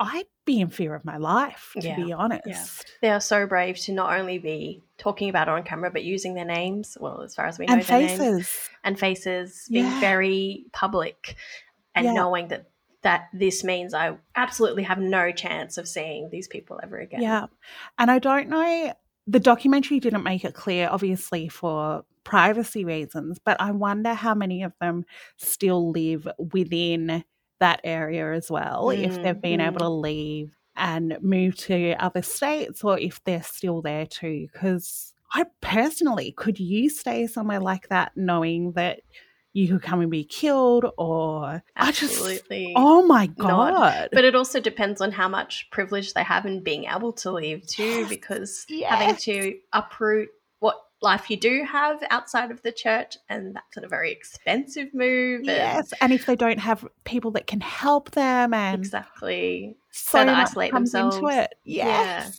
I'd 0.00 0.26
be 0.44 0.60
in 0.60 0.70
fear 0.70 0.94
of 0.94 1.04
my 1.04 1.16
life, 1.16 1.72
to 1.80 1.88
yeah. 1.88 1.96
be 1.96 2.12
honest. 2.12 2.46
Yeah. 2.46 2.64
They 3.02 3.10
are 3.10 3.20
so 3.20 3.48
brave 3.48 3.78
to 3.78 3.92
not 3.92 4.16
only 4.16 4.38
be 4.38 4.84
talking 4.96 5.28
about 5.28 5.48
it 5.48 5.50
on 5.50 5.64
camera, 5.64 5.90
but 5.90 6.04
using 6.04 6.34
their 6.34 6.44
names. 6.44 6.96
Well, 7.00 7.22
as 7.22 7.34
far 7.34 7.46
as 7.46 7.58
we 7.58 7.66
know, 7.66 7.74
and 7.74 7.84
faces 7.84 8.18
names, 8.20 8.70
and 8.84 8.96
faces, 8.96 9.66
being 9.68 9.86
yeah. 9.86 10.00
very 10.00 10.66
public, 10.72 11.34
and 11.96 12.14
knowing 12.14 12.46
that 12.48 12.70
that 13.02 13.28
this 13.32 13.62
means 13.62 13.94
I 13.94 14.16
absolutely 14.34 14.82
have 14.84 14.98
no 14.98 15.30
chance 15.30 15.78
of 15.78 15.86
seeing 15.86 16.30
these 16.30 16.48
people 16.48 16.80
ever 16.82 16.98
again. 16.98 17.22
Yeah, 17.22 17.46
and 17.98 18.10
I 18.10 18.18
don't 18.18 18.48
know. 18.48 18.92
The 19.26 19.40
documentary 19.40 20.00
didn't 20.00 20.22
make 20.22 20.44
it 20.44 20.54
clear, 20.54 20.88
obviously, 20.90 21.48
for 21.48 22.04
privacy 22.24 22.84
reasons, 22.84 23.38
but 23.44 23.60
I 23.60 23.72
wonder 23.72 24.14
how 24.14 24.34
many 24.34 24.62
of 24.62 24.72
them 24.80 25.04
still 25.36 25.90
live 25.90 26.26
within 26.38 27.24
that 27.60 27.80
area 27.84 28.32
as 28.32 28.50
well, 28.50 28.86
mm, 28.86 29.02
if 29.02 29.22
they've 29.22 29.40
been 29.40 29.60
mm. 29.60 29.66
able 29.66 29.80
to 29.80 29.88
leave 29.88 30.56
and 30.76 31.18
move 31.20 31.56
to 31.56 31.94
other 31.94 32.22
states 32.22 32.84
or 32.84 32.98
if 32.98 33.22
they're 33.24 33.42
still 33.42 33.82
there 33.82 34.06
too. 34.06 34.46
Because 34.52 35.12
I 35.32 35.44
personally, 35.60 36.32
could 36.32 36.58
you 36.58 36.88
stay 36.88 37.26
somewhere 37.26 37.60
like 37.60 37.88
that 37.88 38.12
knowing 38.16 38.72
that 38.72 39.00
you 39.58 39.66
could 39.66 39.82
come 39.82 40.00
and 40.00 40.10
be 40.10 40.22
killed 40.22 40.86
or 40.96 41.62
absolutely 41.76 42.66
just, 42.66 42.72
oh 42.76 43.04
my 43.04 43.26
god 43.26 43.72
Not. 43.72 44.08
but 44.12 44.24
it 44.24 44.36
also 44.36 44.60
depends 44.60 45.00
on 45.00 45.10
how 45.10 45.28
much 45.28 45.68
privilege 45.72 46.14
they 46.14 46.22
have 46.22 46.46
in 46.46 46.62
being 46.62 46.84
able 46.84 47.12
to 47.14 47.32
leave 47.32 47.66
too 47.66 48.06
because 48.08 48.64
yes. 48.68 48.88
having 48.88 49.16
to 49.16 49.58
uproot 49.72 50.28
what 50.60 50.76
life 51.02 51.28
you 51.28 51.36
do 51.36 51.64
have 51.64 52.00
outside 52.10 52.52
of 52.52 52.62
the 52.62 52.70
church 52.70 53.16
and 53.28 53.56
that's 53.56 53.84
a 53.84 53.88
very 53.88 54.12
expensive 54.12 54.94
move 54.94 55.40
yes 55.42 55.92
and, 56.00 56.12
and 56.12 56.12
if 56.12 56.26
they 56.26 56.36
don't 56.36 56.60
have 56.60 56.86
people 57.04 57.32
that 57.32 57.48
can 57.48 57.60
help 57.60 58.12
them 58.12 58.54
and 58.54 58.78
exactly 58.78 59.76
so, 59.90 60.24
so 60.24 60.28
isolate 60.28 60.72
themselves 60.72 61.16
into 61.16 61.28
it 61.28 61.54
yes 61.64 61.86
yeah. 61.86 62.30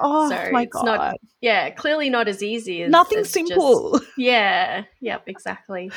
Oh 0.00 0.28
so 0.28 0.50
my 0.52 0.64
god! 0.64 0.84
Not, 0.84 1.20
yeah, 1.40 1.70
clearly 1.70 2.08
not 2.08 2.28
as 2.28 2.42
easy 2.42 2.82
as 2.82 2.90
nothing 2.90 3.18
as 3.18 3.30
simple. 3.30 3.98
Just, 3.98 4.04
yeah, 4.18 4.84
yep, 5.00 5.24
exactly. 5.26 5.90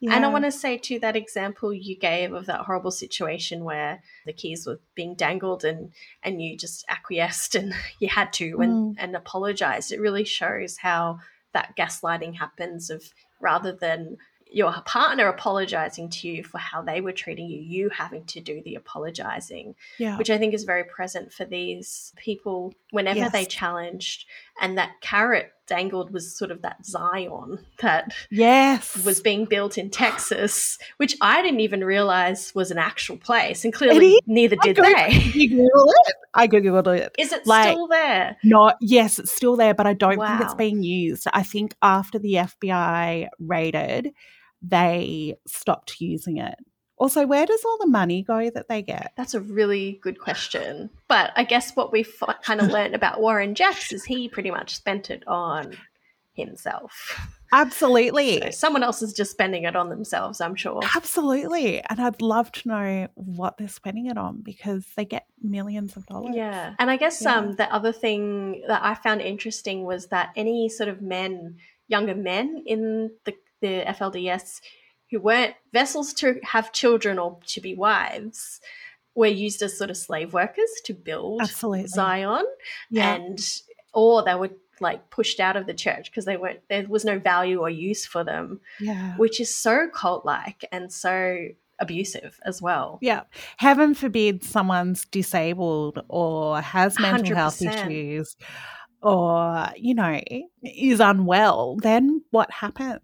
Yeah. 0.00 0.14
And 0.14 0.24
I 0.24 0.28
want 0.28 0.44
to 0.44 0.52
say 0.52 0.76
to 0.76 0.98
that 1.00 1.16
example 1.16 1.72
you 1.72 1.96
gave 1.96 2.32
of 2.32 2.46
that 2.46 2.62
horrible 2.62 2.90
situation 2.90 3.64
where 3.64 4.02
the 4.26 4.32
keys 4.32 4.66
were 4.66 4.80
being 4.94 5.14
dangled 5.14 5.64
and 5.64 5.92
and 6.22 6.42
you 6.42 6.56
just 6.56 6.84
acquiesced 6.88 7.54
and 7.54 7.72
you 8.00 8.08
had 8.08 8.32
to 8.34 8.60
and 8.60 8.72
mm. 8.72 8.94
and 8.98 9.14
apologized. 9.14 9.92
It 9.92 10.00
really 10.00 10.24
shows 10.24 10.78
how 10.78 11.20
that 11.52 11.76
gaslighting 11.78 12.36
happens 12.36 12.90
of 12.90 13.04
rather 13.40 13.72
than 13.72 14.16
your 14.50 14.72
partner 14.84 15.28
apologizing 15.28 16.08
to 16.10 16.28
you 16.28 16.44
for 16.44 16.58
how 16.58 16.82
they 16.82 17.00
were 17.00 17.12
treating 17.12 17.48
you, 17.48 17.60
you 17.60 17.88
having 17.88 18.24
to 18.26 18.40
do 18.40 18.62
the 18.62 18.76
apologizing, 18.76 19.74
yeah. 19.98 20.16
which 20.16 20.30
I 20.30 20.38
think 20.38 20.54
is 20.54 20.64
very 20.64 20.84
present 20.84 21.32
for 21.32 21.44
these 21.44 22.12
people 22.16 22.72
whenever 22.90 23.18
yes. 23.18 23.32
they 23.32 23.44
challenged. 23.44 24.26
And 24.60 24.78
that 24.78 25.00
carrot 25.00 25.50
dangled 25.66 26.12
was 26.12 26.36
sort 26.36 26.50
of 26.50 26.62
that 26.62 26.84
Zion 26.84 27.58
that 27.80 28.12
yes 28.30 29.02
was 29.04 29.20
being 29.20 29.46
built 29.46 29.78
in 29.78 29.90
Texas, 29.90 30.78
which 30.98 31.16
I 31.20 31.42
didn't 31.42 31.60
even 31.60 31.84
realize 31.84 32.54
was 32.54 32.70
an 32.70 32.78
actual 32.78 33.16
place, 33.16 33.64
and 33.64 33.72
clearly 33.72 34.20
neither 34.26 34.56
did 34.56 34.76
they. 34.76 35.32
Google 35.32 35.90
it. 36.06 36.14
I 36.34 36.48
googled 36.48 36.98
it. 36.98 37.14
Is 37.18 37.32
it 37.32 37.46
like, 37.46 37.72
still 37.72 37.88
there? 37.88 38.36
Not 38.44 38.76
yes, 38.80 39.18
it's 39.18 39.32
still 39.32 39.56
there, 39.56 39.74
but 39.74 39.86
I 39.86 39.94
don't 39.94 40.18
wow. 40.18 40.26
think 40.28 40.42
it's 40.42 40.54
being 40.54 40.82
used. 40.82 41.26
I 41.32 41.42
think 41.42 41.74
after 41.82 42.18
the 42.18 42.34
FBI 42.34 43.28
raided, 43.38 44.10
they 44.62 45.36
stopped 45.46 46.00
using 46.00 46.38
it. 46.38 46.54
Also, 46.96 47.26
where 47.26 47.44
does 47.44 47.64
all 47.64 47.78
the 47.78 47.88
money 47.88 48.22
go 48.22 48.50
that 48.50 48.68
they 48.68 48.80
get? 48.80 49.12
That's 49.16 49.34
a 49.34 49.40
really 49.40 49.98
good 50.02 50.18
question. 50.18 50.90
But 51.08 51.32
I 51.34 51.44
guess 51.44 51.74
what 51.74 51.92
we've 51.92 52.14
kind 52.42 52.60
of 52.60 52.68
learned 52.70 52.94
about 52.94 53.20
Warren 53.20 53.54
Jeffs 53.54 53.92
is 53.92 54.04
he 54.04 54.28
pretty 54.28 54.50
much 54.50 54.76
spent 54.76 55.10
it 55.10 55.26
on 55.26 55.76
himself. 56.34 57.18
Absolutely. 57.52 58.40
So 58.40 58.50
someone 58.50 58.82
else 58.82 59.00
is 59.00 59.12
just 59.12 59.30
spending 59.30 59.62
it 59.62 59.76
on 59.76 59.88
themselves, 59.88 60.40
I'm 60.40 60.56
sure. 60.56 60.80
Absolutely. 60.96 61.80
And 61.88 62.00
I'd 62.00 62.20
love 62.20 62.50
to 62.52 62.68
know 62.68 63.08
what 63.14 63.56
they're 63.56 63.68
spending 63.68 64.06
it 64.06 64.18
on 64.18 64.40
because 64.40 64.84
they 64.96 65.04
get 65.04 65.26
millions 65.40 65.96
of 65.96 66.04
dollars. 66.06 66.34
Yeah. 66.34 66.74
And 66.80 66.90
I 66.90 66.96
guess 66.96 67.22
yeah. 67.22 67.36
um 67.36 67.54
the 67.54 67.72
other 67.72 67.92
thing 67.92 68.64
that 68.66 68.82
I 68.82 68.94
found 68.94 69.20
interesting 69.20 69.84
was 69.84 70.08
that 70.08 70.30
any 70.34 70.68
sort 70.68 70.88
of 70.88 71.00
men, 71.00 71.58
younger 71.86 72.16
men 72.16 72.64
in 72.66 73.12
the 73.24 73.34
the 73.60 73.84
FLDS 73.86 74.60
who 75.14 75.20
weren't 75.20 75.54
vessels 75.72 76.12
to 76.12 76.40
have 76.42 76.72
children 76.72 77.20
or 77.20 77.38
to 77.46 77.60
be 77.60 77.72
wives 77.72 78.60
were 79.14 79.28
used 79.28 79.62
as 79.62 79.78
sort 79.78 79.90
of 79.90 79.96
slave 79.96 80.32
workers 80.32 80.68
to 80.84 80.92
build 80.92 81.40
Absolutely. 81.40 81.86
Zion. 81.86 82.44
Yeah. 82.90 83.14
And 83.14 83.38
or 83.92 84.24
they 84.24 84.34
were 84.34 84.50
like 84.80 85.08
pushed 85.10 85.38
out 85.38 85.54
of 85.56 85.66
the 85.66 85.74
church 85.74 86.10
because 86.10 86.24
they 86.24 86.36
weren't 86.36 86.58
there 86.68 86.84
was 86.88 87.04
no 87.04 87.20
value 87.20 87.60
or 87.60 87.70
use 87.70 88.04
for 88.04 88.24
them. 88.24 88.60
Yeah. 88.80 89.16
Which 89.16 89.40
is 89.40 89.54
so 89.54 89.88
cult 89.94 90.26
like 90.26 90.64
and 90.72 90.92
so 90.92 91.46
abusive 91.78 92.40
as 92.44 92.60
well. 92.60 92.98
Yeah. 93.00 93.22
Heaven 93.58 93.94
forbid 93.94 94.42
someone's 94.42 95.04
disabled 95.04 96.02
or 96.08 96.60
has 96.60 96.98
mental 96.98 97.34
100%. 97.34 97.36
health 97.36 97.62
issues 97.62 98.34
or, 99.04 99.68
you 99.76 99.94
know, 99.94 100.18
is 100.62 100.98
unwell, 100.98 101.76
then 101.76 102.22
what 102.30 102.50
happens? 102.50 103.00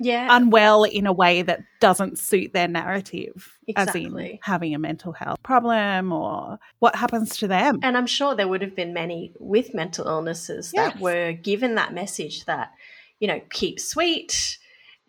Yeah. 0.00 0.26
Unwell 0.28 0.82
in 0.82 1.06
a 1.06 1.12
way 1.12 1.42
that 1.42 1.60
doesn't 1.80 2.18
suit 2.18 2.52
their 2.52 2.66
narrative, 2.66 3.56
exactly. 3.68 4.06
as 4.06 4.12
in 4.12 4.38
having 4.42 4.74
a 4.74 4.78
mental 4.78 5.12
health 5.12 5.40
problem 5.44 6.12
or 6.12 6.58
what 6.80 6.96
happens 6.96 7.36
to 7.38 7.46
them. 7.46 7.78
And 7.82 7.96
I'm 7.96 8.08
sure 8.08 8.34
there 8.34 8.48
would 8.48 8.62
have 8.62 8.74
been 8.74 8.92
many 8.92 9.32
with 9.38 9.72
mental 9.72 10.08
illnesses 10.08 10.72
yes. 10.74 10.92
that 10.92 11.00
were 11.00 11.32
given 11.32 11.76
that 11.76 11.94
message 11.94 12.44
that, 12.46 12.72
you 13.20 13.28
know, 13.28 13.40
keep 13.50 13.78
sweet, 13.78 14.58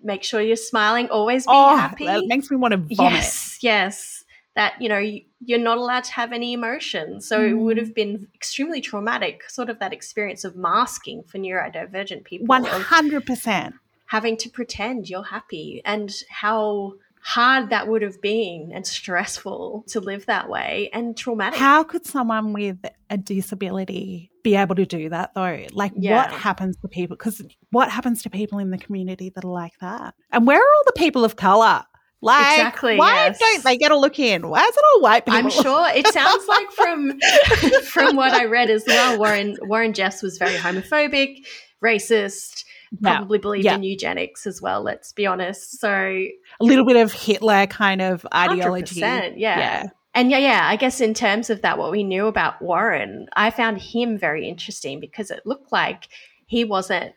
make 0.03 0.23
sure 0.23 0.39
you're 0.39 0.55
smiling, 0.55 1.09
always 1.09 1.45
be 1.45 1.51
oh, 1.51 1.75
happy. 1.75 2.05
That 2.05 2.25
makes 2.27 2.51
me 2.51 2.57
want 2.57 2.73
to 2.73 2.77
vomit. 2.77 3.13
Yes, 3.13 3.57
yes 3.61 4.16
that 4.57 4.73
you 4.81 4.89
know 4.89 4.97
you're 5.39 5.59
not 5.59 5.77
allowed 5.77 6.03
to 6.03 6.11
have 6.13 6.33
any 6.33 6.51
emotion. 6.51 7.21
So 7.21 7.39
mm. 7.39 7.51
it 7.51 7.53
would 7.53 7.77
have 7.77 7.93
been 7.95 8.27
extremely 8.35 8.81
traumatic 8.81 9.49
sort 9.49 9.69
of 9.69 9.79
that 9.79 9.93
experience 9.93 10.43
of 10.43 10.55
masking 10.55 11.23
for 11.23 11.37
neurodivergent 11.37 12.25
people 12.25 12.47
100% 12.47 13.73
having 14.07 14.37
to 14.37 14.49
pretend 14.49 15.09
you're 15.09 15.23
happy 15.23 15.81
and 15.85 16.13
how 16.29 16.93
hard 17.21 17.69
that 17.69 17.87
would 17.87 18.01
have 18.01 18.21
been 18.21 18.71
and 18.73 18.87
stressful 18.87 19.83
to 19.87 19.99
live 19.99 20.25
that 20.27 20.49
way 20.49 20.89
and 20.93 21.17
traumatic. 21.17 21.59
How 21.59 21.83
could 21.83 22.05
someone 22.05 22.53
with 22.53 22.77
a 23.09 23.17
disability 23.17 24.31
be 24.43 24.55
able 24.55 24.75
to 24.75 24.85
do 24.85 25.09
that 25.09 25.33
though? 25.35 25.65
Like 25.73 25.91
yeah. 25.95 26.15
what 26.15 26.31
happens 26.31 26.77
to 26.77 26.87
people 26.87 27.17
because 27.17 27.41
what 27.71 27.91
happens 27.91 28.23
to 28.23 28.29
people 28.29 28.59
in 28.59 28.71
the 28.71 28.77
community 28.77 29.29
that 29.35 29.43
are 29.43 29.51
like 29.51 29.77
that? 29.81 30.15
And 30.31 30.47
where 30.47 30.57
are 30.57 30.61
all 30.61 30.83
the 30.85 30.93
people 30.93 31.25
of 31.25 31.35
color 31.35 31.83
like, 32.21 32.57
exactly, 32.57 32.97
why 32.97 33.13
yes. 33.13 33.39
don't 33.39 33.63
they 33.63 33.77
get 33.77 33.91
a 33.91 33.97
look 33.97 34.17
in? 34.17 34.49
Why 34.49 34.63
is 34.63 34.75
it 34.75 34.83
all 34.93 35.01
white 35.01 35.25
people? 35.25 35.37
I'm 35.37 35.49
sure 35.49 35.87
it 35.89 36.07
sounds 36.13 36.47
like 36.47 36.71
from 36.71 37.19
from 37.83 38.15
what 38.15 38.33
I 38.33 38.45
read 38.45 38.69
as 38.69 38.83
well. 38.87 39.19
Warren 39.19 39.55
Warren 39.61 39.93
Jeffs 39.93 40.21
was 40.21 40.37
very 40.37 40.55
homophobic, 40.55 41.45
racist, 41.83 42.65
probably 43.01 43.37
believed 43.37 43.65
yeah. 43.65 43.75
in 43.75 43.83
eugenics 43.83 44.47
as 44.47 44.61
well. 44.61 44.81
Let's 44.81 45.13
be 45.13 45.25
honest. 45.25 45.79
So 45.79 45.89
a 45.89 46.63
little 46.63 46.85
bit 46.85 46.95
of 46.95 47.13
Hitler 47.13 47.67
kind 47.67 48.01
of 48.01 48.25
ideology. 48.33 48.99
Yeah. 48.99 49.31
yeah. 49.35 49.83
And 50.15 50.31
yeah, 50.31 50.39
yeah, 50.39 50.67
I 50.67 50.77
guess 50.77 50.99
in 50.99 51.13
terms 51.13 51.51
of 51.51 51.61
that, 51.61 51.77
what 51.77 51.91
we 51.91 52.03
knew 52.03 52.25
about 52.25 52.59
Warren, 52.59 53.27
I 53.33 53.51
found 53.51 53.79
him 53.79 54.17
very 54.17 54.49
interesting 54.49 54.99
because 54.99 55.29
it 55.29 55.45
looked 55.45 55.71
like 55.71 56.07
he 56.47 56.63
wasn't 56.63 57.13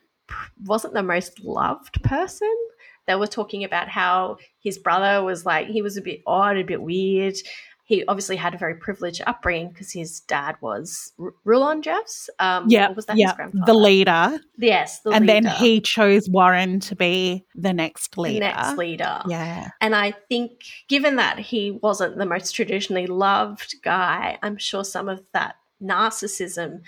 wasn't 0.65 0.93
the 0.93 1.03
most 1.03 1.43
loved 1.43 2.03
person 2.03 2.55
they 3.11 3.17
were 3.17 3.27
talking 3.27 3.65
about 3.65 3.89
how 3.89 4.37
his 4.61 4.79
brother 4.79 5.23
was 5.25 5.45
like 5.45 5.67
he 5.67 5.83
was 5.83 5.97
a 5.97 6.03
bit 6.03 6.21
odd, 6.27 6.57
a 6.57 6.63
bit 6.65 6.81
weird. 6.81 7.35
he 7.85 8.05
obviously 8.07 8.37
had 8.37 8.55
a 8.55 8.59
very 8.59 8.77
privileged 8.77 9.21
upbringing 9.27 9.69
because 9.71 9.91
his 9.93 10.21
dad 10.21 10.55
was 10.61 11.13
R- 11.19 11.35
Rulon 11.45 11.83
Jeffs. 11.83 12.31
Um, 12.39 12.67
Yeah, 12.69 12.93
was 12.93 13.07
that 13.07 13.17
yeah, 13.17 13.27
his 13.31 13.35
grandfather? 13.37 13.67
the 13.67 13.75
leader. 13.89 14.41
Yes, 14.59 15.01
the 15.01 15.11
and 15.11 15.29
then 15.29 15.45
he 15.45 15.81
chose 15.81 16.29
Warren 16.31 16.79
to 16.89 16.95
be 16.95 17.45
the 17.57 17.73
next 17.73 18.15
the 18.15 18.21
leader. 18.21 18.41
next 18.47 18.79
leader. 18.79 19.21
Yeah. 19.27 19.71
And 19.81 19.97
I 19.97 20.13
think, 20.29 20.53
given 20.89 21.17
that 21.17 21.41
he 21.41 21.73
wasn't 21.83 22.17
the 22.17 22.27
most 22.27 22.53
traditionally 22.53 23.09
loved 23.09 23.75
guy, 23.83 24.39
I'm 24.41 24.57
sure 24.57 24.85
some 24.85 25.09
of 25.09 25.19
that 25.33 25.57
narcissism 25.83 26.83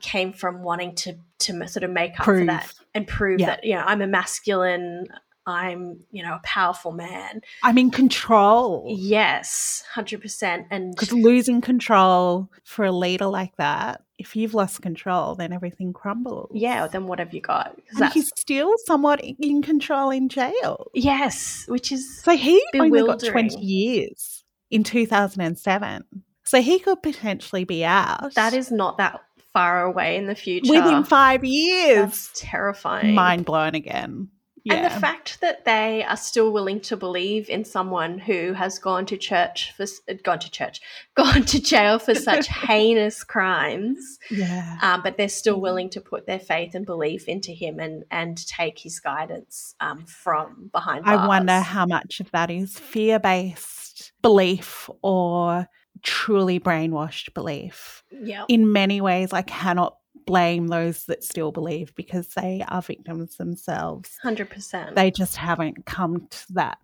came 0.00 0.32
from 0.32 0.62
wanting 0.62 0.94
to 0.94 1.16
to 1.40 1.68
sort 1.68 1.82
of 1.84 1.90
make 1.90 2.18
up 2.18 2.24
for 2.24 2.44
that 2.46 2.72
and 2.94 3.06
prove 3.06 3.40
Yeah. 3.40 3.46
that 3.46 3.64
you 3.64 3.74
know 3.74 3.82
I'm 3.84 4.00
a 4.00 4.06
masculine, 4.06 5.08
I'm 5.48 6.04
you 6.10 6.22
know 6.22 6.34
a 6.34 6.40
powerful 6.44 6.92
man. 6.92 7.40
I'm 7.64 7.78
in 7.78 7.90
control. 7.90 8.84
Yes, 8.96 9.82
hundred 9.92 10.20
percent. 10.20 10.66
And 10.70 10.92
Because 10.94 11.12
losing 11.12 11.60
control 11.60 12.50
for 12.64 12.84
a 12.84 12.92
leader 12.92 13.26
like 13.26 13.56
that, 13.56 14.02
if 14.18 14.36
you've 14.36 14.52
lost 14.54 14.82
control, 14.82 15.34
then 15.34 15.52
everything 15.52 15.92
crumbles. 15.92 16.50
yeah, 16.54 16.86
then 16.86 17.06
what 17.06 17.18
have 17.18 17.32
you 17.32 17.40
got? 17.40 17.76
And 17.98 18.12
he's 18.12 18.30
still 18.36 18.74
somewhat 18.84 19.20
in 19.22 19.62
control 19.62 20.10
in 20.10 20.28
jail. 20.28 20.86
yes, 20.94 21.64
which 21.68 21.90
is 21.92 22.22
So 22.22 22.36
he 22.36 22.62
only 22.74 23.02
got 23.06 23.20
20 23.20 23.58
years 23.58 24.44
in 24.70 24.84
2007. 24.84 26.04
So 26.44 26.60
he 26.62 26.78
could 26.78 27.02
potentially 27.02 27.64
be 27.64 27.84
out. 27.84 28.34
that 28.34 28.54
is 28.54 28.70
not 28.70 28.98
that 28.98 29.20
far 29.52 29.84
away 29.84 30.16
in 30.16 30.26
the 30.26 30.34
future. 30.34 30.70
within 30.72 31.04
five 31.04 31.44
years. 31.44 31.96
That's 31.96 32.30
terrifying. 32.34 33.14
Mind 33.14 33.44
blown 33.44 33.74
again. 33.74 34.28
Yeah. 34.64 34.74
And 34.74 34.84
the 34.86 35.00
fact 35.00 35.40
that 35.40 35.64
they 35.64 36.04
are 36.04 36.16
still 36.16 36.52
willing 36.52 36.80
to 36.82 36.96
believe 36.96 37.48
in 37.48 37.64
someone 37.64 38.18
who 38.18 38.52
has 38.54 38.78
gone 38.78 39.06
to 39.06 39.16
church 39.16 39.72
for 39.76 39.86
gone 40.24 40.38
to 40.40 40.50
church, 40.50 40.80
gone 41.14 41.44
to 41.44 41.60
jail 41.60 41.98
for 41.98 42.14
such 42.14 42.46
heinous 42.66 43.24
crimes, 43.24 44.18
yeah. 44.30 44.78
um, 44.82 45.02
but 45.02 45.16
they're 45.16 45.28
still 45.28 45.56
Mhm. 45.58 45.60
willing 45.62 45.90
to 45.90 46.00
put 46.00 46.26
their 46.26 46.38
faith 46.38 46.74
and 46.74 46.86
belief 46.86 47.28
into 47.28 47.52
him 47.52 47.78
and 47.78 48.04
and 48.10 48.46
take 48.46 48.78
his 48.78 49.00
guidance 49.00 49.74
um, 49.80 50.04
from 50.06 50.70
behind. 50.72 51.04
Bars. 51.04 51.18
I 51.20 51.26
wonder 51.26 51.60
how 51.60 51.86
much 51.86 52.20
of 52.20 52.30
that 52.32 52.50
is 52.50 52.78
fear 52.78 53.18
based 53.18 54.12
belief 54.22 54.88
or 55.02 55.68
truly 56.02 56.60
brainwashed 56.60 57.34
belief. 57.34 58.02
Yeah. 58.10 58.44
In 58.48 58.72
many 58.72 59.00
ways, 59.00 59.32
I 59.32 59.42
cannot 59.42 59.97
blame 60.28 60.68
those 60.68 61.04
that 61.06 61.24
still 61.24 61.50
believe 61.52 61.94
because 61.94 62.28
they 62.28 62.64
are 62.68 62.82
victims 62.82 63.36
themselves. 63.36 64.18
Hundred 64.22 64.50
percent. 64.50 64.94
They 64.94 65.10
just 65.10 65.36
haven't 65.36 65.84
come 65.86 66.28
to 66.28 66.52
that 66.54 66.78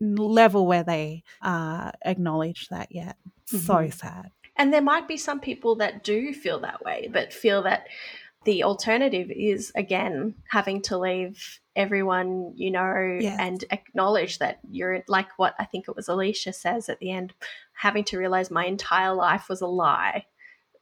level 0.00 0.66
where 0.66 0.82
they 0.84 1.24
uh, 1.42 1.90
acknowledge 2.04 2.68
that 2.68 2.88
yet. 2.92 3.16
So 3.46 3.56
Mhm. 3.56 3.92
sad. 3.94 4.30
And 4.56 4.72
there 4.72 4.82
might 4.82 5.06
be 5.08 5.16
some 5.16 5.40
people 5.40 5.76
that 5.76 6.02
do 6.04 6.32
feel 6.34 6.60
that 6.60 6.84
way, 6.84 7.08
but 7.12 7.32
feel 7.32 7.62
that 7.62 7.86
the 8.44 8.62
alternative 8.64 9.30
is 9.30 9.72
again 9.74 10.34
having 10.50 10.80
to 10.82 10.96
leave 10.96 11.60
everyone 11.76 12.52
you 12.56 12.70
know 12.70 13.18
Yes. 13.20 13.36
and 13.40 13.64
acknowledge 13.70 14.38
that 14.38 14.58
you're 14.70 15.02
like 15.08 15.28
what 15.38 15.54
I 15.58 15.64
think 15.64 15.86
it 15.88 15.94
was 15.96 16.08
Alicia 16.08 16.52
says 16.52 16.88
at 16.88 16.98
the 16.98 17.10
end, 17.10 17.34
having 17.72 18.04
to 18.04 18.18
realize 18.18 18.50
my 18.50 18.64
entire 18.66 19.12
life 19.14 19.48
was 19.48 19.60
a 19.60 19.66
lie. 19.66 20.26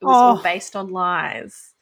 It 0.00 0.04
was 0.04 0.16
all 0.16 0.38
Oh. 0.38 0.42
based 0.42 0.76
on 0.76 0.90
lies. 0.90 1.74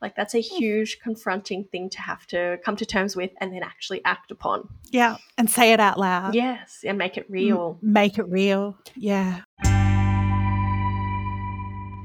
Like 0.00 0.16
that's 0.16 0.34
a 0.34 0.40
huge 0.40 0.98
confronting 1.00 1.64
thing 1.64 1.90
to 1.90 2.00
have 2.00 2.26
to 2.28 2.58
come 2.64 2.76
to 2.76 2.86
terms 2.86 3.16
with 3.16 3.30
and 3.40 3.52
then 3.52 3.62
actually 3.62 4.02
act 4.04 4.30
upon. 4.30 4.68
Yeah. 4.90 5.16
And 5.36 5.50
say 5.50 5.72
it 5.72 5.80
out 5.80 5.98
loud. 5.98 6.34
Yes, 6.34 6.80
and 6.86 6.96
make 6.98 7.16
it 7.16 7.26
M- 7.28 7.32
real. 7.32 7.78
Make 7.82 8.18
it 8.18 8.28
real. 8.28 8.78
Yeah. 8.96 9.40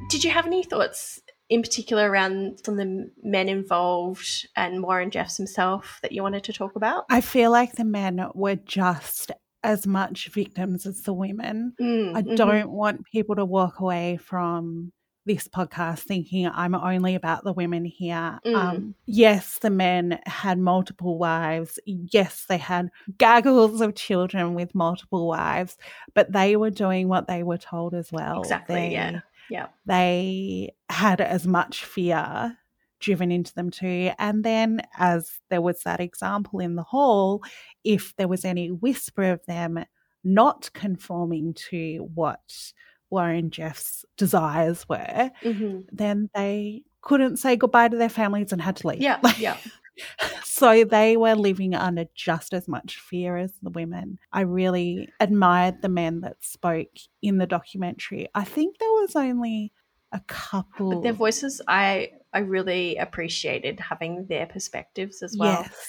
Did 0.09 0.23
you 0.23 0.29
have 0.31 0.45
any 0.45 0.63
thoughts 0.63 1.19
in 1.49 1.61
particular 1.61 2.09
around 2.09 2.59
some 2.65 2.79
of 2.79 2.79
the 2.79 3.11
men 3.23 3.49
involved 3.49 4.47
and 4.55 4.83
Warren 4.83 5.11
Jeffs 5.11 5.37
himself 5.37 5.99
that 6.01 6.11
you 6.11 6.21
wanted 6.23 6.43
to 6.45 6.53
talk 6.53 6.75
about? 6.75 7.05
I 7.09 7.21
feel 7.21 7.51
like 7.51 7.73
the 7.73 7.85
men 7.85 8.25
were 8.33 8.55
just 8.55 9.31
as 9.63 9.87
much 9.87 10.29
victims 10.29 10.85
as 10.85 11.01
the 11.01 11.13
women. 11.13 11.73
Mm, 11.81 12.15
I 12.15 12.21
mhm. 12.21 12.35
don't 12.35 12.69
want 12.69 13.05
people 13.05 13.35
to 13.35 13.45
walk 13.45 13.79
away 13.79 14.17
from 14.17 14.91
this 15.25 15.47
podcast 15.47 15.99
thinking 15.99 16.47
I'm 16.47 16.75
only 16.75 17.15
about 17.15 17.43
the 17.43 17.53
women 17.53 17.85
here. 17.85 18.39
Mm. 18.45 18.55
Um, 18.55 18.95
yes, 19.05 19.59
the 19.59 19.69
men 19.69 20.19
had 20.25 20.59
multiple 20.59 21.17
wives. 21.17 21.79
Yes, 21.85 22.45
they 22.47 22.57
had 22.57 22.91
gaggles 23.17 23.81
of 23.81 23.95
children 23.95 24.53
with 24.53 24.75
multiple 24.75 25.27
wives, 25.27 25.77
but 26.13 26.31
they 26.31 26.55
were 26.55 26.69
doing 26.69 27.07
what 27.07 27.27
they 27.27 27.43
were 27.43 27.57
told 27.57 27.93
as 27.93 28.11
well. 28.11 28.41
Exactly, 28.41 28.91
yeah. 28.91 29.21
Yeah. 29.49 29.67
They 29.85 30.73
had 30.89 31.21
as 31.21 31.45
much 31.45 31.83
fear 31.85 32.57
driven 32.99 33.31
into 33.31 33.53
them 33.53 33.69
too. 33.69 34.11
And 34.17 34.43
then, 34.43 34.81
as 34.97 35.39
there 35.49 35.61
was 35.61 35.83
that 35.83 35.99
example 35.99 36.59
in 36.59 36.75
the 36.75 36.83
hall, 36.83 37.43
if 37.83 38.15
there 38.15 38.27
was 38.27 38.45
any 38.45 38.69
whisper 38.69 39.31
of 39.31 39.45
them 39.45 39.85
not 40.23 40.71
conforming 40.73 41.53
to 41.69 42.09
what 42.15 42.73
Warren 43.15 43.49
Jeffs' 43.49 44.05
desires 44.17 44.87
were, 44.89 45.31
hmm 45.41 45.79
then 45.91 46.29
they 46.35 46.83
couldn't 47.01 47.37
say 47.37 47.55
goodbye 47.55 47.87
to 47.87 47.97
their 47.97 48.09
families 48.09 48.51
and 48.51 48.61
had 48.61 48.75
to 48.77 48.87
leave. 48.87 49.01
Yeah. 49.01 49.19
Like, 49.23 49.39
Yeah. 49.39 49.57
so 50.43 50.83
they 50.83 51.15
were 51.15 51.35
living 51.35 51.73
under 51.73 52.05
just 52.15 52.53
as 52.53 52.67
much 52.67 52.99
fear 52.99 53.37
as 53.37 53.53
the 53.61 53.69
women. 53.69 54.19
I 54.33 54.41
really 54.41 55.07
admired 55.19 55.81
the 55.81 55.89
men 55.89 56.21
that 56.21 56.43
spoke 56.43 56.91
in 57.21 57.37
the 57.37 57.47
documentary. 57.47 58.27
I 58.35 58.43
think 58.43 58.77
there 58.77 58.89
was 58.89 59.15
only 59.15 59.71
a 60.11 60.19
couple. 60.27 60.89
But 60.89 61.03
their 61.03 61.13
voices, 61.13 61.61
I 61.67 62.11
I 62.33 62.39
really 62.39 62.97
appreciated 62.97 63.79
having 63.79 64.25
their 64.27 64.45
perspectives 64.45 65.21
as 65.21 65.37
well. 65.37 65.61
Yes. 65.61 65.87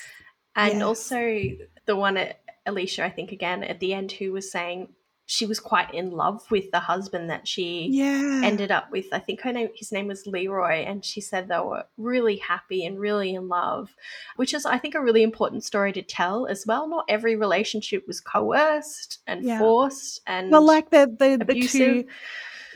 And 0.55 0.75
yes. 0.75 0.83
also 0.83 1.41
the 1.87 1.97
one 1.97 2.17
at 2.17 2.41
Alicia, 2.67 3.05
I 3.05 3.11
think 3.11 3.33
again 3.33 3.65
at 3.65 3.81
the 3.81 3.93
end, 3.93 4.13
who 4.13 4.33
was 4.33 4.51
saying 4.51 4.89
she 5.29 5.45
was 5.45 5.59
quite 5.59 5.93
in 5.93 6.13
love 6.13 6.49
with 6.51 6.71
the 6.71 6.79
husband 6.79 7.29
that 7.31 7.49
she 7.49 7.89
Yeah. 7.91 8.41
ended 8.45 8.71
up 8.71 8.91
with. 8.93 9.07
I 9.13 9.19
think 9.19 9.41
her 9.41 9.53
name, 9.53 9.69
his 9.75 9.91
name 9.91 10.07
was 10.07 10.25
Leroy, 10.27 10.85
and 10.85 11.05
she 11.05 11.21
said 11.21 11.49
they 11.49 11.59
were 11.59 11.85
really 11.99 12.37
happy 12.37 12.87
and 12.87 12.99
really 12.99 13.35
in 13.35 13.49
love, 13.49 13.97
which 14.37 14.55
is, 14.55 14.65
I 14.65 14.79
think, 14.79 14.95
a 14.95 15.01
really 15.01 15.25
important 15.25 15.65
story 15.65 15.93
to 15.95 16.03
tell 16.03 16.47
as 16.47 16.65
well. 16.65 16.89
Not 16.89 17.07
every 17.09 17.35
relationship 17.35 18.07
was 18.07 18.21
coerced 18.21 19.19
and 19.27 19.45
Yeah. 19.45 19.59
forced 19.59 20.21
and 20.29 20.51
well, 20.51 20.65
like 20.65 20.91
the 20.91 21.07
the, 21.07 21.45
the 21.45 21.61
two, 21.67 22.05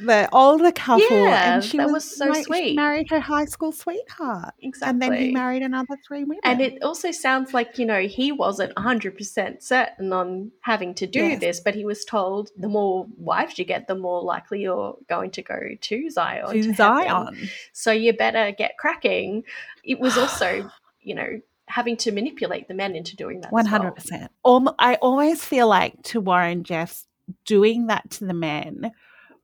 the 0.05 0.29
older 0.33 0.73
couple, 0.73 1.05
Yeah, 1.11 1.55
and 1.55 1.65
she 1.65 1.77
that 1.79 1.87
was, 1.87 1.95
was 2.05 2.17
so 2.17 2.27
like, 2.27 2.45
sweet. 2.47 2.77
married 2.77 3.09
her 3.11 3.21
high 3.21 3.45
school 3.45 3.73
sweetheart, 3.73 4.55
exactly. 4.61 4.91
and 4.91 5.03
then 5.03 5.13
he 5.21 5.33
married 5.33 5.63
another 5.63 5.97
three 6.07 6.21
women. 6.25 6.41
And 6.45 6.61
it 6.61 6.83
also 6.83 7.11
sounds 7.11 7.53
like, 7.55 7.79
you 7.79 7.87
know, 7.87 8.01
he 8.03 8.33
wasn't 8.33 8.75
100% 8.77 9.63
certain 9.63 10.13
on 10.13 10.51
having 10.61 10.95
to 10.95 11.07
do 11.07 11.21
Yes. 11.21 11.41
this, 11.41 11.61
but 11.61 11.75
he 11.75 11.85
was 11.85 12.05
told 12.05 12.51
the 12.57 12.69
more 12.69 13.07
wives 13.17 13.59
you 13.59 13.65
get, 13.65 13.87
the 13.89 13.95
more 13.95 14.23
likely 14.23 14.61
you're 14.63 14.97
going 15.09 15.31
to 15.33 15.43
go 15.43 15.59
to 15.81 16.11
Zion. 16.11 16.47
to 16.53 16.63
to. 16.63 16.75
Zion. 16.75 17.49
So 17.73 17.93
you 17.93 18.13
better 18.13 18.53
get 18.53 18.77
cracking. 18.79 19.45
It 19.85 20.01
was 20.01 20.17
also, 20.19 20.71
you 21.03 21.15
know, 21.15 21.41
having 21.67 21.97
to 21.99 22.11
manipulate 22.11 22.67
the 22.69 22.75
men 22.75 22.97
into 22.97 23.15
doing 23.15 23.41
that. 23.43 23.53
well. 23.53 23.65
hundred 23.67 23.93
percent. 23.93 24.31
I 24.45 24.97
always 24.97 25.45
feel 25.45 25.69
like 25.69 26.03
to 26.05 26.21
Warren 26.21 26.65
Jeffs 26.65 27.07
doing 27.45 27.87
that 27.87 28.11
to 28.11 28.25
the 28.25 28.35
men 28.35 28.91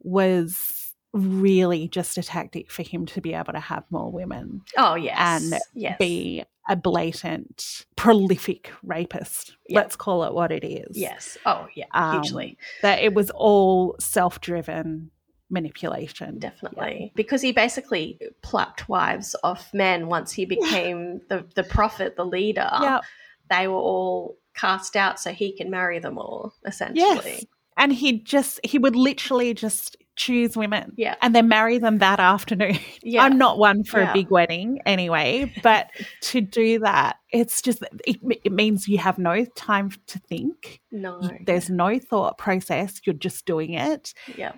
was 0.07 0.94
really 1.12 1.88
just 1.88 2.18
a 2.18 2.22
tactic 2.22 2.70
for 2.70 2.82
him 2.82 3.07
to 3.07 3.20
be 3.20 3.32
able 3.34 3.52
to 3.52 3.61
have 3.61 3.84
more 3.90 4.11
women 4.11 4.62
Oh, 4.76 4.94
yes. 4.94 5.16
and 5.18 5.61
yes. 5.74 5.96
be 5.98 6.44
a 6.68 6.76
blatant, 6.76 7.86
prolific 7.96 8.70
rapist. 8.82 9.57
Yeah. 9.68 9.80
Let's 9.80 9.96
call 9.96 10.24
it 10.24 10.34
what 10.34 10.52
it 10.52 10.64
is. 10.64 10.96
Yes. 10.96 11.38
Oh, 11.46 11.68
yeah. 11.74 11.86
Um, 11.92 12.20
hugely. 12.20 12.59
That 12.82 13.00
it 13.02 13.14
was 13.14 13.30
all 13.30 13.96
self-driven 14.00 15.11
manipulation. 15.48 16.38
Definitely. 16.38 17.12
Because 17.14 17.40
he 17.40 17.52
basically 17.52 18.18
plucked 18.42 18.88
wives 18.88 19.36
off 19.42 19.72
men 19.72 20.09
once 20.09 20.32
he 20.32 20.44
became 20.44 21.20
the, 21.28 21.46
the 21.54 21.62
prophet, 21.62 22.16
the 22.16 22.26
leader. 22.26 22.68
Yeah. 22.80 23.00
They 23.48 23.68
were 23.68 23.74
all 23.74 24.36
cast 24.57 24.96
out 24.96 25.20
so 25.20 25.30
he 25.30 25.57
can 25.57 25.70
marry 25.70 26.00
them 26.00 26.18
all, 26.18 26.52
essentially. 26.66 27.00
Yes. 27.24 27.44
And 27.77 27.93
he 27.93 28.20
just 28.20 28.61
he 28.64 28.79
would 28.79 28.97
literally 28.97 29.55
just 29.55 29.97
choose 30.16 30.57
women. 30.57 30.93
Yeah. 30.97 31.14
And 31.20 31.35
then 31.35 31.47
marry 31.49 31.77
them 31.79 31.99
that 31.99 32.18
afternoon. 32.20 32.79
Yeah. 33.03 33.22
I'm 33.22 33.39
not 33.39 33.59
one 33.59 33.85
for 33.85 34.01
Yeah. 34.01 34.11
a 34.11 34.14
big 34.14 34.31
wedding 34.31 34.81
anyway, 34.87 35.53
but 35.62 35.91
to 36.22 36.41
do 36.41 36.79
that, 36.81 37.18
it's 37.31 37.61
just 37.62 37.83
it, 38.07 38.16
it 38.45 38.51
means 38.53 38.89
you 38.89 38.99
have 38.99 39.18
no 39.18 39.45
time 39.45 39.91
to 40.09 40.18
think. 40.18 40.81
no. 40.91 41.20
There's 41.45 41.68
no 41.70 41.99
thought 41.99 42.37
process. 42.39 43.01
You're 43.05 43.14
just 43.14 43.45
doing 43.47 43.74
it. 43.74 44.12
Yeah. 44.37 44.53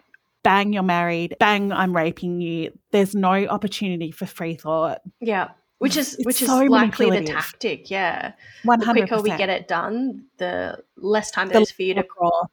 Bang, 0.44 0.72
you're 0.72 0.82
married. 0.84 1.36
Bang, 1.40 1.72
I'm 1.72 1.94
raping 1.94 2.40
you. 2.40 2.70
There's 2.92 3.14
no 3.14 3.32
opportunity 3.48 4.12
for 4.12 4.24
free 4.24 4.54
thought. 4.54 5.00
Yeah. 5.20 5.48
Which 5.78 5.96
is 5.96 6.14
It's 6.14 6.26
which 6.26 6.42
is 6.42 6.48
so 6.48 6.58
likely 6.64 7.10
the 7.10 7.24
tactic, 7.24 7.90
yeah. 7.90 8.32
One 8.64 8.80
The 8.80 8.86
quicker 8.86 9.22
we 9.22 9.30
get 9.30 9.48
it 9.48 9.68
done, 9.68 10.24
the 10.38 10.82
less 10.96 11.30
time 11.30 11.48
there 11.48 11.60
is 11.60 11.70
for 11.70 11.82
you 11.82 11.94
to 11.94 12.04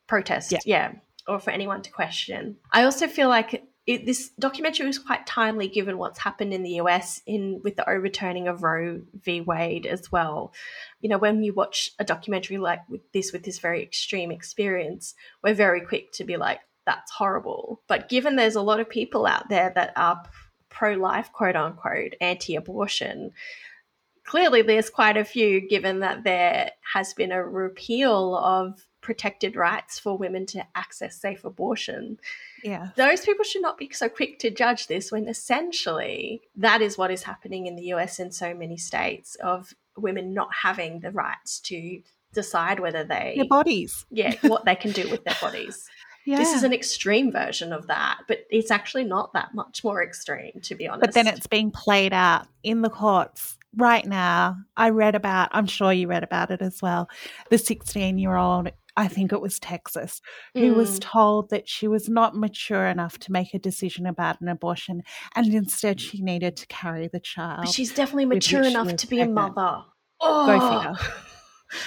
protest. 0.07 0.51
Yeah. 0.51 0.59
Yeah. 0.65 0.91
or 1.28 1.39
for 1.39 1.49
anyone 1.49 1.82
to 1.82 1.91
question. 1.91 2.57
I 2.71 2.84
also 2.84 3.07
feel 3.07 3.30
like 3.30 3.63
it, 3.88 4.05
this 4.05 4.30
documentary 4.39 4.88
was 4.88 4.97
quite 4.97 5.28
timely 5.28 5.67
given 5.67 5.97
what's 5.97 6.19
happened 6.19 6.53
in 6.53 6.63
the 6.63 6.82
US 6.82 7.21
in 7.26 7.61
with 7.63 7.76
the 7.76 7.88
overturning 7.89 8.47
of 8.47 8.63
Roe 8.63 9.01
v. 9.13 9.41
Wade 9.41 9.86
as 9.86 10.11
well. 10.11 10.53
You 11.01 11.09
know, 11.09 11.17
when 11.17 11.43
you 11.43 11.53
watch 11.53 11.91
a 11.99 12.03
documentary 12.03 12.57
like 12.57 12.88
with 12.89 13.11
this 13.11 13.32
with 13.32 13.43
this 13.43 13.59
very 13.59 13.84
extreme 13.84 14.32
experience, 14.32 15.13
we're 15.43 15.53
very 15.53 15.82
quick 15.82 16.11
to 16.13 16.23
be 16.23 16.38
like, 16.38 16.59
that's 16.86 17.11
horrible. 17.11 17.82
But 17.88 18.09
given 18.09 18.36
there's 18.36 18.55
a 18.55 18.61
lot 18.61 18.80
of 18.80 18.89
people 18.89 19.26
out 19.26 19.49
there 19.49 19.71
that 19.76 19.93
are 19.95 20.23
pro-life, 20.76 21.32
quote 21.32 21.55
unquote, 21.55 22.13
anti-abortion, 22.19 23.32
clearly 24.26 24.61
there's 24.61 24.89
quite 24.89 25.17
a 25.17 25.23
few 25.23 25.67
given 25.67 26.01
that 26.01 26.23
there 26.23 26.71
has 26.93 27.13
been 27.13 27.32
a 27.32 27.43
repeal 27.43 28.36
of 28.36 28.86
protected 29.01 29.55
rights 29.55 29.99
for 29.99 30.17
women 30.17 30.45
to 30.47 30.65
access 30.76 31.21
safe 31.21 31.45
abortion. 31.45 32.17
Yeah. 32.63 32.89
Those 32.95 33.21
people 33.21 33.45
should 33.45 33.61
not 33.61 33.78
be 33.78 33.89
so 33.93 34.09
quick 34.09 34.39
to 34.39 34.49
judge 34.49 34.88
this 34.88 35.11
when 35.11 35.28
essentially 35.28 36.41
that 36.55 36.82
is 36.82 36.97
what 36.97 37.11
is 37.11 37.23
happening 37.23 37.67
in 37.67 37.76
the 37.76 37.93
US 37.93 38.19
in 38.19 38.32
so 38.32 38.53
many 38.53 38.78
states 38.78 39.36
of 39.36 39.73
women 39.95 40.34
not 40.34 40.49
having 40.63 40.99
the 40.99 41.11
rights 41.11 41.59
to 41.61 42.01
decide 42.34 42.80
whether 42.80 43.03
they 43.03 43.34
Their 43.38 43.45
bodies. 43.47 44.05
yeah, 44.09 44.36
what 44.41 44.65
they 44.65 44.76
can 44.76 44.91
do 44.91 45.09
with 45.09 45.23
their 45.23 45.38
bodies. 45.39 45.88
Yeah. 46.26 46.38
This 46.38 46.53
is 46.53 46.63
an 46.63 46.73
extreme 46.73 47.32
version 47.32 47.71
of 47.71 47.88
that, 47.88 48.19
but 48.28 48.39
it's 48.49 48.71
actually 48.71 49.03
not 49.03 49.34
that 49.34 49.53
much 49.53 49.84
more 49.84 50.01
extreme, 50.03 50.59
to 50.63 50.76
be 50.76 50.88
honest. 50.88 51.01
but 51.01 51.13
then 51.13 51.28
it's 51.28 51.47
being 51.47 51.71
played 51.71 52.13
out 52.13 52.47
in 52.63 52.82
the 52.82 52.89
courts 52.89 53.57
right 53.78 54.05
now. 54.05 54.57
I 54.76 54.89
read 54.89 55.13
about, 55.15 55.49
I'm 55.51 55.67
sure 55.67 55.93
you 55.93 56.07
read 56.07 56.23
about 56.23 56.49
it 56.51 56.61
as 56.61 56.82
well, 56.82 57.07
the 57.51 57.57
16 57.57 58.17
year 58.17 58.36
old, 58.36 58.69
I 58.97 59.07
think 59.09 59.34
it 59.34 59.41
was 59.41 59.59
Texas, 59.59 60.21
who 60.53 60.73
was 60.73 60.97
Mm. 60.99 61.01
told 61.01 61.49
that 61.49 61.67
she 61.67 61.88
was 61.88 62.07
not 62.09 62.36
mature 62.36 62.88
enough 62.88 63.19
to 63.19 63.32
make 63.32 63.53
a 63.53 63.59
decision 63.59 64.05
about 64.05 64.39
an 64.41 64.47
abortion 64.47 65.03
and 65.36 65.53
instead 65.53 65.99
she 65.99 66.21
needed 66.21 66.55
to 66.57 66.67
carry 66.67 67.07
the 67.07 67.19
child. 67.19 67.65
But 67.65 67.73
she's 67.73 67.93
definitely 67.93 68.26
mature 68.26 68.63
enough 68.63 68.95
to 68.95 69.07
be 69.07 69.17
a 69.19 69.26
pregnant. 69.26 69.55
mother. 69.57 69.84
Go 70.21 70.57
Oh, 70.61 70.80
figure. 70.80 70.95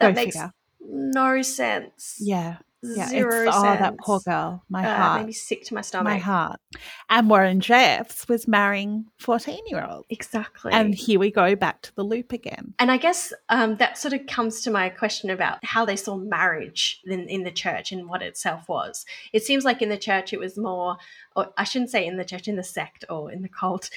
that 0.00 0.08
Go 0.08 0.12
makes 0.14 0.36
figure. 0.36 0.52
no 0.80 1.42
sense. 1.42 2.18
Yeah. 2.20 2.58
Yeah. 2.84 3.08
Zero 3.08 3.44
it's, 3.46 3.52
sense. 3.54 3.56
oh, 3.56 3.76
that 3.82 3.98
poor 3.98 4.20
girl. 4.20 4.62
My 4.68 4.84
Uh, 4.86 4.96
heart. 4.96 5.20
made 5.22 5.26
me 5.28 5.32
sick 5.32 5.64
to 5.64 5.74
my 5.74 5.80
stomach. 5.80 6.12
my 6.12 6.18
heart. 6.18 6.60
And 7.08 7.30
Warren 7.30 7.60
Jeffs 7.60 8.28
was 8.28 8.46
marrying 8.46 9.06
14 9.18 9.58
year 9.66 9.86
olds. 9.88 10.06
Exactly. 10.10 10.72
And 10.72 10.94
here 10.94 11.18
we 11.18 11.30
go 11.30 11.56
back 11.56 11.82
to 11.82 11.94
the 11.94 12.02
loop 12.02 12.32
again. 12.32 12.74
And 12.78 12.90
I 12.90 12.96
guess 12.98 13.32
um, 13.48 13.76
that 13.76 13.96
sort 13.96 14.12
of 14.14 14.26
comes 14.26 14.60
to 14.62 14.70
my 14.70 14.88
question 14.90 15.30
about 15.30 15.64
how 15.64 15.84
they 15.84 15.96
saw 15.96 16.16
marriage 16.16 17.00
in, 17.06 17.28
in 17.28 17.44
the 17.44 17.50
church 17.50 17.90
and 17.92 18.08
what 18.08 18.22
itself 18.22 18.68
was. 18.68 19.04
It 19.32 19.42
seems 19.44 19.64
like 19.64 19.80
in 19.82 19.88
the 19.88 19.96
church 19.98 20.32
it 20.32 20.38
was 20.40 20.58
more, 20.58 20.96
or 21.36 21.52
I 21.56 21.64
shouldn't 21.64 21.90
say 21.90 22.06
in 22.06 22.16
the 22.16 22.24
church, 22.24 22.48
in 22.48 22.56
the 22.56 22.62
sect 22.62 23.04
or 23.08 23.32
in 23.32 23.42
the 23.42 23.48
cult, 23.48 23.88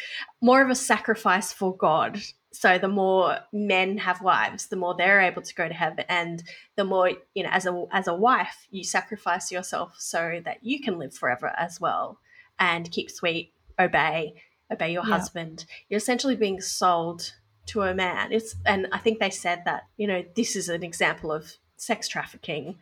more 0.42 0.62
of 0.62 0.70
a 0.70 0.76
sacrifice 0.76 1.52
for 1.52 1.76
God. 1.76 2.22
So 2.60 2.80
the 2.80 2.88
more 2.88 3.38
men 3.54 4.00
have 4.00 4.22
wives, 4.22 4.66
the 4.68 4.76
more 4.78 4.96
they're 4.96 5.22
able 5.22 5.44
to 5.44 5.54
go 5.54 5.68
to 5.68 5.74
heaven, 5.74 6.06
and 6.10 6.42
the 6.76 6.84
more 6.84 7.12
you 7.36 7.44
know, 7.44 7.50
as 7.52 7.68
a 7.68 7.86
as 7.92 8.08
a 8.08 8.16
wife, 8.16 8.68
you 8.72 8.84
sacrifice 8.84 9.52
yourself 9.52 9.94
so 10.00 10.42
that 10.44 10.64
you 10.64 10.82
can 10.82 10.98
live 10.98 11.14
forever 11.14 11.54
as 11.56 11.80
well, 11.80 12.20
and 12.58 12.92
keep 12.92 13.12
sweet, 13.12 13.54
obey, 13.80 14.34
obey 14.72 14.92
your 14.92 15.06
Yeah. 15.06 15.18
husband. 15.18 15.66
You're 15.88 16.00
essentially 16.00 16.36
being 16.36 16.60
sold 16.60 17.36
to 17.68 17.84
a 17.84 17.94
man. 17.94 18.32
It's 18.32 18.56
and 18.66 18.88
I 18.92 18.98
think 18.98 19.20
they 19.20 19.30
said 19.30 19.64
that 19.66 19.84
you 19.96 20.08
know 20.08 20.24
this 20.36 20.56
is 20.56 20.68
an 20.68 20.84
example 20.84 21.32
of 21.32 21.54
sex 21.76 22.08
trafficking, 22.08 22.80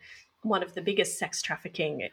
one 0.48 0.62
of 0.62 0.74
the 0.74 0.82
biggest 0.82 1.18
sex 1.18 1.42
trafficking 1.42 2.08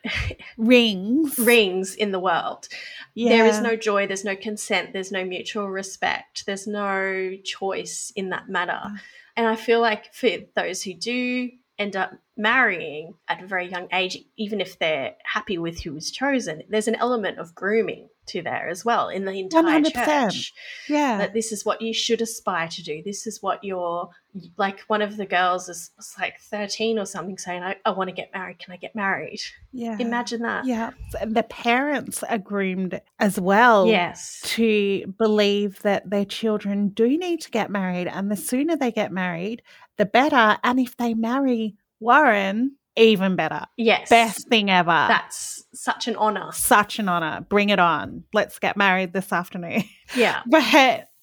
Rings. 0.58 1.38
rings 1.40 1.96
in 1.96 2.12
the 2.12 2.20
world. 2.20 2.68
There 3.16 3.46
is 3.46 3.60
no 3.60 3.76
joy, 3.76 4.08
there's 4.08 4.26
no 4.26 4.36
consent, 4.36 4.94
there's 4.94 5.12
no 5.12 5.24
mutual 5.24 5.70
respect, 5.70 6.46
there's 6.46 6.68
no 6.68 7.36
choice 7.44 8.12
in 8.16 8.30
that 8.30 8.50
matter. 8.50 8.82
Mm. 8.84 9.00
And 9.36 9.48
I 9.48 9.56
feel 9.56 9.82
like 9.82 10.14
for 10.14 10.30
those 10.56 10.84
who 10.84 10.94
do 10.94 11.50
end 11.80 11.96
up 11.96 12.12
marrying 12.38 13.16
at 13.28 13.42
a 13.42 13.48
very 13.48 13.70
young 13.70 13.88
age, 13.92 14.18
even 14.38 14.62
if 14.62 14.78
they're 14.78 15.16
happy 15.24 15.58
with 15.58 15.82
who 15.82 15.94
was 15.94 16.12
chosen, 16.12 16.64
there's 16.70 16.88
an 16.88 16.96
element 16.96 17.40
of 17.40 17.56
grooming 17.56 18.10
to 18.28 18.42
there 18.42 18.70
as 18.70 18.86
well 18.86 19.10
in 19.10 19.26
the 19.26 19.40
entire 19.40 19.64
100%. 19.82 19.94
church 20.06 20.54
Yeah. 20.88 21.18
that 21.18 21.34
this 21.34 21.52
is 21.52 21.66
what 21.66 21.82
you 21.82 21.94
should 21.94 22.22
aspire 22.22 22.68
to 22.70 22.84
do. 22.84 23.02
This 23.04 23.28
is 23.28 23.42
what 23.42 23.64
you're 23.64 24.10
like. 24.58 24.80
One 24.88 25.02
of 25.02 25.18
the 25.18 25.26
girls 25.26 25.70
is, 25.70 25.92
was 25.98 26.16
like 26.20 26.40
13 26.40 26.98
or 27.00 27.06
something 27.06 27.38
saying, 27.38 27.64
I, 27.64 27.76
I 27.86 27.92
want 27.92 28.10
to 28.10 28.16
get 28.16 28.32
married. 28.34 28.60
Can 28.60 28.74
I 28.74 28.78
get 28.78 28.96
married? 28.96 29.42
yeah. 29.72 29.98
Imagine 30.00 30.42
that. 30.44 30.66
Yeah. 30.66 30.92
And 31.20 31.36
the 31.36 31.44
parents 31.44 32.24
are 32.24 32.38
groomed 32.38 33.00
as 33.20 33.40
well. 33.40 33.88
Yes. 33.88 34.42
To 34.56 35.14
believe 35.18 35.82
that 35.82 36.10
their 36.10 36.26
children 36.26 36.90
do 36.90 37.18
need 37.18 37.42
to 37.42 37.52
get 37.52 37.70
married. 37.70 38.08
And 38.08 38.32
the 38.32 38.36
sooner 38.38 38.76
they 38.76 38.92
get 38.92 39.12
married, 39.12 39.62
the 39.98 40.06
better. 40.06 40.58
And 40.64 40.80
if 40.80 40.96
they 40.98 41.14
marry 41.14 41.76
Warren, 42.00 42.78
even 42.96 43.36
better. 43.36 43.66
Yes. 43.78 44.10
Best 44.10 44.48
thing 44.50 44.70
ever. 44.70 45.06
That's 45.08 45.64
such 45.74 46.08
an 46.08 46.16
honor. 46.16 46.52
Such 46.52 47.00
an 47.00 47.10
honor. 47.10 47.46
Bring 47.50 47.70
it 47.70 47.80
on. 47.80 48.24
Let's 48.34 48.60
get 48.60 48.78
married 48.78 49.14
this 49.14 49.32
afternoon. 49.34 49.84
Yeah. 50.16 50.41
but 50.46 50.62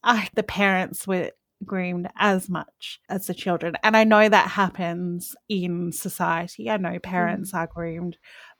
I, 0.03 0.29
the 0.35 0.43
parents 0.43 1.07
were 1.07 1.31
groomed 1.64 2.09
as 2.16 2.49
much 2.49 2.99
as 3.09 3.27
the 3.27 3.35
children. 3.35 3.75
And 3.85 3.97
I 3.97 4.03
know 4.05 4.29
that 4.29 4.49
happens 4.51 5.37
in 5.49 5.93
society. 5.93 6.68
I 6.71 6.77
know 6.79 6.99
parents 6.99 7.55
are 7.55 7.66
groomed 7.68 8.16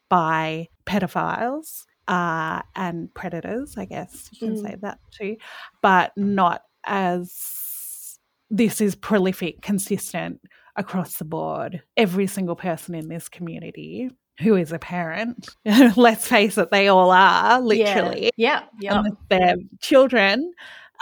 by 0.09 0.69
pedophiles 0.87 1.85
uh, 2.07 2.63
and 2.77 3.13
predators, 3.15 3.77
I 3.77 3.87
guess 3.87 4.29
you 4.33 4.39
can 4.49 4.57
Mm. 4.57 4.63
say 4.63 4.77
that 4.83 4.99
too, 5.11 5.37
but 5.83 6.13
not 6.17 6.63
as 6.85 8.19
this 8.51 8.81
is 8.81 8.95
prolific, 8.95 9.63
consistent 9.63 10.41
across 10.81 11.19
the 11.19 11.25
board. 11.25 11.83
Every 11.97 12.27
single 12.27 12.57
person 12.57 12.95
in 12.95 13.09
this 13.09 13.29
community 13.29 14.11
who 14.41 14.57
is 14.57 14.73
a 14.73 14.79
parent, 14.79 15.49
let's 15.97 16.27
face 16.27 16.57
it, 16.59 16.71
they 16.71 16.89
all 16.89 17.11
are 17.11 17.61
literally 17.61 18.31
Yeah. 18.37 18.63
Yeah. 18.81 19.01
and 19.01 19.17
their 19.29 19.55
children 19.81 20.53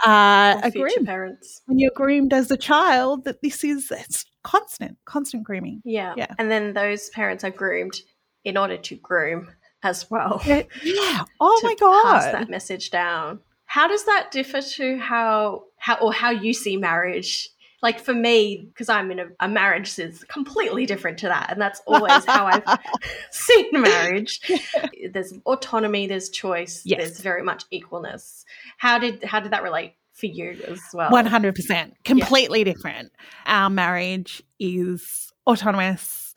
uh, 0.05 0.59
are 0.63 0.71
future 0.71 0.93
groomed. 0.95 1.07
parents. 1.07 1.61
When 1.65 1.79
you're 1.79 1.91
groomed 1.95 2.33
as 2.33 2.51
a 2.51 2.57
child, 2.57 3.23
that 3.25 3.41
this 3.41 3.63
is 3.63 3.91
it's 3.91 4.25
constant, 4.43 4.97
constant 5.05 5.43
grooming. 5.43 5.81
Yeah. 5.85 6.13
Yeah. 6.17 6.33
And 6.37 6.51
then 6.51 6.73
those 6.73 7.09
parents 7.09 7.43
are 7.43 7.49
groomed 7.49 7.99
in 8.43 8.57
order 8.57 8.77
to 8.77 8.95
groom 8.95 9.49
as 9.83 10.09
well. 10.11 10.41
Yeah. 10.45 10.63
yeah. 10.83 11.23
Oh 11.39 11.59
my 11.63 11.75
Pass 11.79 12.25
god. 12.25 12.33
that 12.33 12.49
message 12.49 12.91
down. 12.91 13.39
How 13.65 13.87
does 13.87 14.03
that 14.05 14.31
differ 14.31 14.61
to 14.61 14.97
how 14.97 15.63
how 15.77 15.95
or 15.99 16.11
how 16.11 16.31
you 16.31 16.53
see 16.53 16.75
marriage? 16.75 17.49
Like 17.81 17.99
for 17.99 18.13
me, 18.13 18.67
because 18.67 18.89
I'm 18.89 19.09
in 19.11 19.19
a, 19.19 19.25
a 19.39 19.47
marriage 19.47 19.97
is 19.99 20.23
completely 20.25 20.85
different 20.85 21.17
to 21.19 21.27
that, 21.27 21.49
and 21.51 21.61
that's 21.61 21.81
always 21.87 22.25
how 22.25 22.45
I've 22.47 22.63
seen 23.31 23.67
marriage. 23.71 24.41
There's 25.13 25.33
autonomy, 25.45 26.05
there's 26.07 26.29
choice, 26.29 26.81
Yes. 26.85 26.99
there's 26.99 27.19
very 27.21 27.41
much 27.43 27.63
equalness. 27.71 28.43
How 28.77 28.99
did 28.99 29.23
how 29.23 29.39
did 29.39 29.51
that 29.53 29.63
relate 29.63 29.93
for 30.13 30.25
you 30.25 30.57
as 30.67 30.81
well? 30.93 31.09
One 31.09 31.25
hundred 31.25 31.55
percent, 31.55 31.95
completely 32.03 32.63
different. 32.65 33.11
Our 33.45 33.69
marriage 33.69 34.43
is 34.59 35.31
autonomous, 35.47 36.33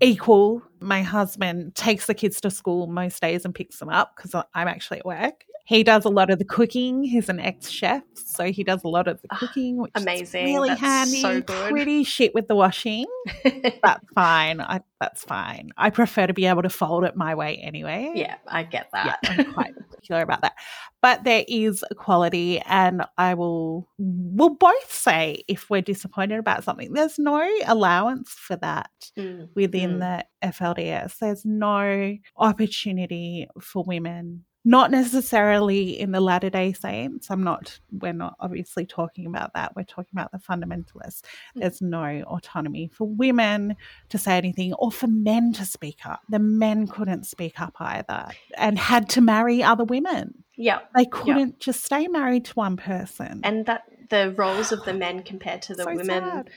equal. 0.00 0.62
My 0.80 1.02
husband 1.02 1.74
takes 1.74 2.06
the 2.06 2.14
kids 2.14 2.40
to 2.40 2.50
school 2.50 2.86
most 2.86 3.20
days 3.20 3.44
and 3.44 3.54
picks 3.54 3.78
them 3.78 3.88
up 3.90 4.14
because 4.16 4.34
I'm 4.54 4.68
actually 4.68 5.00
at 5.00 5.06
work. 5.06 5.44
He 5.68 5.84
does 5.84 6.06
a 6.06 6.08
lot 6.08 6.30
of 6.30 6.38
the 6.38 6.46
cooking. 6.46 7.04
He's 7.04 7.28
an 7.28 7.38
ex 7.40 7.68
chef, 7.68 8.02
so 8.14 8.44
he 8.50 8.64
does 8.64 8.82
a 8.84 8.88
lot 8.88 9.06
of 9.06 9.20
the 9.20 9.28
Ah, 9.30 9.36
cooking, 9.38 9.76
which 9.76 9.92
amazing. 9.96 10.24
is 10.24 10.34
really 10.34 10.68
That's 10.70 10.80
handy. 10.80 11.20
so 11.20 11.40
good. 11.42 11.70
Pretty 11.70 12.04
shit 12.04 12.34
with 12.34 12.48
the 12.48 12.54
washing. 12.56 13.04
that's 13.82 14.02
fine. 14.14 14.62
I, 14.62 14.80
that's 14.98 15.24
fine. 15.24 15.70
I 15.76 15.90
prefer 15.90 16.26
to 16.26 16.32
be 16.32 16.46
able 16.46 16.62
to 16.62 16.70
fold 16.70 17.04
it 17.04 17.16
my 17.16 17.34
way 17.34 17.56
anyway. 17.58 18.12
yeah, 18.14 18.36
I 18.46 18.62
get 18.62 18.88
Yeah, 18.94 19.16
that. 19.22 19.30
I'm 19.30 19.44
quite 19.54 19.74
particular 19.90 20.22
about 20.22 20.40
that. 20.40 20.54
But 21.02 21.24
there 21.24 21.44
is 21.46 21.84
equality, 21.90 22.60
and 22.60 23.04
I 23.18 23.34
will 23.34 23.88
will 23.98 24.54
both 24.56 24.90
say 24.92 25.44
if 25.48 25.68
we're 25.68 25.82
disappointed 25.82 26.38
about 26.38 26.64
something, 26.64 26.94
there's 26.94 27.18
no 27.18 27.46
allowance 27.66 28.30
for 28.30 28.56
that 28.56 28.90
Mm, 29.18 29.48
within 29.54 29.98
Mm. 29.98 30.24
the 30.42 30.48
FLDS. 30.48 31.18
There's 31.18 31.44
no 31.44 32.16
opportunity 32.36 33.48
for 33.60 33.84
women. 33.84 34.44
Not 34.64 34.90
necessarily 34.90 35.98
in 35.98 36.12
the 36.12 36.20
Latter 36.20 36.50
day 36.50 36.72
Saints. 36.72 37.30
I'm 37.30 37.42
not, 37.42 37.78
we're 37.90 38.12
not 38.12 38.34
obviously 38.40 38.84
talking 38.86 39.26
about 39.26 39.54
that. 39.54 39.74
We're 39.76 39.84
talking 39.84 40.10
about 40.12 40.32
the 40.32 40.38
fundamentalists. 40.38 41.22
Mm. 41.56 41.60
There's 41.60 41.80
no 41.80 42.22
autonomy 42.26 42.88
for 42.88 43.08
women 43.08 43.76
to 44.10 44.18
say 44.18 44.36
anything 44.36 44.74
or 44.74 44.90
for 44.90 45.06
men 45.06 45.52
to 45.54 45.64
speak 45.64 46.00
up. 46.04 46.20
The 46.28 46.38
men 46.38 46.86
couldn't 46.86 47.24
speak 47.26 47.60
up 47.60 47.74
either 47.78 48.28
and 48.56 48.78
had 48.78 49.08
to 49.10 49.20
marry 49.20 49.62
other 49.62 49.84
women. 49.84 50.44
yeah. 50.56 50.80
They 50.94 51.06
couldn't 51.06 51.60
just 51.60 51.84
stay 51.84 52.08
married 52.08 52.44
to 52.46 52.54
one 52.54 52.76
person. 52.76 53.40
and 53.44 53.64
that 53.66 53.82
the 54.10 54.34
roles 54.36 54.72
of 54.72 54.84
the 54.84 54.94
men 54.94 55.22
compared 55.22 55.62
to 55.62 55.74
the 55.74 55.82
So 55.84 55.90
women 55.94 56.06
sad. 56.06 56.50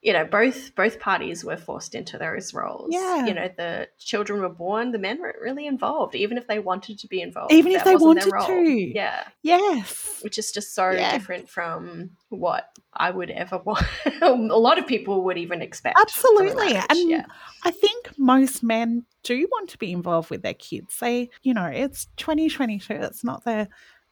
You 0.00 0.12
know 0.12 0.24
both 0.24 0.74
both 0.76 1.00
parties 1.00 1.44
were 1.44 1.56
forced 1.56 1.94
into 1.94 2.16
those 2.18 2.54
roles 2.54 2.90
Yeah. 2.92 3.26
you 3.26 3.34
know 3.34 3.50
the 3.56 3.88
children 3.98 4.40
were 4.40 4.48
born 4.48 4.92
the 4.92 4.98
men 4.98 5.18
weren't 5.20 5.40
really 5.40 5.66
involved 5.66 6.14
even 6.14 6.38
if 6.38 6.46
they 6.46 6.60
wanted 6.60 7.00
to 7.00 7.08
be 7.08 7.20
involved 7.20 7.52
Even 7.52 7.72
if 7.72 7.82
they 7.84 7.96
wanted 7.96 8.32
to. 8.46 8.92
yeah 8.94 9.24
Yes. 9.42 10.20
which 10.22 10.38
is 10.38 10.52
just 10.52 10.74
so 10.74 10.90
Yeah. 10.92 11.10
different 11.10 11.48
from 11.48 12.10
what 12.28 12.70
i 12.92 13.10
would 13.10 13.30
ever 13.30 13.58
want 13.64 13.84
a 14.22 14.30
lot 14.34 14.78
of 14.78 14.86
people 14.86 15.24
would 15.24 15.38
even 15.38 15.62
expect 15.62 15.98
Absolutely. 16.00 16.76
And 16.76 17.10
yeah 17.10 17.26
I 17.64 17.72
think 17.72 18.10
most 18.16 18.62
men 18.62 19.04
do 19.24 19.48
want 19.50 19.68
to 19.70 19.78
be 19.78 19.90
involved 19.92 20.30
with 20.30 20.42
their 20.42 20.54
kids. 20.54 20.96
They, 21.00 21.28
you 21.42 21.52
know, 21.52 21.66
it's 21.66 22.06
2022. 22.18 22.92
It's 22.94 23.24
not 23.24 23.42
the 23.44 23.66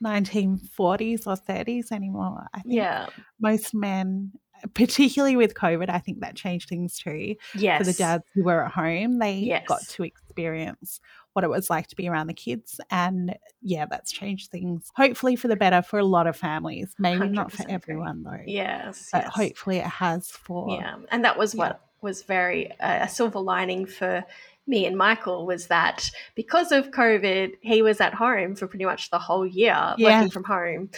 1940s 0.04 1.26
or 1.26 1.36
30s 1.36 1.92
anymore. 1.92 2.46
I 2.52 2.60
think 2.60 2.74
yeah 2.74 3.06
most 3.40 3.72
men, 3.74 4.32
particularly 4.74 5.36
with 5.36 5.54
COVID, 5.54 5.88
I 5.88 5.98
think 5.98 6.20
that 6.20 6.36
changed 6.36 6.68
things 6.68 6.98
too. 6.98 7.36
yes 7.54 7.78
For 7.78 7.84
the 7.84 7.92
dads 7.92 8.24
who 8.34 8.44
were 8.44 8.64
at 8.64 8.72
home, 8.72 9.18
they 9.18 9.62
got 9.66 9.82
to 9.88 10.02
experience 10.04 11.00
what 11.32 11.44
it 11.44 11.50
was 11.50 11.68
like 11.68 11.86
to 11.88 11.96
be 11.96 12.08
around 12.08 12.28
the 12.28 12.34
kids. 12.34 12.80
And 12.90 13.36
yeah, 13.60 13.84
that's 13.86 14.10
changed 14.10 14.50
things, 14.50 14.90
hopefully 14.96 15.36
for 15.36 15.48
the 15.48 15.56
better 15.56 15.82
for 15.82 15.98
a 15.98 16.04
lot 16.04 16.26
of 16.26 16.36
families. 16.36 16.94
Maybe 16.98 17.28
not 17.28 17.52
for 17.52 17.68
everyone 17.68 18.22
though. 18.22 18.40
yes 18.46 19.10
But 19.12 19.24
yes. 19.24 19.32
hopefully 19.34 19.76
it 19.78 19.84
has 19.86 20.30
for. 20.30 20.70
Yeah, 20.70 20.96
and 21.10 21.24
that 21.24 21.38
was 21.38 21.54
Yeah. 21.54 21.58
what 21.58 21.80
was 22.00 22.22
very 22.22 22.70
uh, 22.80 23.04
a 23.04 23.08
silver 23.08 23.38
lining 23.40 23.84
for 23.86 24.24
me 24.68 24.84
and 24.84 24.96
Michael 24.96 25.46
was 25.46 25.68
that 25.68 26.10
because 26.34 26.72
of 26.72 26.90
COVID, 26.90 27.52
he 27.60 27.82
was 27.82 28.00
at 28.00 28.14
home 28.14 28.56
for 28.56 28.66
pretty 28.66 28.84
much 28.84 29.10
the 29.10 29.18
whole 29.18 29.46
year 29.46 29.94
Yeah. 29.96 30.16
working 30.18 30.30
from 30.30 30.44
home, 30.44 30.90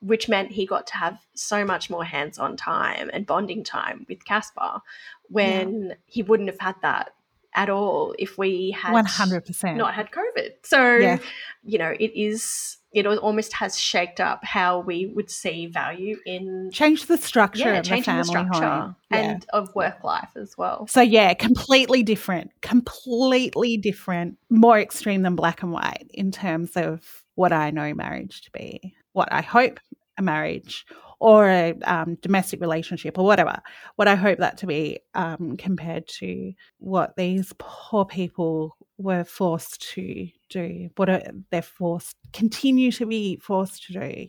which 0.00 0.28
meant 0.28 0.52
he 0.52 0.66
got 0.66 0.86
to 0.88 0.96
have 0.96 1.18
so 1.34 1.64
much 1.64 1.88
more 1.90 2.04
hands-on 2.04 2.56
time 2.56 3.10
and 3.12 3.26
bonding 3.26 3.64
time 3.64 4.04
with 4.08 4.24
Caspar 4.24 4.80
when 5.28 5.96
he 6.04 6.22
wouldn't 6.22 6.48
have 6.50 6.60
had 6.60 6.74
that 6.82 7.12
at 7.54 7.70
all 7.70 8.14
if 8.18 8.36
we 8.36 8.70
had 8.72 8.92
100%. 8.92 9.76
not 9.76 9.94
had 9.94 10.10
COVID. 10.10 10.50
So, 10.62 10.96
Yeah. 10.96 11.18
you 11.64 11.78
know, 11.78 11.94
it 11.98 12.12
is 12.14 12.76
it 12.92 13.06
almost 13.06 13.52
has 13.52 13.78
shaked 13.78 14.20
up 14.20 14.42
how 14.42 14.78
we 14.80 15.04
would 15.04 15.30
see 15.30 15.66
value 15.66 16.16
in 16.24 16.70
change 16.72 17.04
the 17.06 17.18
structure 17.18 17.64
yeah, 17.72 17.80
of 17.80 17.84
the 17.86 18.00
family 18.00 18.22
the 18.22 18.24
structure 18.24 18.66
home. 18.68 18.96
Yeah. 19.10 19.18
and 19.18 19.46
of 19.52 19.74
work 19.74 20.02
life 20.02 20.30
as 20.34 20.56
well. 20.56 20.86
so 20.88 21.02
yeah, 21.02 21.34
completely 21.34 22.02
different, 22.02 22.52
completely 22.62 23.76
different, 23.76 24.38
more 24.48 24.78
extreme 24.78 25.22
than 25.22 25.36
black 25.36 25.62
and 25.62 25.72
white 25.72 26.10
in 26.14 26.30
terms 26.30 26.70
of 26.76 27.24
what 27.34 27.52
I 27.52 27.70
know 27.70 27.92
marriage 27.92 28.40
to 28.42 28.50
be, 28.52 28.94
what 29.16 29.32
I 29.32 29.40
hope 29.40 29.80
a 30.18 30.22
marriage 30.22 30.84
or 31.20 31.48
a 31.48 31.74
um, 31.84 32.16
domestic 32.20 32.60
relationship 32.60 33.18
or 33.18 33.24
whatever, 33.24 33.58
what 33.96 34.08
I 34.08 34.14
hope 34.14 34.40
that 34.40 34.58
to 34.58 34.66
be 34.66 35.00
um, 35.14 35.56
compared 35.56 36.06
to 36.18 36.52
what 36.80 37.16
these 37.16 37.54
poor 37.58 38.04
people 38.04 38.76
were 38.98 39.24
forced 39.24 39.80
to 39.94 40.28
do, 40.50 40.90
what 40.96 41.08
are, 41.08 41.22
they're 41.50 41.62
forced, 41.62 42.14
continue 42.34 42.92
to 42.92 43.06
be 43.06 43.36
forced 43.36 43.84
to 43.84 43.94
do. 43.94 44.26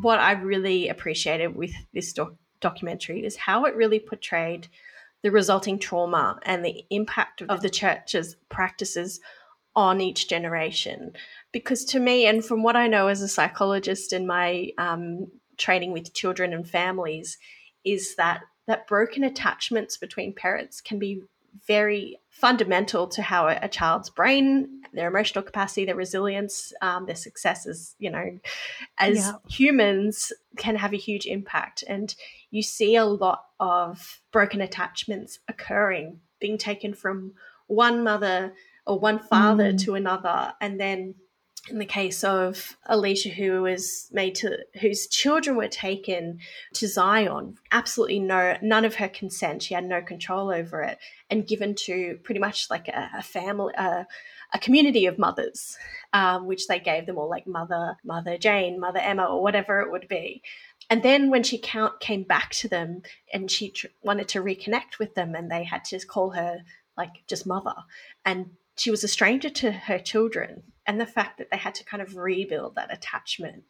What 0.00 0.20
I 0.20 0.38
really 0.40 0.88
appreciated 0.88 1.56
with 1.56 1.72
this 1.92 2.12
doc- 2.12 2.36
documentary 2.60 3.26
is 3.26 3.34
how 3.34 3.64
it 3.64 3.74
really 3.74 3.98
portrayed 3.98 4.68
the 5.24 5.32
resulting 5.32 5.80
trauma 5.80 6.38
and 6.44 6.64
the 6.64 6.84
impact 6.90 7.42
of 7.42 7.60
the 7.60 7.70
church's 7.70 8.36
practices 8.48 9.18
on 9.78 10.00
each 10.00 10.26
generation. 10.28 11.12
Because 11.52 11.84
to 11.86 12.00
me, 12.00 12.26
and 12.26 12.44
from 12.44 12.64
what 12.64 12.74
I 12.74 12.88
know 12.88 13.06
as 13.06 13.22
a 13.22 13.28
psychologist 13.28 14.12
in 14.12 14.26
my 14.26 14.72
um, 14.76 15.28
training 15.56 15.92
with 15.92 16.12
children 16.12 16.52
and 16.52 16.68
families, 16.68 17.38
is 17.84 18.16
that 18.16 18.40
that 18.66 18.88
broken 18.88 19.22
attachments 19.24 19.96
between 19.96 20.34
parents 20.34 20.80
can 20.80 20.98
be 20.98 21.22
very 21.66 22.18
fundamental 22.28 23.06
to 23.08 23.22
how 23.22 23.48
a, 23.48 23.68
child's 23.68 24.10
brain, 24.10 24.82
their 24.92 25.08
emotional 25.08 25.42
capacity, 25.42 25.84
their 25.84 25.94
resilience, 25.94 26.72
um, 26.82 27.06
their 27.06 27.16
successes, 27.16 27.94
you 27.98 28.10
know, 28.10 28.38
as 28.98 29.16
Yeah. 29.16 29.32
humans 29.48 30.32
can 30.56 30.76
have 30.76 30.92
a 30.92 30.98
huge 30.98 31.24
impact. 31.26 31.84
And 31.88 32.14
you 32.50 32.62
see 32.62 32.96
a 32.96 33.04
lot 33.04 33.44
of 33.58 34.20
broken 34.32 34.60
attachments 34.60 35.38
occurring, 35.48 36.20
being 36.40 36.58
taken 36.58 36.94
from 36.94 37.34
one 37.68 38.02
mother 38.02 38.54
or 38.88 38.98
one 38.98 39.18
father 39.18 39.72
Mm. 39.72 39.84
to 39.84 39.94
another. 39.94 40.54
And 40.60 40.80
then 40.80 41.14
in 41.68 41.78
the 41.78 41.84
case 41.86 42.24
of 42.24 42.78
Alicia, 42.86 43.28
who 43.28 43.60
was 43.62 44.08
made 44.10 44.34
to, 44.36 44.58
whose 44.80 45.06
children 45.06 45.54
were 45.56 45.68
taken 45.68 46.38
to 46.72 46.88
Zion, 46.88 47.56
absolutely 47.70 48.20
no, 48.20 48.56
none 48.62 48.86
of 48.86 48.94
her 48.94 49.08
consent. 49.08 49.62
She 49.62 49.74
had 49.74 49.84
no 49.84 50.00
control 50.00 50.50
over 50.50 50.82
it, 50.82 50.98
and 51.28 51.46
given 51.46 51.74
to 51.86 52.18
pretty 52.24 52.40
much 52.40 52.70
like 52.70 52.88
a, 52.88 53.10
a 53.18 53.22
family, 53.22 53.74
a, 53.76 54.06
a 54.54 54.58
community 54.58 55.04
of 55.04 55.18
mothers, 55.18 55.76
um, 56.14 56.46
which 56.46 56.68
they 56.68 56.78
gave 56.80 57.04
them 57.04 57.18
all 57.18 57.28
like 57.28 57.46
Mother, 57.46 57.98
Mother 58.02 58.38
Jane, 58.38 58.80
Mother 58.80 59.00
Emma, 59.00 59.26
or 59.26 59.42
whatever 59.42 59.80
it 59.82 59.90
would 59.92 60.08
be. 60.08 60.42
And 60.88 61.02
then 61.02 61.28
when 61.28 61.42
she 61.42 61.58
count, 61.58 62.00
came 62.00 62.22
back 62.22 62.52
to 62.52 62.68
them 62.68 63.02
and 63.34 63.50
she 63.50 63.68
tr- 63.70 63.88
wanted 64.02 64.28
to 64.28 64.42
reconnect 64.42 64.98
with 64.98 65.14
them, 65.14 65.34
and 65.34 65.50
they 65.50 65.64
had 65.64 65.84
to 65.86 65.98
call 66.06 66.30
her 66.30 66.60
like 66.96 67.12
just 67.28 67.46
mother, 67.46 67.74
and 68.24 68.50
she 68.78 68.90
was 68.90 69.04
a 69.04 69.08
stranger 69.08 69.50
to 69.50 69.70
her 69.70 69.98
children, 69.98 70.62
and 70.86 71.00
the 71.00 71.06
fact 71.06 71.38
that 71.38 71.50
they 71.50 71.56
had 71.56 71.74
to 71.76 71.84
kind 71.84 72.02
of 72.02 72.16
rebuild 72.16 72.74
that 72.76 72.92
attachment 72.92 73.64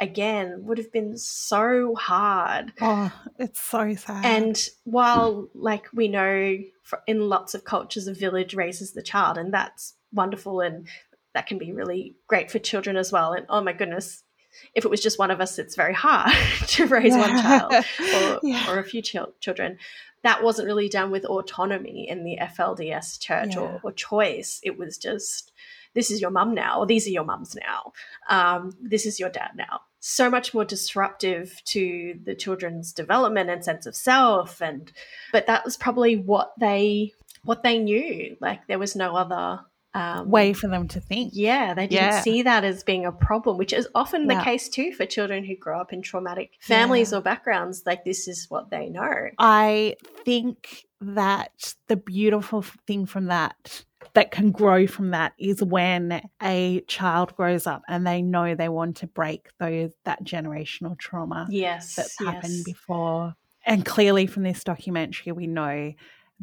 again 0.00 0.64
would 0.64 0.78
have 0.78 0.92
been 0.92 1.16
so 1.18 1.94
hard. 1.94 2.72
Oh, 2.80 3.12
it's 3.38 3.60
so 3.60 3.94
sad. 3.94 4.24
And 4.24 4.58
while, 4.84 5.48
like, 5.54 5.86
we 5.92 6.08
know 6.08 6.58
in 7.06 7.28
lots 7.28 7.54
of 7.54 7.64
cultures, 7.64 8.06
a 8.06 8.14
village 8.14 8.54
raises 8.54 8.92
the 8.92 9.02
child, 9.02 9.36
and 9.36 9.52
that's 9.52 9.94
wonderful, 10.12 10.60
and 10.60 10.88
that 11.34 11.46
can 11.46 11.58
be 11.58 11.72
really 11.72 12.16
great 12.26 12.50
for 12.50 12.58
children 12.58 12.96
as 12.96 13.12
well. 13.12 13.32
And 13.32 13.46
oh 13.48 13.60
my 13.60 13.72
goodness, 13.72 14.24
if 14.74 14.84
it 14.84 14.90
was 14.90 15.00
just 15.02 15.18
one 15.18 15.30
of 15.30 15.40
us, 15.40 15.58
it's 15.58 15.76
very 15.76 15.94
hard 15.94 16.32
to 16.68 16.86
raise 16.86 17.14
one 17.14 17.40
child 17.40 17.72
or, 18.14 18.40
Yeah. 18.42 18.70
or 18.70 18.78
a 18.78 18.84
few 18.84 19.02
chil- 19.02 19.34
children. 19.40 19.78
That 20.22 20.42
wasn't 20.42 20.66
really 20.66 20.88
done 20.88 21.10
with 21.10 21.24
autonomy 21.24 22.08
in 22.08 22.24
the 22.24 22.38
FLDS 22.40 23.18
church 23.20 23.54
Yeah. 23.54 23.60
or, 23.60 23.80
or 23.82 23.92
choice. 23.92 24.60
It 24.62 24.78
was 24.78 24.98
just, 24.98 25.52
this 25.94 26.10
is 26.10 26.20
your 26.20 26.30
mum 26.30 26.54
now, 26.54 26.80
or 26.80 26.86
these 26.86 27.06
are 27.06 27.10
your 27.10 27.24
mums 27.24 27.56
now, 27.56 27.92
um, 28.28 28.72
this 28.82 29.06
is 29.06 29.18
your 29.18 29.30
dad 29.30 29.52
now. 29.56 29.80
So 30.02 30.30
much 30.30 30.54
more 30.54 30.64
disruptive 30.64 31.60
to 31.66 32.18
the 32.24 32.34
children's 32.34 32.92
development 32.92 33.50
and 33.50 33.62
sense 33.64 33.84
of 33.84 33.94
self, 33.94 34.62
and 34.62 34.90
but 35.30 35.46
that 35.46 35.62
was 35.64 35.76
probably 35.76 36.16
what 36.16 36.52
they 36.58 37.12
what 37.44 37.62
they 37.62 37.78
knew. 37.78 38.34
Like 38.40 38.66
there 38.66 38.78
was 38.78 38.96
no 38.96 39.14
other 39.14 39.60
um, 39.94 40.30
way 40.30 40.52
for 40.52 40.68
them 40.68 40.86
to 40.88 41.00
think. 41.00 41.32
yeah, 41.34 41.74
they 41.74 41.86
didn't 41.86 41.92
Yeah. 42.02 42.20
see 42.20 42.42
that 42.42 42.62
as 42.64 42.84
being 42.84 43.04
a 43.06 43.12
problem, 43.12 43.56
which 43.58 43.72
is 43.72 43.88
often 43.94 44.26
the 44.28 44.36
case 44.42 44.68
too 44.68 44.92
for 44.92 45.04
children 45.06 45.44
who 45.44 45.56
grow 45.56 45.80
up 45.80 45.92
in 45.92 46.00
traumatic 46.02 46.52
families 46.60 47.10
Yeah. 47.12 47.18
or 47.18 47.20
backgrounds. 47.22 47.82
Like 47.86 48.04
this 48.04 48.28
is 48.28 48.46
what 48.48 48.70
they 48.70 48.88
know. 48.88 49.30
I 49.38 49.96
think 50.24 50.84
that 51.00 51.74
the 51.88 51.96
beautiful 51.96 52.62
thing 52.86 53.06
from 53.06 53.26
that 53.26 53.84
that 54.14 54.30
can 54.32 54.50
grow 54.50 54.86
from 54.86 55.10
that 55.10 55.32
is 55.38 55.62
when 55.62 56.20
a 56.42 56.80
child 56.88 57.34
grows 57.36 57.66
up 57.66 57.82
and 57.88 58.06
they 58.06 58.22
know 58.22 58.54
they 58.54 58.68
want 58.68 58.96
to 58.98 59.06
break 59.06 59.48
those 59.58 59.92
that 60.04 60.24
generational 60.24 60.98
trauma 60.98 61.46
Yes, 61.50 61.94
that's 61.96 62.18
happened 62.18 62.52
yes. 62.58 62.64
before. 62.64 63.34
And 63.66 63.84
clearly 63.84 64.26
from 64.26 64.42
this 64.42 64.64
documentary 64.64 65.32
we 65.32 65.46
know 65.46 65.92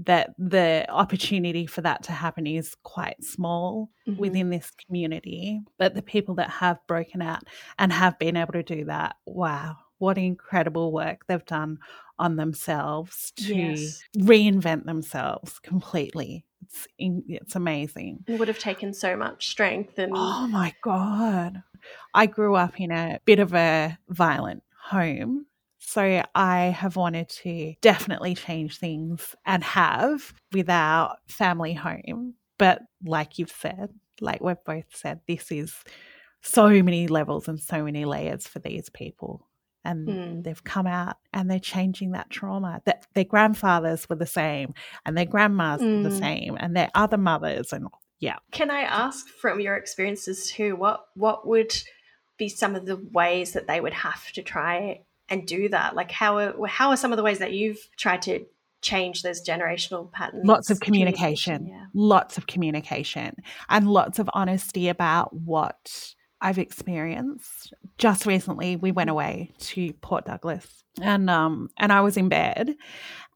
that 0.06 0.36
the 0.38 0.86
opportunity 0.90 1.66
for 1.66 1.82
that 1.82 2.04
to 2.04 2.12
happen 2.12 2.46
is 2.46 2.76
quite 2.84 3.24
small 3.24 3.90
Mhm. 4.08 4.18
within 4.20 4.50
this 4.52 4.72
community. 4.72 5.62
But 5.78 5.96
the 5.96 6.02
people 6.04 6.36
that 6.36 6.50
have 6.50 6.78
broken 6.88 7.22
out 7.22 7.44
and 7.80 7.92
have 7.92 8.18
been 8.20 8.38
able 8.38 8.54
to 8.54 8.64
do 8.64 8.86
that, 8.86 9.16
wow, 9.26 9.78
what 9.98 10.18
incredible 10.20 10.92
work 10.92 11.26
they've 11.28 11.46
done 11.46 11.80
on 12.20 12.36
themselves 12.36 13.32
to 13.32 13.56
Yes. 13.56 14.04
reinvent 14.18 14.86
themselves 14.86 15.58
completely. 15.60 16.46
It's 16.62 16.88
in, 17.00 17.24
it's 17.28 17.56
amazing. 17.56 18.24
It 18.28 18.38
would 18.38 18.48
have 18.48 18.60
taken 18.60 18.94
so 18.94 19.16
much 19.18 19.48
strength 19.48 19.98
and 19.98 20.12
Oh 20.16 20.48
my 20.48 20.74
god. 20.84 21.64
I 22.14 22.28
grew 22.28 22.56
up 22.56 22.80
in 22.80 22.92
a 22.92 23.20
bit 23.26 23.40
of 23.40 23.54
a 23.56 23.98
violent 24.10 24.64
home. 24.80 25.47
So 25.88 26.22
I 26.36 26.58
have 26.66 26.98
wanted 26.98 27.30
to 27.30 27.74
definitely 27.80 28.36
change 28.36 28.78
things 28.78 29.34
and 29.46 29.64
have 29.64 30.34
with 30.52 30.70
our 30.70 31.16
family 31.30 31.74
home. 31.74 32.34
But 32.60 32.82
like 33.06 33.40
you've 33.40 33.50
said, 33.58 33.92
like 34.20 34.42
we've 34.42 34.62
both 34.66 34.84
said, 34.94 35.22
this 35.30 35.50
is 35.50 35.74
so 36.42 36.68
many 36.68 37.08
levels 37.08 37.48
and 37.48 37.58
so 37.58 37.86
many 37.86 38.04
layers 38.04 38.46
for 38.46 38.60
these 38.60 38.90
people. 38.90 39.48
And 39.86 40.10
Mm. 40.10 40.44
they've 40.44 40.64
come 40.66 40.88
out 40.88 41.20
and 41.32 41.50
they're 41.50 41.58
changing 41.58 42.12
that 42.12 42.30
trauma. 42.30 42.82
That 42.84 43.08
their 43.14 43.24
grandfathers 43.24 44.10
were 44.10 44.18
the 44.18 44.26
same 44.26 44.74
and 45.06 45.18
their 45.18 45.24
grandmas 45.24 45.80
were 45.82 46.02
the 46.02 46.10
Mm. 46.10 46.20
same 46.20 46.58
and 46.60 46.76
their 46.76 46.92
other 46.96 47.18
mothers 47.18 47.72
and 47.72 47.88
yeah. 48.20 48.40
Can 48.52 48.70
I 48.72 48.82
ask 48.82 49.30
from 49.30 49.62
your 49.62 49.78
experiences 49.78 50.52
too, 50.52 50.76
what 50.76 51.06
what 51.14 51.48
would 51.48 51.74
be 52.38 52.50
some 52.50 52.76
of 52.76 52.86
the 52.86 52.98
ways 52.98 53.54
that 53.54 53.68
they 53.68 53.80
would 53.80 53.94
have 53.94 54.32
to 54.34 54.44
try 54.44 55.06
and 55.30 55.46
do 55.46 55.70
that? 55.70 55.96
Like 55.96 56.12
how 56.12 56.38
are 56.38 56.68
how 56.68 56.90
are 56.90 56.98
some 56.98 57.12
of 57.12 57.18
the 57.18 57.24
ways 57.24 57.40
that 57.40 57.54
you've 57.54 57.90
tried 57.98 58.22
to 58.24 58.46
change 58.82 59.24
those 59.24 59.46
generational 59.46 60.12
patterns? 60.12 60.46
Lots 60.46 60.70
of 60.70 60.80
communication. 60.80 61.58
communication 61.58 61.68
yeah. 61.68 61.86
Lots 61.94 62.38
of 62.38 62.48
communication 62.48 63.36
and 63.70 63.88
lots 63.88 64.20
of 64.20 64.30
honesty 64.34 64.90
about 64.90 65.34
what 65.34 66.14
I've 66.40 66.60
experienced. 66.60 67.74
Just 67.98 68.26
recently 68.26 68.76
we 68.76 68.92
went 68.92 69.10
away 69.10 69.54
to 69.60 69.94
Port 69.94 70.26
Douglas 70.26 70.84
and 71.02 71.30
um 71.30 71.70
and 71.78 71.92
I 71.92 72.02
was 72.02 72.18
in 72.18 72.30
bed 72.30 72.76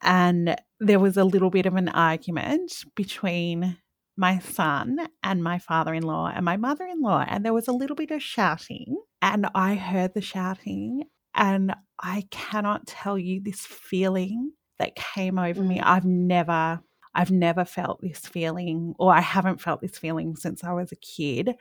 and 0.02 0.56
there 0.80 1.00
was 1.00 1.18
a 1.18 1.24
little 1.24 1.50
bit 1.50 1.66
of 1.66 1.76
an 1.76 1.90
argument 1.90 2.86
between 2.96 3.78
my 4.18 4.40
son 4.40 5.00
and 5.24 5.44
my 5.44 5.58
father 5.58 5.94
in 5.94 6.04
law 6.04 6.32
and 6.34 6.46
my 6.46 6.58
mother 6.58 6.86
in 6.86 7.02
law. 7.02 7.26
And 7.28 7.46
there 7.46 7.54
was 7.54 7.68
a 7.68 7.74
little 7.74 7.96
bit 7.96 8.12
of 8.12 8.22
shouting, 8.22 8.98
and 9.22 9.48
I 9.56 9.76
heard 9.76 10.14
the 10.14 10.22
shouting. 10.22 11.06
And 11.36 11.74
I 12.00 12.26
cannot 12.32 12.88
tell 12.88 13.18
you 13.18 13.42
this 13.42 13.62
feeling 13.62 14.52
that 14.80 14.96
came 14.96 15.38
over 15.38 15.62
mm. 15.62 15.68
me. 15.68 15.80
I've 15.80 16.06
never, 16.06 16.82
I've 17.14 17.32
never 17.32 17.66
felt 17.66 18.02
this 18.02 18.20
feeling, 18.20 18.96
or 18.98 19.14
I 19.14 19.22
haven't 19.22 19.62
felt 19.62 19.82
this 19.82 19.98
feeling 19.98 20.36
since 20.36 20.64
I 20.64 20.74
was 20.74 20.92
a 20.92 20.98
kid. 20.98 21.56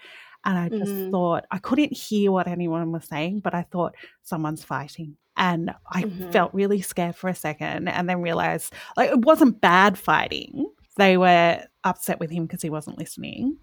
And 0.45 0.59
I 0.59 0.69
just 0.71 0.93
mm. 0.93 1.11
thought, 1.11 1.45
I 1.51 1.59
couldn't 1.59 1.93
hear 1.93 2.33
what 2.33 2.49
anyone 2.49 2.93
was 2.93 3.05
saying, 3.05 3.41
but 3.41 3.55
I 3.55 3.63
thought 3.71 3.95
someone's 4.23 4.65
fighting. 4.65 5.17
And 5.37 5.71
I 5.91 6.03
mm-hmm. 6.03 6.31
felt 6.31 6.55
really 6.55 6.81
scared 6.81 7.17
for 7.17 7.29
a 7.29 7.35
second 7.35 7.89
and 7.89 8.09
then 8.09 8.21
realized 8.21 8.75
like 8.97 9.11
it 9.11 9.25
wasn't 9.25 9.61
bad 9.61 9.97
fighting. 9.97 10.67
They 10.97 11.17
were 11.17 11.63
upset 11.85 12.21
with 12.21 12.31
him 12.31 12.45
because 12.45 12.61
he 12.61 12.69
wasn't 12.69 12.99
listening. 12.99 13.57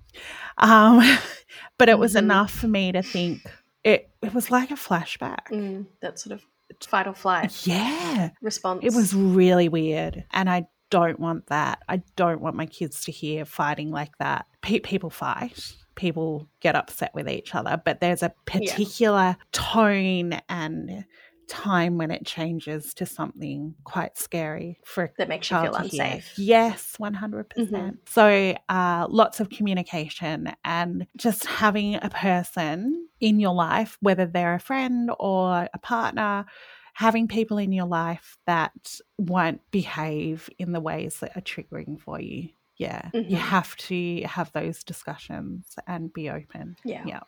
Um, 0.58 1.02
but 1.78 1.90
it 1.90 2.00
was 2.00 2.12
mm-hmm. 2.12 2.26
enough 2.26 2.52
for 2.52 2.68
me 2.68 2.92
to 2.94 3.04
think 3.04 3.42
it, 3.88 4.10
it 4.22 4.34
was 4.34 4.52
like 4.52 4.72
a 4.72 4.76
flashback. 4.76 5.48
Mm, 5.52 5.86
that 6.02 6.20
sort 6.20 6.34
of 6.34 6.46
fight 6.82 7.08
or 7.08 7.14
flight 7.14 7.66
yeah 7.66 8.30
response. 8.42 8.84
It 8.84 8.94
was 8.94 9.14
really 9.14 9.70
weird. 9.70 10.26
And 10.32 10.50
I 10.50 10.68
don't 10.90 11.20
want 11.20 11.48
that. 11.48 11.80
I 11.88 12.02
don't 12.16 12.42
want 12.42 12.56
my 12.56 12.66
kids 12.66 13.06
to 13.06 13.12
hear 13.12 13.46
fighting 13.46 13.92
like 13.92 14.18
that. 14.20 14.46
Pe- 14.62 14.80
people 14.80 15.10
fight 15.10 15.74
people 15.96 16.48
get 16.62 16.76
upset 16.76 17.12
with 17.14 17.28
each 17.28 17.54
other, 17.56 17.82
but 17.84 18.00
there's 18.00 18.24
a 18.24 18.32
particular 18.46 19.18
yeah. 19.18 19.44
tone 19.52 20.40
and 20.48 21.04
time 21.48 21.98
when 21.98 22.12
it 22.12 22.26
changes 22.26 22.94
to 22.96 23.06
something 23.06 23.76
quite 23.84 24.18
scary 24.18 24.80
for 24.86 25.14
that 25.18 25.30
makes 25.30 25.50
you 25.50 25.60
feel 25.62 25.76
unsafe. 25.76 26.34
Yes, 26.38 26.96
100%. 27.00 27.50
percent 27.50 27.54
mm 27.58 27.70
hmm 27.70 27.90
So, 28.08 28.56
uh, 28.70 29.08
lots 29.10 29.40
of 29.40 29.50
communication 29.50 30.54
and 30.64 31.08
just 31.16 31.46
having 31.46 31.96
a 31.96 32.10
person 32.10 33.08
in 33.20 33.40
your 33.40 33.54
life, 33.54 33.98
whether 34.02 34.26
they're 34.26 34.56
a 34.56 34.60
friend 34.60 35.12
or 35.20 35.68
a 35.74 35.80
partner, 35.80 36.46
having 36.94 37.28
people 37.28 37.58
in 37.58 37.72
your 37.72 37.86
life 37.86 38.38
that 38.46 39.00
won't 39.18 39.62
behave 39.72 40.50
in 40.58 40.72
the 40.72 40.80
ways 40.80 41.20
that 41.20 41.36
are 41.38 41.42
triggering 41.42 42.00
for 42.00 42.20
you. 42.20 42.50
Yeah, 42.78 43.10
mm-hmm. 43.14 43.30
you 43.30 43.38
have 43.38 43.76
to 43.78 44.22
have 44.24 44.52
those 44.52 44.84
discussions 44.84 45.76
and 45.88 46.14
be 46.14 46.30
open. 46.30 46.76
Yeah. 46.86 47.04
Yeah. 47.06 47.22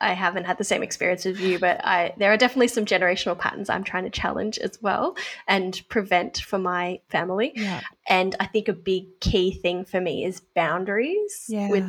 I 0.00 0.12
haven't 0.12 0.44
had 0.44 0.58
the 0.58 0.64
same 0.64 0.82
experience 0.82 1.26
as 1.26 1.40
you, 1.40 1.58
but 1.58 1.84
I 1.84 2.14
there 2.18 2.32
are 2.32 2.36
definitely 2.36 2.68
some 2.68 2.84
generational 2.84 3.38
patterns 3.38 3.68
I'm 3.68 3.84
trying 3.84 4.04
to 4.04 4.10
challenge 4.10 4.58
as 4.58 4.80
well 4.80 5.16
and 5.46 5.80
prevent 5.88 6.38
for 6.38 6.58
my 6.58 7.00
family. 7.08 7.52
Yeah. 7.54 7.80
And 8.08 8.36
I 8.38 8.46
think 8.46 8.68
a 8.68 8.72
big 8.72 9.20
key 9.20 9.52
thing 9.52 9.84
for 9.84 10.00
me 10.00 10.24
is 10.24 10.40
boundaries 10.54 11.46
yeah. 11.48 11.68
with 11.68 11.84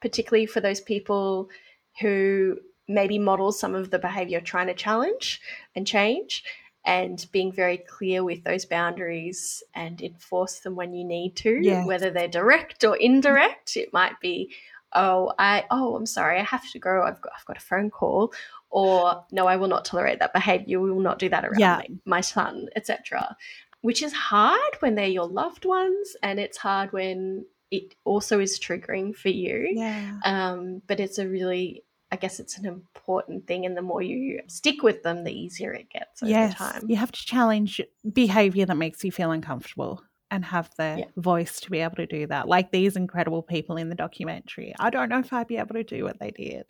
particularly 0.00 0.46
for 0.46 0.60
those 0.60 0.80
people 0.80 1.48
who 2.00 2.58
maybe 2.86 3.18
model 3.18 3.52
some 3.52 3.74
of 3.74 3.90
the 3.90 3.98
behavior 3.98 4.40
trying 4.40 4.68
to 4.68 4.74
challenge 4.74 5.40
and 5.74 5.86
change 5.86 6.44
and 6.84 7.26
being 7.32 7.52
very 7.52 7.76
clear 7.76 8.24
with 8.24 8.44
those 8.44 8.64
boundaries 8.64 9.62
and 9.74 10.00
enforce 10.00 10.60
them 10.60 10.74
when 10.74 10.94
you 10.94 11.04
need 11.04 11.36
to, 11.36 11.60
yes. 11.60 11.86
whether 11.86 12.10
they're 12.10 12.28
direct 12.28 12.82
or 12.82 12.96
indirect. 12.96 13.76
It 13.76 13.92
might 13.92 14.18
be, 14.20 14.54
oh 14.94 15.32
i 15.38 15.64
oh 15.70 15.96
i'm 15.96 16.06
sorry 16.06 16.38
i 16.38 16.42
have 16.42 16.68
to 16.70 16.78
go 16.78 17.02
i've 17.02 17.20
got, 17.20 17.32
I've 17.36 17.44
got 17.44 17.56
a 17.56 17.60
phone 17.60 17.90
call 17.90 18.32
or 18.70 19.24
no 19.30 19.46
i 19.46 19.56
will 19.56 19.68
not 19.68 19.84
tolerate 19.84 20.18
that 20.20 20.32
behavior 20.32 20.66
you 20.66 20.80
will 20.80 21.00
not 21.00 21.18
do 21.18 21.28
that 21.28 21.44
around 21.44 21.58
yeah. 21.58 21.78
me, 21.78 21.98
my 22.04 22.20
son 22.20 22.68
etc 22.76 23.36
which 23.80 24.02
is 24.02 24.12
hard 24.12 24.74
when 24.80 24.94
they're 24.94 25.06
your 25.06 25.28
loved 25.28 25.64
ones 25.64 26.16
and 26.22 26.40
it's 26.40 26.58
hard 26.58 26.92
when 26.92 27.44
it 27.70 27.94
also 28.04 28.40
is 28.40 28.58
triggering 28.58 29.14
for 29.14 29.28
you 29.28 29.68
yeah. 29.74 30.18
um, 30.24 30.82
but 30.86 31.00
it's 31.00 31.18
a 31.18 31.28
really 31.28 31.84
I 32.10 32.16
guess 32.16 32.40
it's 32.40 32.56
an 32.56 32.64
important 32.64 33.46
thing, 33.46 33.66
and 33.66 33.76
the 33.76 33.82
more 33.82 34.00
you 34.00 34.40
stick 34.46 34.82
with 34.82 35.02
them, 35.02 35.24
the 35.24 35.32
easier 35.32 35.72
it 35.74 35.90
gets 35.90 36.22
over 36.22 36.30
yes, 36.30 36.54
time. 36.54 36.84
You 36.88 36.96
have 36.96 37.12
to 37.12 37.26
challenge 37.26 37.82
behavior 38.10 38.64
that 38.64 38.76
makes 38.76 39.04
you 39.04 39.12
feel 39.12 39.30
uncomfortable 39.30 40.02
and 40.30 40.44
have 40.44 40.70
the 40.76 40.96
yeah. 40.98 41.04
voice 41.16 41.60
to 41.60 41.70
be 41.70 41.80
able 41.80 41.96
to 41.96 42.06
do 42.06 42.26
that. 42.26 42.48
Like 42.48 42.70
these 42.70 42.96
incredible 42.96 43.42
people 43.42 43.76
in 43.76 43.88
the 43.88 43.94
documentary. 43.94 44.74
I 44.78 44.90
don't 44.90 45.08
know 45.08 45.18
if 45.18 45.32
I'd 45.32 45.46
be 45.46 45.56
able 45.56 45.74
to 45.74 45.84
do 45.84 46.04
what 46.04 46.18
they 46.18 46.30
did. 46.30 46.64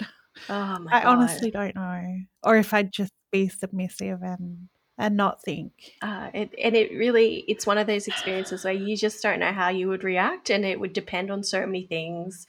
Oh 0.48 0.86
I 0.90 1.02
God. 1.02 1.06
honestly 1.06 1.50
don't 1.50 1.74
know. 1.74 2.18
Or 2.42 2.56
if 2.56 2.72
I'd 2.72 2.92
just 2.92 3.12
be 3.30 3.48
submissive 3.48 4.22
and 4.22 4.68
and 5.00 5.16
not 5.16 5.42
think. 5.42 5.72
Uh, 6.02 6.28
it, 6.34 6.52
and 6.62 6.74
it 6.74 6.90
really, 6.90 7.44
it's 7.46 7.66
one 7.66 7.78
of 7.78 7.86
those 7.86 8.08
experiences 8.08 8.64
where 8.64 8.74
you 8.74 8.96
just 8.96 9.22
don't 9.22 9.38
know 9.38 9.52
how 9.52 9.68
you 9.68 9.86
would 9.86 10.02
react, 10.02 10.50
and 10.50 10.64
it 10.64 10.80
would 10.80 10.92
depend 10.92 11.30
on 11.30 11.44
so 11.44 11.64
many 11.64 11.86
things. 11.86 12.46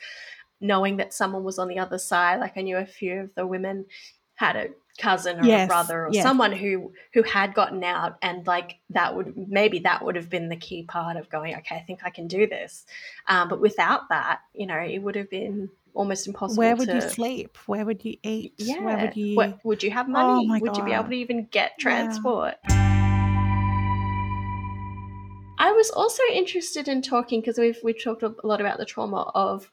Knowing 0.62 0.98
that 0.98 1.14
someone 1.14 1.44
was 1.44 1.58
on 1.58 1.70
the 1.70 1.80
other 1.80 1.98
side, 1.98 2.40
like 2.40 2.58
I 2.58 2.62
knew 2.62 2.76
a 2.76 2.86
few 2.86 3.22
of 3.22 3.36
the 3.36 3.48
women 3.48 3.86
had 4.36 4.58
a 4.58 4.68
cousin 5.00 5.40
or 5.40 5.44
yes, 5.44 5.66
a 5.66 5.68
brother 5.68 6.06
or 6.06 6.10
yes. 6.12 6.24
someone 6.24 6.52
who 6.52 6.92
who 7.14 7.24
had 7.24 7.54
gotten 7.54 7.84
out 7.84 8.18
and 8.22 8.46
like 8.46 8.78
that 8.90 9.16
would 9.16 9.36
maybe 9.36 9.80
that 9.80 10.04
would 10.04 10.16
have 10.16 10.30
been 10.30 10.50
the 10.50 10.56
key 10.56 10.84
part 10.84 11.18
of 11.18 11.30
going 11.30 11.56
okay 11.56 11.76
i 11.76 11.80
think 11.80 12.02
i 12.04 12.10
can 12.10 12.28
do 12.28 12.46
this. 12.46 12.86
Um, 13.28 13.50
but 13.50 13.60
without 13.60 14.10
that 14.10 14.42
you 14.54 14.68
know 14.68 14.78
it 14.78 15.00
would 15.00 15.16
have 15.16 15.30
been 15.30 15.70
almost 15.94 16.28
impossible 16.28 16.60
where 16.60 16.76
would 16.76 16.88
to, 16.88 16.96
you 16.96 17.02
sleep? 17.02 17.58
Where 17.66 17.86
would 17.86 18.06
you 18.06 18.18
eat? 18.24 18.54
Yeah. 18.58 18.82
Where 18.82 18.98
would 18.98 19.18
you 19.18 19.36
Where, 19.36 19.54
would 19.64 19.82
you 19.82 19.92
have 19.92 20.08
money? 20.08 20.48
oh 20.50 20.60
would 20.60 20.74
God. 20.74 20.78
you 20.78 20.84
be 20.84 20.92
able 20.92 21.10
to 21.10 21.14
even 21.14 21.46
get 21.46 21.80
transport? 21.80 22.56
Yeah. 22.70 22.86
i 25.58 25.72
was 25.72 25.90
also 25.92 26.24
interested 26.32 26.88
in 26.88 27.02
talking 27.02 27.40
because 27.42 27.58
we've 27.58 27.80
we've 27.84 28.04
talked 28.04 28.24
a 28.24 28.34
lot 28.44 28.62
about 28.62 28.78
the 28.78 28.86
trauma 28.86 29.32
of 29.34 29.72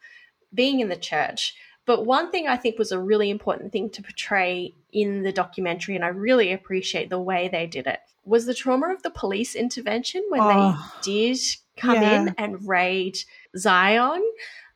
being 0.54 0.80
in 0.80 0.88
the 0.88 0.96
church 0.96 1.54
but 1.86 2.04
one 2.04 2.30
thing 2.30 2.48
I 2.48 2.56
think 2.56 2.78
was 2.78 2.92
a 2.92 2.98
really 2.98 3.30
important 3.30 3.72
thing 3.72 3.90
to 3.90 4.02
portray 4.02 4.74
in 4.92 5.22
the 5.22 5.32
documentary, 5.32 5.94
and 5.94 6.04
I 6.04 6.08
really 6.08 6.52
appreciate 6.52 7.10
the 7.10 7.20
way 7.20 7.48
they 7.48 7.66
did 7.66 7.86
it, 7.86 8.00
was 8.24 8.44
the 8.44 8.54
trauma 8.54 8.92
of 8.92 9.02
the 9.02 9.10
police 9.10 9.54
intervention 9.54 10.24
when 10.28 10.40
oh, 10.42 10.92
they 11.04 11.10
did 11.10 11.38
come 11.76 12.02
yeah. 12.02 12.20
in 12.20 12.34
and 12.38 12.66
raid 12.66 13.18
Zion, 13.56 14.22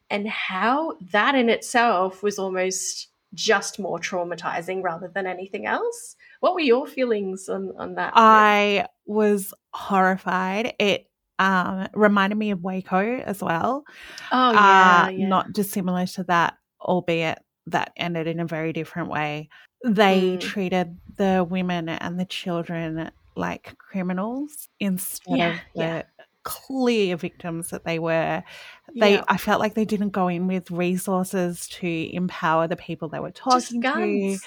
and 0.08 0.28
how 0.28 0.96
that 1.12 1.34
in 1.34 1.48
itself 1.48 2.22
was 2.22 2.38
almost 2.38 3.08
just 3.34 3.78
more 3.78 3.98
traumatizing 3.98 4.82
rather 4.82 5.08
than 5.08 5.26
anything 5.26 5.66
else. 5.66 6.16
What 6.40 6.54
were 6.54 6.60
your 6.60 6.86
feelings 6.86 7.48
on, 7.48 7.72
on 7.76 7.94
that? 7.94 8.12
I 8.16 8.86
was 9.06 9.54
horrified. 9.72 10.74
It 10.78 11.08
um, 11.38 11.88
reminded 11.94 12.36
me 12.36 12.50
of 12.50 12.62
Waco 12.62 13.18
as 13.18 13.42
well. 13.42 13.84
Oh, 14.32 14.52
yeah, 14.52 15.04
uh, 15.06 15.08
yeah. 15.10 15.28
Not 15.28 15.52
dissimilar 15.52 16.06
to 16.06 16.24
that 16.24 16.54
albeit 16.80 17.38
that 17.66 17.92
ended 17.96 18.26
in 18.26 18.40
a 18.40 18.46
very 18.46 18.72
different 18.72 19.08
way. 19.08 19.48
They 19.84 20.36
mm. 20.36 20.40
treated 20.40 20.98
the 21.16 21.46
women 21.48 21.88
and 21.88 22.18
the 22.18 22.24
children 22.24 23.10
like 23.36 23.76
criminals 23.78 24.68
instead 24.78 25.38
yeah, 25.38 25.50
of 25.52 25.60
the 25.74 25.80
yeah. 25.82 26.02
clear 26.42 27.16
victims 27.16 27.70
that 27.70 27.84
they 27.84 27.98
were. 27.98 28.42
They 28.98 29.14
yeah. 29.14 29.24
I 29.28 29.36
felt 29.36 29.60
like 29.60 29.74
they 29.74 29.84
didn't 29.84 30.10
go 30.10 30.28
in 30.28 30.46
with 30.46 30.70
resources 30.70 31.68
to 31.68 32.14
empower 32.14 32.66
the 32.66 32.76
people 32.76 33.08
they 33.08 33.20
were 33.20 33.30
talking 33.30 33.80
to. 33.80 34.38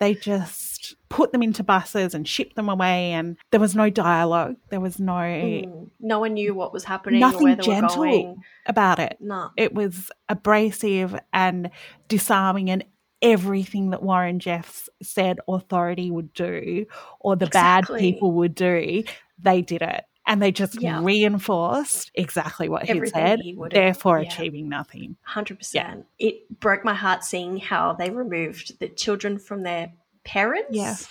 They 0.00 0.14
just 0.14 0.96
put 1.08 1.32
them 1.32 1.42
into 1.42 1.62
buses 1.62 2.14
and 2.14 2.26
shipped 2.26 2.56
them 2.56 2.68
away, 2.68 3.12
and 3.12 3.36
there 3.50 3.60
was 3.60 3.74
no 3.74 3.90
dialogue. 3.90 4.56
There 4.70 4.80
was 4.80 4.98
no. 4.98 5.12
Mm. 5.12 5.90
No 6.00 6.20
one 6.20 6.34
knew 6.34 6.54
what 6.54 6.72
was 6.72 6.84
happening. 6.84 7.20
Nothing 7.20 7.58
gentle 7.60 8.36
about 8.66 8.98
it. 8.98 9.16
No, 9.20 9.50
it 9.56 9.74
was 9.74 10.10
abrasive 10.28 11.18
and 11.32 11.70
disarming, 12.08 12.70
and 12.70 12.84
everything 13.22 13.90
that 13.90 14.02
Warren 14.02 14.38
Jeffs 14.38 14.88
said 15.02 15.38
authority 15.48 16.10
would 16.10 16.32
do 16.34 16.84
or 17.20 17.36
the 17.36 17.46
exactly. 17.46 17.96
bad 17.96 18.00
people 18.00 18.32
would 18.32 18.54
do, 18.54 19.02
they 19.38 19.62
did 19.62 19.80
it 19.80 20.04
and 20.26 20.40
they 20.40 20.52
just 20.52 20.80
yeah. 20.80 21.00
reinforced 21.02 22.10
exactly 22.14 22.68
what 22.68 22.84
he 22.84 23.06
said, 23.06 23.40
he 23.40 23.56
therefore 23.70 24.20
yeah. 24.20 24.28
achieving 24.28 24.68
nothing. 24.68 25.16
100%. 25.28 25.74
Yeah. 25.74 25.96
It 26.18 26.60
broke 26.60 26.84
my 26.84 26.94
heart 26.94 27.24
seeing 27.24 27.58
how 27.58 27.92
they 27.92 28.10
removed 28.10 28.78
the 28.80 28.88
children 28.88 29.38
from 29.38 29.62
their 29.62 29.92
parents. 30.24 30.70
Yes. 30.70 31.08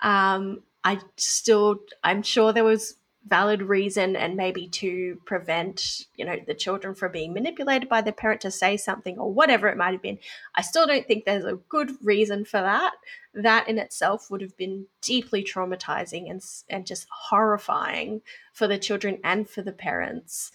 Um, 0.00 0.62
I 0.84 1.00
still, 1.16 1.80
I'm 2.02 2.22
sure 2.22 2.52
there 2.52 2.64
was 2.64 2.96
valid 3.26 3.62
reason 3.62 4.14
and 4.14 4.36
maybe 4.36 4.68
to 4.68 5.20
prevent 5.24 6.06
you 6.14 6.24
know 6.24 6.36
the 6.46 6.54
children 6.54 6.94
from 6.94 7.10
being 7.12 7.32
manipulated 7.32 7.88
by 7.88 8.00
their 8.00 8.12
parent 8.12 8.40
to 8.40 8.50
say 8.50 8.76
something 8.76 9.18
or 9.18 9.32
whatever 9.32 9.68
it 9.68 9.76
might 9.76 9.92
have 9.92 10.02
been. 10.02 10.18
I 10.54 10.62
still 10.62 10.86
don't 10.86 11.06
think 11.06 11.24
there's 11.24 11.44
a 11.44 11.58
good 11.68 11.92
reason 12.02 12.44
for 12.44 12.60
that. 12.60 12.92
That 13.34 13.68
in 13.68 13.78
itself 13.78 14.30
would 14.30 14.40
have 14.40 14.56
been 14.56 14.86
deeply 15.02 15.42
traumatizing 15.42 16.30
and 16.30 16.40
and 16.68 16.86
just 16.86 17.06
horrifying 17.10 18.22
for 18.52 18.66
the 18.66 18.78
children 18.78 19.18
and 19.24 19.48
for 19.48 19.62
the 19.62 19.72
parents. 19.72 20.52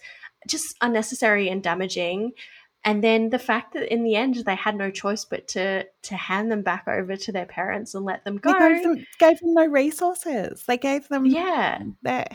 Just 0.48 0.76
unnecessary 0.80 1.48
and 1.48 1.62
damaging 1.62 2.32
and 2.84 3.02
then 3.02 3.30
the 3.30 3.38
fact 3.38 3.74
that 3.74 3.92
in 3.92 4.02
the 4.02 4.16
end 4.16 4.36
they 4.44 4.54
had 4.54 4.76
no 4.76 4.90
choice 4.90 5.24
but 5.24 5.46
to 5.48 5.84
to 6.02 6.16
hand 6.16 6.50
them 6.50 6.62
back 6.62 6.84
over 6.88 7.16
to 7.16 7.32
their 7.32 7.46
parents 7.46 7.94
and 7.94 8.04
let 8.04 8.24
them 8.24 8.36
go. 8.36 8.52
They 8.52 8.58
gave 8.58 8.82
them, 8.82 9.06
gave 9.18 9.40
them 9.40 9.54
no 9.54 9.66
resources. 9.66 10.64
They 10.66 10.78
gave 10.78 11.08
them 11.08 11.26
yeah, 11.26 11.82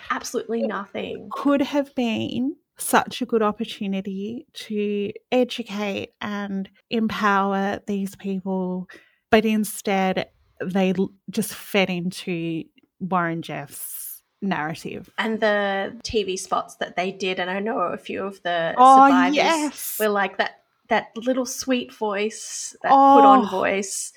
absolutely 0.09 0.63
nothing. 0.63 1.29
Could 1.31 1.61
have 1.61 1.93
been 1.95 2.55
such 2.77 3.21
a 3.21 3.25
good 3.25 3.41
opportunity 3.41 4.45
to 4.53 5.11
educate 5.31 6.13
and 6.21 6.69
empower 6.89 7.79
these 7.87 8.15
people, 8.15 8.87
but 9.31 9.45
instead 9.45 10.29
they 10.63 10.93
just 11.29 11.53
fed 11.53 11.89
into 11.89 12.63
Warren 12.99 13.41
Jeffs 13.41 14.06
narrative. 14.41 15.09
And 15.17 15.39
the 15.39 15.95
TV 16.03 16.37
spots 16.37 16.75
that 16.75 16.95
they 16.95 17.11
did, 17.11 17.39
and 17.39 17.49
I 17.49 17.59
know 17.59 17.79
a 17.79 17.97
few 17.97 18.23
of 18.23 18.41
the 18.43 18.73
oh, 18.77 19.07
survivors 19.07 19.35
yes. 19.35 19.97
were 19.99 20.09
like 20.09 20.37
that 20.37 20.61
that 20.89 21.09
little 21.17 21.45
sweet 21.45 21.93
voice, 21.93 22.75
that 22.81 22.91
oh. 22.91 23.15
put 23.17 23.25
on 23.25 23.45
oh. 23.45 23.49
voice 23.49 24.13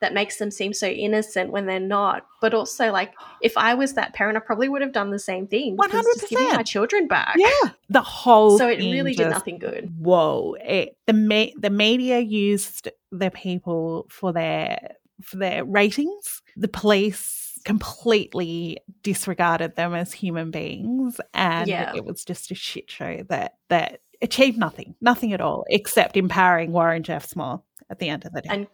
that 0.00 0.12
makes 0.12 0.36
them 0.36 0.50
seem 0.50 0.72
so 0.72 0.86
innocent 0.86 1.50
when 1.50 1.66
they're 1.66 1.80
not. 1.80 2.26
But 2.40 2.52
also, 2.52 2.92
like, 2.92 3.14
if 3.40 3.56
I 3.56 3.74
was 3.74 3.94
that 3.94 4.12
parent, 4.12 4.36
I 4.36 4.40
probably 4.40 4.68
would 4.68 4.82
have 4.82 4.92
done 4.92 5.10
the 5.10 5.18
same 5.18 5.46
thing. 5.46 5.76
One 5.76 5.90
hundred 5.90 6.12
percent. 6.14 6.30
Giving 6.30 6.48
my 6.48 6.62
children 6.62 7.08
back. 7.08 7.36
Yeah, 7.36 7.70
the 7.88 8.02
whole. 8.02 8.58
So 8.58 8.68
it 8.68 8.78
really 8.78 9.14
did 9.14 9.30
nothing 9.30 9.58
good. 9.58 9.94
Whoa! 9.98 10.56
It, 10.60 10.96
the 11.06 11.12
me- 11.12 11.54
the 11.58 11.70
media 11.70 12.20
used 12.20 12.88
the 13.12 13.30
people 13.30 14.06
for 14.10 14.32
their 14.32 14.96
for 15.22 15.36
their 15.36 15.64
ratings. 15.64 16.42
The 16.56 16.68
police 16.68 17.43
completely 17.64 18.78
disregarded 19.02 19.74
them 19.74 19.94
as 19.94 20.12
human 20.12 20.50
beings 20.50 21.20
and 21.32 21.68
yeah. 21.68 21.92
it 21.94 22.04
was 22.04 22.24
just 22.24 22.50
a 22.50 22.54
shit 22.54 22.90
show 22.90 23.24
that 23.28 23.54
that 23.68 24.00
achieved 24.20 24.58
nothing 24.58 24.94
nothing 25.00 25.32
at 25.32 25.40
all 25.40 25.64
except 25.68 26.16
empowering 26.16 26.72
warren 26.72 27.02
jeffs 27.02 27.34
more 27.34 27.62
at 27.90 27.98
the 27.98 28.08
end 28.08 28.24
of 28.26 28.32
the 28.32 28.42
day 28.42 28.48
and 28.50 28.66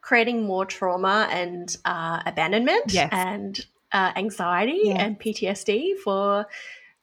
creating 0.00 0.46
more 0.46 0.64
trauma 0.64 1.28
and 1.30 1.76
uh, 1.84 2.22
abandonment 2.24 2.92
yes. 2.92 3.10
and 3.12 3.66
uh, 3.92 4.12
anxiety 4.16 4.80
yeah. 4.84 5.04
and 5.04 5.20
ptsd 5.20 5.96
for 5.98 6.46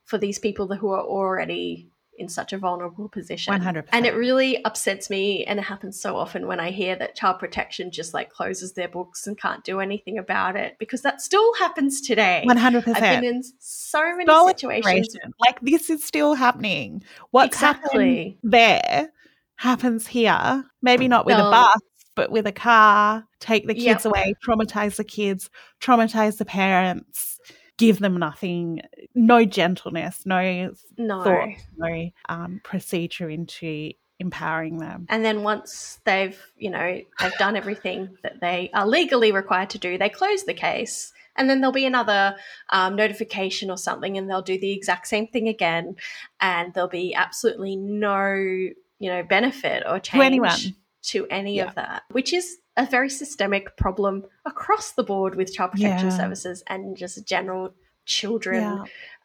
for 0.04 0.18
these 0.18 0.39
people 0.39 0.68
who 0.76 0.89
are 0.89 1.04
already 1.04 1.89
in 2.18 2.30
such 2.30 2.53
a 2.53 2.57
vulnerable 2.57 3.09
position. 3.09 3.53
100%. 3.53 3.88
And 3.91 4.05
it 4.05 4.16
really 4.16 4.63
upsets 4.63 5.09
me 5.09 5.43
and 5.45 5.59
it 5.59 5.63
happens 5.63 5.99
so 5.99 6.16
often 6.16 6.47
when 6.47 6.59
I 6.59 6.72
hear 6.72 6.95
that 6.95 7.16
child 7.16 7.39
protection 7.39 7.91
just 7.91 8.13
like 8.13 8.30
closes 8.30 8.74
their 8.74 8.88
books 8.88 9.28
and 9.28 9.38
can't 9.38 9.63
do 9.63 9.80
anything 9.80 10.18
about 10.18 10.55
it 10.55 10.78
because 10.80 11.01
that 11.01 11.22
still 11.22 11.53
happens 11.55 12.01
today. 12.01 12.43
100%. 12.47 12.88
I've 12.95 13.22
been 13.22 13.24
in 13.24 13.43
so 13.59 14.16
many 14.16 14.47
situations 14.47 15.16
like 15.45 15.59
this 15.61 15.89
is 15.89 16.03
still 16.03 16.34
happening. 16.34 17.03
What's 17.32 17.55
exactly. 17.55 18.38
there 18.43 19.11
happens 19.55 20.07
here. 20.07 20.66
Maybe 20.82 21.07
not 21.07 21.26
with 21.26 21.38
a 21.38 21.41
bus 21.41 21.80
but 22.16 22.32
with 22.32 22.47
a 22.47 22.51
car, 22.53 23.28
take 23.41 23.68
the 23.68 23.74
kids 23.74 24.05
yep. 24.05 24.05
away, 24.05 24.34
traumatize 24.45 24.95
the 24.95 25.03
kids, 25.03 25.49
traumatize 25.82 26.38
the 26.38 26.45
parents 26.45 27.36
give 27.78 28.00
them 28.00 28.18
nothing, 28.18 28.82
no 29.14 29.46
gentleness, 29.46 30.26
no, 30.26 30.72
no. 30.98 31.24
thought, 31.24 31.50
no 31.78 32.10
um, 32.30 32.62
procedure 32.64 33.30
into 33.30 33.92
empowering 34.20 34.78
them. 34.78 35.06
And 35.10 35.26
then 35.26 35.44
once 35.44 36.00
they've, 36.06 36.40
you 36.58 36.70
know, 36.70 37.02
they've 37.20 37.38
done 37.38 37.56
everything 37.56 38.18
that 38.24 38.40
they 38.40 38.70
are 38.74 38.88
legally 38.88 39.32
required 39.32 39.72
to 39.72 39.78
do, 39.78 39.98
they 39.98 40.10
close 40.10 40.44
the 40.44 40.54
case. 40.54 41.12
And 41.38 41.50
then 41.50 41.60
there'll 41.60 41.74
be 41.74 41.86
another 41.86 42.38
um, 42.70 42.96
notification 42.96 43.70
or 43.70 43.78
something, 43.78 44.18
and 44.18 44.30
they'll 44.30 44.42
do 44.42 44.58
the 44.58 44.72
exact 44.72 45.08
same 45.08 45.28
thing 45.28 45.50
again. 45.50 45.98
And 46.40 46.74
there'll 46.74 46.88
be 46.88 47.14
absolutely 47.14 47.76
no, 47.76 48.32
you 48.32 48.74
know, 49.00 49.22
benefit 49.22 49.84
or 49.86 50.00
change 50.00 50.22
to 50.22 50.26
anyone 50.26 50.60
to 51.04 51.28
any 51.30 51.58
yeah. 51.58 51.68
of 51.68 51.76
that, 51.76 52.04
which 52.10 52.34
is 52.34 52.58
a 52.78 52.86
very 52.86 53.10
systemic 53.10 53.78
problem 53.78 54.26
across 54.46 54.92
the 54.92 55.04
board 55.04 55.36
with 55.36 55.54
child 55.54 55.72
protection 55.72 56.10
yeah. 56.10 56.18
services 56.18 56.64
and 56.68 56.98
just 56.98 57.26
general 57.26 57.74
children 58.06 58.62
yeah. 58.62 58.84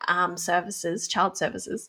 um, 0.09 0.37
services, 0.37 1.09
child 1.09 1.37
services. 1.37 1.89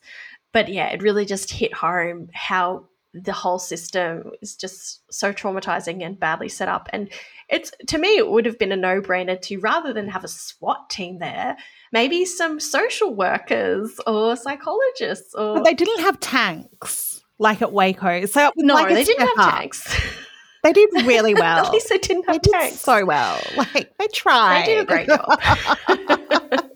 But 0.52 0.68
yeah, 0.68 0.88
it 0.88 1.02
really 1.02 1.24
just 1.24 1.50
hit 1.50 1.72
home 1.72 2.28
how 2.32 2.86
the 3.14 3.32
whole 3.32 3.58
system 3.58 4.32
is 4.40 4.56
just 4.56 5.02
so 5.12 5.32
traumatizing 5.32 6.04
and 6.04 6.18
badly 6.18 6.48
set 6.48 6.68
up. 6.68 6.88
And 6.92 7.10
it's 7.48 7.70
to 7.88 7.98
me, 7.98 8.16
it 8.16 8.30
would 8.30 8.46
have 8.46 8.58
been 8.58 8.72
a 8.72 8.76
no 8.76 9.00
brainer 9.00 9.40
to 9.42 9.58
rather 9.58 9.92
than 9.92 10.08
have 10.08 10.24
a 10.24 10.28
SWAT 10.28 10.88
team 10.88 11.18
there, 11.18 11.56
maybe 11.92 12.24
some 12.24 12.58
social 12.58 13.14
workers 13.14 14.00
or 14.06 14.36
psychologists. 14.36 15.34
Or 15.34 15.54
but 15.54 15.64
they 15.64 15.74
didn't 15.74 16.00
have 16.00 16.20
tanks 16.20 17.22
like 17.38 17.60
at 17.60 17.72
Waco, 17.72 18.24
so 18.26 18.50
no, 18.56 18.74
like 18.74 18.88
they 18.94 19.04
didn't 19.04 19.26
have 19.36 19.50
tanks. 19.50 20.00
They 20.62 20.72
did 20.72 20.90
really 21.04 21.34
well. 21.38 21.66
At 21.66 21.72
least 21.72 21.88
they 21.88 21.98
didn't 21.98 22.24
have 22.26 22.40
they 22.42 22.50
tanks. 22.50 22.80
so 22.80 23.04
well. 23.04 23.40
Like 23.56 23.92
they 23.98 24.06
tried. 24.08 24.66
They 24.66 24.74
did 24.74 24.82
a 24.82 24.84
great 24.84 25.08
job. 25.08 25.40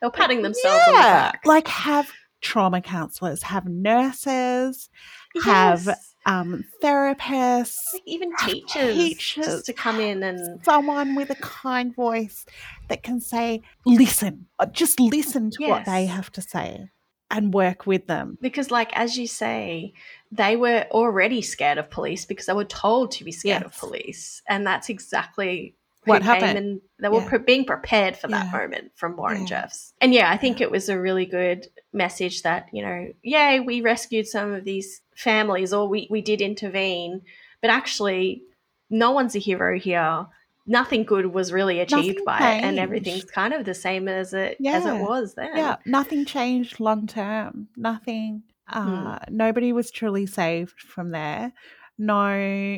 They're 0.00 0.10
patting 0.10 0.42
themselves 0.42 0.84
yeah. 0.86 0.92
on 0.92 0.94
the 0.94 1.00
back. 1.00 1.40
Like 1.44 1.68
have 1.68 2.12
trauma 2.42 2.80
counselors, 2.80 3.42
have 3.44 3.66
nurses, 3.66 4.88
yes. 5.34 5.44
have 5.44 5.96
um, 6.26 6.64
therapists, 6.82 7.76
like 7.94 8.02
even 8.04 8.30
teachers, 8.44 8.94
teachers 8.94 9.62
to 9.62 9.72
come 9.72 10.00
in 10.00 10.22
and 10.22 10.62
someone 10.64 11.14
with 11.14 11.30
a 11.30 11.34
kind 11.36 11.94
voice 11.94 12.44
that 12.88 13.02
can 13.02 13.20
say, 13.20 13.62
"Listen, 13.84 14.46
just 14.72 15.00
listen 15.00 15.50
to 15.50 15.58
yes. 15.60 15.70
what 15.70 15.84
they 15.86 16.06
have 16.06 16.30
to 16.32 16.42
say." 16.42 16.90
And 17.30 17.52
work 17.52 17.86
with 17.86 18.06
them. 18.06 18.38
Because, 18.40 18.70
like, 18.70 18.96
as 18.96 19.18
you 19.18 19.26
say, 19.26 19.94
they 20.30 20.56
were 20.56 20.86
already 20.90 21.42
scared 21.42 21.78
of 21.78 21.90
police 21.90 22.24
because 22.24 22.46
they 22.46 22.52
were 22.52 22.64
told 22.64 23.10
to 23.12 23.24
be 23.24 23.32
scared 23.32 23.62
yes. 23.62 23.72
of 23.72 23.78
police. 23.78 24.42
And 24.48 24.66
that's 24.66 24.88
exactly 24.88 25.74
what 26.04 26.22
happened. 26.22 26.56
And 26.56 26.80
they 27.00 27.08
were 27.08 27.20
yeah. 27.20 27.28
pre- 27.28 27.38
being 27.40 27.64
prepared 27.64 28.16
for 28.16 28.28
that 28.28 28.46
yeah. 28.46 28.52
moment 28.52 28.92
from 28.94 29.16
Warren 29.16 29.42
yeah. 29.42 29.46
Jeffs. 29.46 29.92
And 30.00 30.14
yeah, 30.14 30.30
I 30.30 30.36
think 30.36 30.60
it 30.60 30.70
was 30.70 30.88
a 30.88 31.00
really 31.00 31.26
good 31.26 31.66
message 31.92 32.42
that, 32.42 32.68
you 32.72 32.82
know, 32.82 33.08
yay, 33.22 33.60
we 33.60 33.80
rescued 33.80 34.28
some 34.28 34.52
of 34.52 34.64
these 34.64 35.00
families 35.16 35.72
or 35.72 35.88
we, 35.88 36.06
we 36.10 36.22
did 36.22 36.40
intervene. 36.40 37.22
But 37.60 37.70
actually, 37.70 38.42
no 38.88 39.10
one's 39.10 39.34
a 39.34 39.40
hero 39.40 39.78
here 39.78 40.26
nothing 40.66 41.04
good 41.04 41.26
was 41.26 41.52
really 41.52 41.80
achieved 41.80 42.18
nothing 42.18 42.24
by 42.24 42.38
changed. 42.38 42.64
it 42.64 42.68
and 42.68 42.78
everything's 42.78 43.24
kind 43.24 43.54
of 43.54 43.64
the 43.64 43.74
same 43.74 44.08
as 44.08 44.34
it 44.34 44.56
yeah. 44.58 44.72
as 44.72 44.86
it 44.86 45.00
was 45.00 45.34
then 45.34 45.56
yeah 45.56 45.76
nothing 45.86 46.24
changed 46.24 46.80
long 46.80 47.06
term 47.06 47.68
nothing 47.76 48.42
uh, 48.68 49.18
hmm. 49.18 49.36
nobody 49.36 49.72
was 49.72 49.90
truly 49.90 50.26
saved 50.26 50.80
from 50.80 51.10
there 51.10 51.52
no 51.98 52.34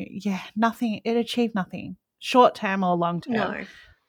yeah 0.09 0.41
nothing 0.55 1.01
it 1.03 1.17
achieved 1.17 1.55
nothing 1.55 1.95
short 2.19 2.55
term 2.55 2.83
or 2.83 2.95
long 2.95 3.21
term 3.21 3.33
no 3.33 3.55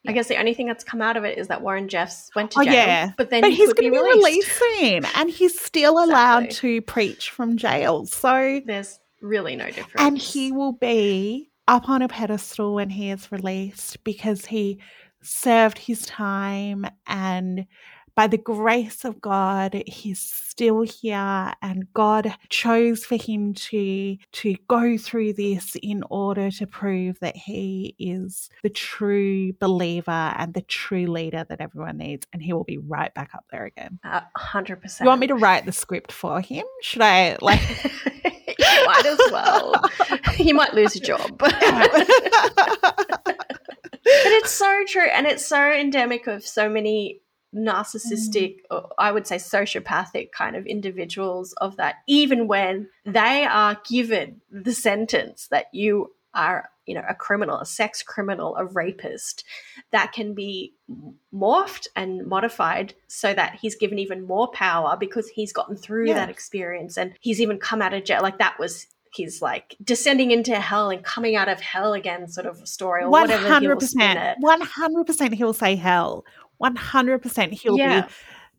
yeah. 0.03 0.11
I 0.11 0.13
guess 0.13 0.27
the 0.27 0.37
only 0.37 0.55
thing 0.55 0.65
that's 0.65 0.83
come 0.83 0.99
out 0.99 1.15
of 1.15 1.25
it 1.25 1.37
is 1.37 1.47
that 1.49 1.61
Warren 1.61 1.87
Jeffs 1.87 2.31
went 2.35 2.49
to 2.51 2.61
oh, 2.61 2.63
jail. 2.63 2.73
Oh, 2.73 2.75
yeah. 2.75 3.11
But 3.17 3.29
then 3.29 3.41
but 3.41 3.51
he 3.51 3.57
he's 3.57 3.73
going 3.73 3.93
to 3.93 3.99
be 3.99 4.03
released. 4.03 4.51
soon 4.79 5.05
and 5.15 5.29
he's 5.29 5.59
still 5.59 5.99
exactly. 5.99 6.11
allowed 6.11 6.51
to 6.51 6.81
preach 6.81 7.29
from 7.29 7.55
jail. 7.55 8.07
So 8.07 8.61
there's 8.65 8.99
really 9.21 9.55
no 9.55 9.67
difference. 9.67 9.93
And 9.99 10.17
he 10.17 10.51
will 10.51 10.73
be 10.73 11.50
up 11.67 11.89
on 11.89 12.01
a 12.01 12.07
pedestal 12.07 12.73
when 12.73 12.89
he 12.89 13.09
is 13.09 13.31
released 13.31 14.03
because 14.03 14.45
he 14.45 14.79
served 15.21 15.77
his 15.77 16.05
time 16.05 16.85
and 17.05 17.65
by 18.15 18.27
the 18.27 18.37
grace 18.37 19.05
of 19.05 19.21
God, 19.21 19.83
he's 19.87 20.19
still 20.19 20.81
here, 20.81 21.53
and 21.61 21.91
God 21.93 22.33
chose 22.49 23.05
for 23.05 23.15
him 23.15 23.53
to 23.53 24.17
to 24.31 24.55
go 24.67 24.97
through 24.97 25.33
this 25.33 25.75
in 25.81 26.03
order 26.09 26.51
to 26.51 26.67
prove 26.67 27.19
that 27.19 27.35
he 27.35 27.95
is 27.97 28.49
the 28.63 28.69
true 28.69 29.53
believer 29.53 30.11
and 30.11 30.53
the 30.53 30.61
true 30.61 31.07
leader 31.07 31.45
that 31.49 31.61
everyone 31.61 31.97
needs, 31.97 32.27
and 32.33 32.41
he 32.41 32.53
will 32.53 32.63
be 32.63 32.77
right 32.77 33.13
back 33.13 33.31
up 33.33 33.45
there 33.51 33.65
again. 33.65 33.99
Uh, 34.03 34.21
percent. 34.35 35.05
You 35.05 35.07
want 35.07 35.21
me 35.21 35.27
to 35.27 35.35
write 35.35 35.65
the 35.65 35.71
script 35.71 36.11
for 36.11 36.41
him? 36.41 36.65
Should 36.81 37.01
I 37.01 37.37
like? 37.41 37.61
you 38.23 38.85
might 38.85 39.05
as 39.05 39.19
well. 39.31 39.73
he 40.35 40.53
might 40.53 40.73
lose 40.73 40.95
a 40.95 40.99
job. 40.99 41.37
but 41.37 41.53
it's 44.03 44.51
so 44.51 44.83
true, 44.87 45.07
and 45.07 45.27
it's 45.27 45.45
so 45.45 45.71
endemic 45.71 46.27
of 46.27 46.45
so 46.45 46.69
many 46.69 47.21
narcissistic, 47.55 48.59
mm. 48.71 48.89
I 48.97 49.11
would 49.11 49.27
say 49.27 49.37
sociopathic 49.37 50.31
kind 50.31 50.55
of 50.55 50.65
individuals 50.65 51.53
of 51.53 51.77
that, 51.77 51.95
even 52.07 52.47
when 52.47 52.89
they 53.05 53.45
are 53.45 53.79
given 53.87 54.41
the 54.49 54.73
sentence 54.73 55.47
that 55.47 55.65
you 55.73 56.11
are 56.33 56.69
you 56.85 56.95
know 56.95 57.03
a 57.07 57.13
criminal 57.13 57.59
a 57.59 57.65
sex 57.65 58.01
criminal 58.01 58.55
a 58.55 58.65
rapist 58.65 59.43
that 59.91 60.13
can 60.13 60.33
be 60.33 60.73
morphed 61.33 61.87
and 61.95 62.25
modified 62.25 62.93
so 63.07 63.33
that 63.33 63.57
he's 63.61 63.75
given 63.75 63.99
even 63.99 64.25
more 64.25 64.49
power 64.51 64.95
because 64.99 65.27
he's 65.29 65.53
gotten 65.53 65.75
through 65.75 66.07
yeah. 66.07 66.13
that 66.13 66.29
experience 66.29 66.97
and 66.97 67.13
he's 67.19 67.41
even 67.41 67.57
come 67.57 67.81
out 67.81 67.93
of 67.93 68.03
jail 68.03 68.21
like 68.21 68.39
that 68.39 68.57
was 68.57 68.87
his 69.13 69.41
like 69.41 69.75
descending 69.83 70.31
into 70.31 70.55
hell 70.55 70.89
and 70.89 71.03
coming 71.03 71.35
out 71.35 71.49
of 71.49 71.59
hell 71.59 71.93
again 71.93 72.27
sort 72.27 72.47
of 72.47 72.65
story 72.67 73.03
or 73.03 73.07
100%, 73.07 73.11
whatever 73.11 73.59
he 73.59 73.67
will 73.67 73.79
spin 73.81 74.17
it. 74.17 74.37
100% 74.41 75.33
he'll 75.33 75.53
say 75.53 75.75
hell 75.75 76.23
100% 76.61 77.51
he'll 77.51 77.77
yeah. 77.77 78.01
be 78.01 78.13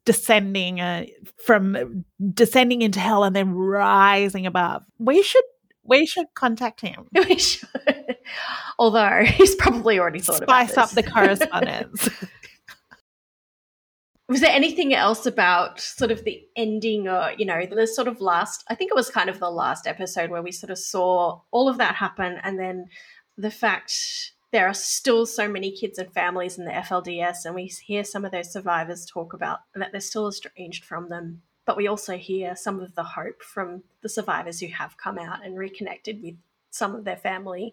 descending 0.05 0.81
uh, 0.81 1.07
from 1.45 2.05
descending 2.33 2.83
into 2.83 3.01
hell 3.01 3.25
and 3.25 3.35
then 3.37 3.55
rising 3.55 4.47
above. 4.47 4.85
We 4.99 5.23
should 5.23 5.45
we 5.85 6.07
should 6.07 6.27
contact 6.35 6.81
him. 6.81 7.09
We 7.15 7.39
should. 7.39 8.17
Although 8.79 9.23
he's 9.25 9.55
probably 9.57 9.99
already 9.99 10.21
thought 10.21 10.43
of 10.43 10.49
Spice 10.49 10.77
up 10.77 10.91
the 10.91 11.03
correspondence. 11.03 12.09
was 14.29 14.41
there 14.41 14.51
anything 14.51 14.95
else 14.95 15.27
about 15.27 15.81
sort 15.81 16.11
of 16.11 16.25
the 16.25 16.43
ending 16.57 17.07
or 17.07 17.33
you 17.37 17.45
know 17.45 17.67
the 17.67 17.87
sort 17.87 18.09
of 18.09 18.21
last 18.21 18.65
i 18.71 18.75
think 18.75 18.91
it 18.91 18.95
was 18.95 19.11
kind 19.11 19.29
of 19.29 19.39
the 19.39 19.51
last 19.51 19.87
episode 19.87 20.31
where 20.31 20.41
we 20.41 20.51
sort 20.51 20.71
of 20.71 20.79
saw 20.79 21.39
all 21.51 21.69
of 21.69 21.77
that 21.77 21.97
happen 21.97 22.39
and 22.43 22.59
then 22.59 22.87
the 23.37 23.51
fact 23.51 24.33
there 24.53 24.69
are 24.69 24.75
still 24.75 25.25
so 25.27 25.49
many 25.49 25.73
kids 25.73 25.99
and 25.99 26.13
families 26.13 26.59
in 26.59 26.67
the 26.67 26.71
FLDS, 26.71 27.47
and 27.47 27.55
we 27.55 27.65
hear 27.67 28.05
some 28.05 28.25
of 28.25 28.33
those 28.33 28.53
survivors 28.53 29.07
talk 29.07 29.33
about 29.33 29.61
that 29.75 29.93
they're 29.93 30.01
still 30.01 30.29
estranged 30.29 30.85
from 30.85 31.09
them. 31.09 31.43
But 31.65 31.77
we 31.77 31.87
also 31.87 32.19
hear 32.19 32.55
some 32.55 32.81
of 32.81 32.95
the 32.95 33.03
hope 33.03 33.43
from 33.43 33.83
the 34.03 34.09
survivors 34.09 34.61
who 34.61 34.67
have 34.67 34.97
come 34.97 35.19
out 35.19 35.45
and 35.45 35.59
reconnected 35.59 36.23
with 36.23 36.35
some 36.71 36.95
of 36.95 37.05
their 37.05 37.17
family. 37.17 37.73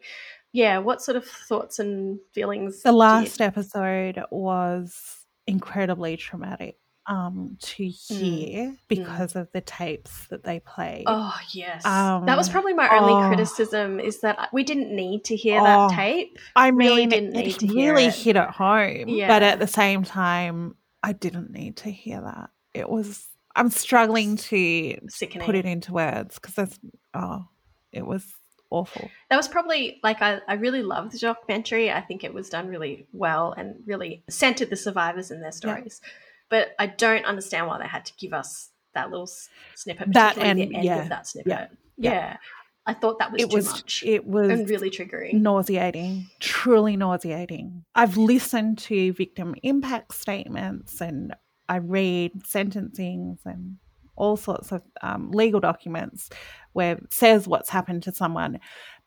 Yeah, 0.52 0.78
what 0.78 1.02
sort 1.02 1.18
of 1.18 1.26
thoughts 1.26 1.80
and 1.80 2.20
feelings? 2.34 2.84
The 2.84 2.92
last 2.92 3.42
episode 3.42 4.24
was 4.32 5.26
incredibly 5.48 6.16
traumatic 6.16 6.78
um, 7.10 7.58
to 7.60 7.84
mm. 7.84 8.08
hear 8.08 8.66
mm. 8.68 8.78
because 8.88 9.34
mm. 9.34 9.42
of 9.42 9.52
the 9.52 9.62
tapes 9.62 10.28
that 10.28 10.44
they 10.44 10.60
play. 10.60 11.04
Oh 11.08 11.36
yes, 11.52 11.84
um, 11.84 12.26
that 12.28 12.38
was 12.38 12.48
probably 12.48 12.74
my 12.74 12.88
only 12.98 13.14
oh, 13.14 13.28
criticism 13.28 14.00
is 14.00 14.22
that 14.22 14.50
we 14.54 14.64
didn't 14.64 14.96
need 14.96 15.26
to 15.26 15.36
hear 15.36 15.60
oh, 15.60 15.64
that 15.64 15.96
tape. 15.96 16.38
I 16.56 16.72
mean, 16.72 17.10
didn't 17.10 17.36
it, 17.36 17.64
it 17.64 17.72
really 17.74 18.06
it. 18.06 18.16
hit 18.16 18.36
at 18.36 18.52
home, 18.52 19.10
yeah. 19.10 19.28
but 19.28 19.42
at 19.42 19.60
the 19.60 19.68
same 19.68 20.04
time, 20.04 20.76
I 21.04 21.14
didn't 21.14 21.52
need 21.52 21.78
to 21.78 21.92
hear 21.92 22.22
that. 22.22 22.52
It 22.74 22.90
was. 22.90 23.26
I'm 23.56 23.72
struggling 23.72 24.38
to 24.38 25.00
Sickening. 25.10 25.46
put 25.46 25.56
it 25.56 25.66
into 25.66 25.92
words 25.92 26.36
because 26.36 26.54
that's 26.54 26.80
oh, 27.16 27.46
it 27.92 28.06
was 28.06 28.24
awful. 28.70 29.10
That 29.32 29.38
was 29.38 29.48
probably 29.48 30.00
like 30.04 30.22
I, 30.22 30.42
I 30.48 30.54
really 30.54 30.84
loved 30.84 31.14
the 31.14 31.18
documentary. 31.18 31.92
I 31.92 32.02
think 32.02 32.24
it 32.24 32.36
was 32.36 32.50
done 32.50 32.68
really 32.68 33.08
well 33.12 33.56
and 33.58 33.78
really 33.88 34.24
centered 34.30 34.70
the 34.70 34.76
survivors 34.76 35.32
in 35.32 35.42
their 35.42 35.52
stories. 35.52 36.02
Yeah 36.04 36.10
but 36.50 36.70
I 36.80 36.88
don't 36.88 37.26
understand 37.26 37.68
why 37.68 37.78
they 37.80 37.88
had 37.88 38.06
to 38.06 38.14
give 38.18 38.34
us 38.34 38.70
that 38.94 39.12
little 39.12 39.30
snippet, 39.76 40.14
that 40.14 40.38
and, 40.38 40.60
the 40.60 40.76
end 40.76 40.84
yeah, 40.84 41.04
of 41.04 41.10
that 41.10 41.28
snippet. 41.28 41.50
Yeah, 41.50 41.68
yeah. 41.98 42.12
yeah. 42.12 42.38
I 42.86 42.94
thought 42.94 43.20
that 43.20 43.32
was 43.32 43.44
it 43.44 43.50
too 43.50 43.56
was, 43.56 43.68
much. 43.68 44.04
It 44.06 44.26
was 44.26 44.50
and 44.50 44.70
really 44.70 44.90
triggering, 44.90 45.36
nauseating, 45.36 46.28
truly 46.40 46.98
nauseating. 46.98 47.86
I've 47.94 48.18
listened 48.18 48.80
to 48.80 49.14
victim 49.14 49.56
impact 49.62 50.16
statements, 50.16 51.00
and 51.00 51.36
I 51.68 51.78
read 51.78 52.44
sentencings 52.44 53.46
and 53.46 53.78
all 54.16 54.38
sorts 54.38 54.72
of 54.72 54.82
um, 55.02 55.32
legal 55.32 55.60
documents 55.60 56.30
where 56.74 56.94
it 56.94 57.14
says 57.14 57.48
what's 57.48 57.70
happened 57.70 58.04
to 58.04 58.12
someone, 58.14 58.60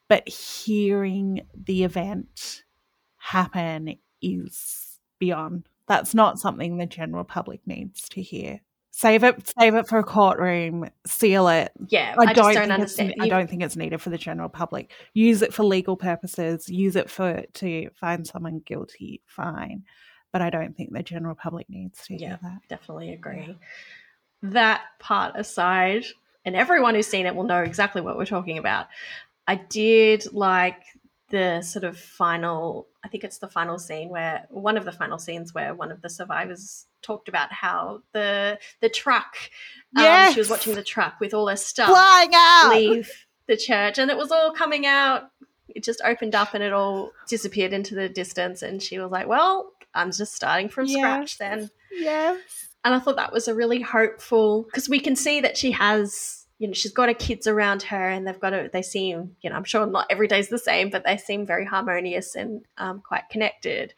but 0.09 0.29
hearing 0.29 1.43
the 1.55 1.85
event 1.85 2.63
happen 3.19 3.97
is 4.21 4.99
beyond 5.19 5.69
that's 5.87 6.15
not 6.15 6.39
something 6.39 6.77
the 6.77 6.87
general 6.87 7.25
public 7.25 7.67
needs 7.67 8.09
to 8.11 8.23
hear. 8.23 8.61
Save 8.95 9.25
it, 9.25 9.53
save 9.59 9.75
it 9.75 9.89
for 9.89 9.99
a 9.99 10.05
courtroom. 10.05 10.89
Seal 11.07 11.49
it. 11.49 11.73
Yeah, 11.89 12.15
I, 12.19 12.31
I 12.31 12.33
don't, 12.35 12.53
don't 12.53 12.71
understand. 12.71 13.15
I 13.21 13.29
don't 13.29 13.49
think 13.49 13.63
it's 13.63 13.75
needed 13.75 14.03
for 14.03 14.11
the 14.11 14.19
general 14.19 14.51
public. 14.51 14.91
Use 15.15 15.41
it 15.41 15.55
for 15.55 15.65
legal 15.65 15.97
purposes. 15.97 16.69
Use 16.69 16.95
it 16.95 17.09
for 17.09 17.43
to 17.55 17.89
find 17.95 18.27
someone 18.27 18.61
guilty. 18.67 19.23
Fine, 19.27 19.85
but 20.31 20.43
I 20.43 20.51
don't 20.51 20.77
think 20.77 20.93
the 20.93 21.03
general 21.03 21.35
public 21.35 21.71
needs 21.71 22.07
to 22.07 22.15
yeah, 22.15 22.29
hear 22.29 22.39
that. 22.43 22.59
Definitely 22.69 23.15
agree. 23.15 23.47
Yeah. 23.49 23.55
That 24.51 24.83
part 24.99 25.37
aside, 25.37 26.05
and 26.45 26.55
everyone 26.55 26.95
who's 26.95 27.07
seen 27.07 27.25
it 27.25 27.35
will 27.35 27.45
know 27.45 27.63
exactly 27.63 28.03
what 28.03 28.19
we're 28.19 28.27
talking 28.27 28.59
about. 28.59 28.89
I 29.49 29.55
did 29.55 30.33
like 30.35 30.83
the 31.31 31.63
sort 31.63 31.85
of 31.85 31.97
final 31.97 32.89
I 33.05 33.09
think 33.09 33.25
it's 33.25 33.39
the 33.39 33.49
final 33.49 33.79
scene 33.79 34.09
where 34.09 34.47
one 34.49 34.77
of 34.77 34.85
the 34.85 34.93
final 34.93 35.19
scenes 35.19 35.53
where 35.53 35.75
one 35.75 35.91
of 35.91 36.03
the 36.03 36.11
survivors 36.11 36.87
talked 37.03 37.29
about 37.29 37.53
how 37.53 38.03
the 38.13 38.59
the 38.81 38.89
truck 38.89 39.35
yes. 39.97 40.29
um, 40.29 40.35
she 40.35 40.41
was 40.41 40.49
watching 40.51 40.75
the 40.75 40.85
truck 40.85 41.19
with 41.21 41.35
all 41.35 41.49
her 41.49 41.57
stuff 41.57 41.89
flying 41.89 42.31
out 42.35 42.71
leave 42.71 43.11
the 43.49 43.57
church 43.57 43.99
and 43.99 44.11
it 44.11 44.17
was 44.17 44.31
all 44.31 44.53
coming 44.53 44.87
out 44.87 45.31
it 45.69 45.83
just 45.83 46.01
opened 46.05 46.35
up 46.35 46.55
and 46.55 46.63
it 46.63 46.73
all 46.73 47.11
disappeared 47.29 47.73
into 47.73 47.95
the 47.95 48.09
distance 48.09 48.63
and 48.63 48.83
she 48.83 48.99
was 48.99 49.11
like 49.11 49.27
well 49.27 49.73
I'm 49.95 50.13
just 50.13 50.35
starting 50.35 50.69
from 50.69 50.87
yes. 50.87 50.99
scratch 50.99 51.39
then 51.39 51.71
yes 51.91 52.69
and 52.85 52.95
I 52.95 52.99
thought 53.01 53.17
that 53.17 53.33
was 53.33 53.49
a 53.49 53.55
really 53.55 53.81
hopeful 53.81 54.63
because 54.63 54.89
we 54.89 55.01
can 55.01 55.17
see 55.17 55.41
that 55.41 55.57
she 55.57 55.73
has 55.73 56.42
you 56.63 56.69
know 56.69 56.75
she's 56.75 56.93
got 56.93 57.09
her 57.09 57.15
kids 57.15 57.49
around 57.49 57.83
her 57.83 58.09
and 58.09 58.25
they've 58.25 58.39
got 58.39 58.55
a 58.55 58.71
they 58.73 58.83
seem 58.83 59.35
you 59.43 59.51
know 59.51 59.57
i'm 59.57 59.65
sure 59.65 59.85
not 59.85 60.07
every 60.09 60.29
day's 60.29 60.49
the 60.49 60.59
same 60.59 60.91
but 60.91 61.05
they 61.05 61.17
seem 61.17 61.45
very 61.45 61.65
harmonious 61.65 62.37
and 62.37 62.65
um, 62.79 63.03
quite 63.05 63.29
connected. 63.31 63.93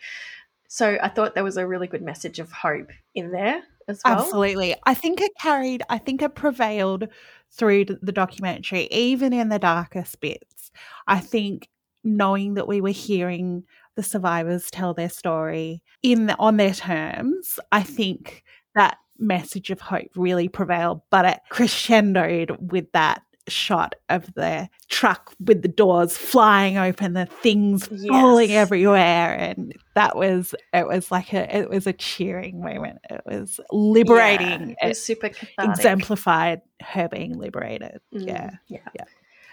So 0.66 0.96
i 1.02 1.08
thought 1.08 1.34
there 1.34 1.44
was 1.44 1.58
a 1.58 1.66
really 1.66 1.86
good 1.86 2.00
message 2.00 2.38
of 2.38 2.50
hope 2.50 2.90
in 3.14 3.32
there 3.32 3.62
as 3.86 4.00
well. 4.02 4.18
Absolutely. 4.18 4.74
I 4.86 4.94
think 4.94 5.20
it 5.20 5.32
carried 5.38 5.82
i 5.90 5.98
think 5.98 6.22
it 6.22 6.34
prevailed 6.34 7.06
through 7.52 7.84
the 7.84 8.12
documentary 8.12 8.88
even 8.90 9.34
in 9.34 9.50
the 9.50 9.58
darkest 9.58 10.20
bits. 10.20 10.72
I 11.06 11.20
think 11.20 11.68
knowing 12.02 12.54
that 12.54 12.66
we 12.66 12.80
were 12.80 12.88
hearing 12.88 13.64
the 13.94 14.02
survivors 14.02 14.70
tell 14.70 14.94
their 14.94 15.10
story 15.10 15.82
in 16.02 16.26
the, 16.26 16.36
on 16.38 16.56
their 16.56 16.74
terms 16.74 17.58
i 17.72 17.82
think 17.82 18.42
that 18.74 18.96
message 19.18 19.70
of 19.70 19.80
hope 19.80 20.10
really 20.16 20.48
prevailed, 20.48 21.02
but 21.10 21.24
it 21.24 21.40
crescendoed 21.50 22.58
with 22.60 22.90
that 22.92 23.22
shot 23.48 23.94
of 24.08 24.32
the 24.34 24.68
truck 24.88 25.34
with 25.38 25.62
the 25.62 25.68
doors 25.68 26.16
flying 26.16 26.78
open, 26.78 27.12
the 27.12 27.26
things 27.26 27.88
yes. 27.90 28.06
falling 28.08 28.52
everywhere, 28.52 29.34
and 29.34 29.74
that 29.94 30.16
was 30.16 30.54
it 30.72 30.86
was 30.86 31.10
like 31.10 31.32
a 31.32 31.56
it 31.56 31.68
was 31.68 31.86
a 31.86 31.92
cheering 31.92 32.62
moment. 32.62 32.98
It 33.10 33.22
was 33.26 33.60
liberating. 33.70 34.70
Yeah, 34.70 34.86
it 34.86 34.88
was 34.88 35.02
super 35.04 35.28
cathartic. 35.28 35.78
exemplified 35.78 36.60
her 36.82 37.08
being 37.08 37.38
liberated. 37.38 38.00
Mm, 38.14 38.26
yeah, 38.26 38.50
yeah, 38.68 38.78
yeah. 38.94 39.04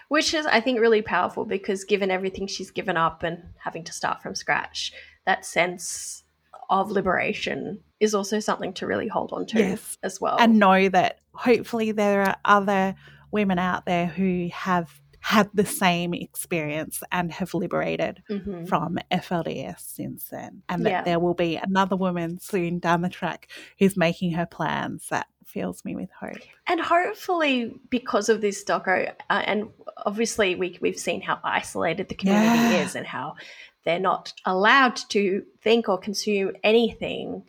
Which 0.08 0.34
is, 0.34 0.44
I 0.44 0.60
think, 0.60 0.78
really 0.78 1.00
powerful 1.00 1.46
because 1.46 1.84
given 1.84 2.10
everything 2.10 2.46
she's 2.46 2.70
given 2.70 2.98
up 2.98 3.22
and 3.22 3.42
having 3.58 3.82
to 3.84 3.92
start 3.92 4.22
from 4.22 4.34
scratch, 4.34 4.92
that 5.24 5.46
sense 5.46 6.24
of 6.68 6.90
liberation 6.90 7.80
is 8.02 8.16
also 8.16 8.40
something 8.40 8.72
to 8.74 8.86
really 8.86 9.06
hold 9.06 9.32
on 9.32 9.46
to 9.46 9.58
yes. 9.60 9.96
as 10.02 10.20
well. 10.20 10.36
And 10.38 10.58
know 10.58 10.88
that 10.88 11.20
hopefully 11.32 11.92
there 11.92 12.22
are 12.22 12.36
other 12.44 12.96
women 13.30 13.60
out 13.60 13.86
there 13.86 14.06
who 14.06 14.48
have 14.52 15.00
had 15.20 15.48
the 15.54 15.64
same 15.64 16.12
experience 16.12 17.04
and 17.12 17.30
have 17.30 17.54
liberated 17.54 18.20
mm-hmm. 18.28 18.64
from 18.64 18.98
FLDS 19.12 19.78
since 19.78 20.24
then. 20.24 20.62
And 20.68 20.84
that 20.84 20.90
yeah. 20.90 21.02
there 21.04 21.20
will 21.20 21.34
be 21.34 21.54
another 21.56 21.94
woman 21.94 22.40
soon 22.40 22.80
down 22.80 23.02
the 23.02 23.08
track 23.08 23.48
who's 23.78 23.96
making 23.96 24.32
her 24.32 24.46
plans. 24.46 25.06
That 25.10 25.28
fills 25.46 25.84
me 25.84 25.94
with 25.94 26.10
hope. 26.10 26.42
And 26.66 26.80
hopefully, 26.80 27.72
because 27.88 28.28
of 28.28 28.40
this 28.40 28.64
doco, 28.64 29.12
uh, 29.30 29.42
and 29.44 29.68
obviously 29.98 30.56
we, 30.56 30.76
we've 30.80 30.98
seen 30.98 31.20
how 31.20 31.38
isolated 31.44 32.08
the 32.08 32.16
community 32.16 32.58
yeah. 32.58 32.82
is 32.82 32.96
and 32.96 33.06
how 33.06 33.36
they're 33.84 34.00
not 34.00 34.32
allowed 34.44 34.96
to 35.10 35.44
think 35.60 35.88
or 35.88 35.98
consume 35.98 36.52
anything 36.62 37.44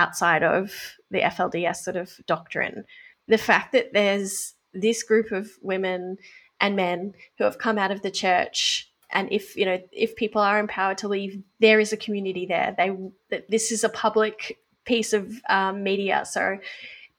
outside 0.00 0.42
of 0.42 0.72
the 1.10 1.20
FLDS 1.20 1.76
sort 1.76 1.96
of 1.96 2.10
doctrine. 2.26 2.84
The 3.28 3.38
fact 3.38 3.72
that 3.72 3.92
there's 3.92 4.54
this 4.72 5.02
group 5.02 5.30
of 5.30 5.50
women 5.60 6.16
and 6.60 6.74
men 6.74 7.12
who 7.36 7.44
have 7.44 7.58
come 7.58 7.78
out 7.78 7.90
of 7.90 8.02
the 8.02 8.10
church 8.10 8.90
and 9.12 9.28
if 9.32 9.56
you 9.56 9.64
know 9.64 9.78
if 9.92 10.14
people 10.14 10.40
are 10.40 10.60
empowered 10.60 10.98
to 10.98 11.08
leave 11.08 11.42
there 11.58 11.80
is 11.80 11.92
a 11.92 11.96
community 11.96 12.46
there. 12.46 12.74
They 12.76 12.90
this 13.48 13.72
is 13.72 13.84
a 13.84 13.88
public 13.88 14.58
piece 14.84 15.12
of 15.12 15.40
um, 15.48 15.82
media. 15.82 16.24
So 16.24 16.58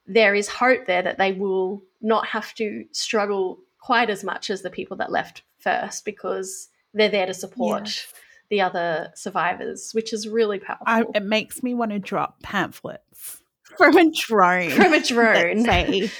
there 0.06 0.34
is 0.34 0.48
hope 0.48 0.86
there 0.86 1.02
that 1.02 1.18
they 1.18 1.32
will 1.32 1.82
not 2.00 2.26
have 2.26 2.54
to 2.54 2.84
struggle 2.92 3.58
quite 3.80 4.10
as 4.10 4.24
much 4.24 4.50
as 4.50 4.62
the 4.62 4.70
people 4.70 4.96
that 4.96 5.12
left 5.12 5.42
first 5.58 6.04
because 6.04 6.68
they're 6.94 7.08
there 7.08 7.26
to 7.26 7.34
support 7.34 8.06
the 8.52 8.60
other 8.60 9.10
survivors, 9.14 9.92
which 9.94 10.12
is 10.12 10.28
really 10.28 10.58
powerful. 10.58 10.84
I, 10.86 11.04
it 11.14 11.24
makes 11.24 11.62
me 11.62 11.72
want 11.72 11.90
to 11.92 11.98
drop 11.98 12.42
pamphlets 12.42 13.40
from 13.78 13.96
a 13.96 14.12
drone. 14.12 14.72
From 14.72 14.92
a 14.92 15.02
drone. 15.02 15.64
say, 15.64 16.10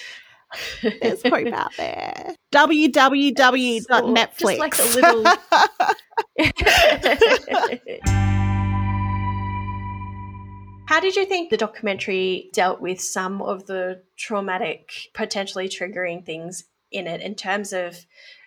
There's 0.83 1.22
hope 1.26 1.49
out 1.49 1.76
there. 1.76 2.35
www.netflix. 2.51 4.39
Just 4.39 4.59
like 4.59 4.78
a 4.78 4.83
little. 4.95 5.26
How 10.89 11.01
did 11.01 11.16
you 11.16 11.26
think 11.26 11.51
the 11.51 11.59
documentary 11.59 12.49
dealt 12.55 12.80
with 12.80 12.99
some 12.99 13.43
of 13.43 13.66
the 13.66 14.05
traumatic, 14.16 15.11
potentially 15.12 15.68
triggering 15.68 16.24
things 16.24 16.64
in 16.91 17.07
it 17.07 17.20
in 17.20 17.35
terms 17.35 17.74
of 17.74 18.07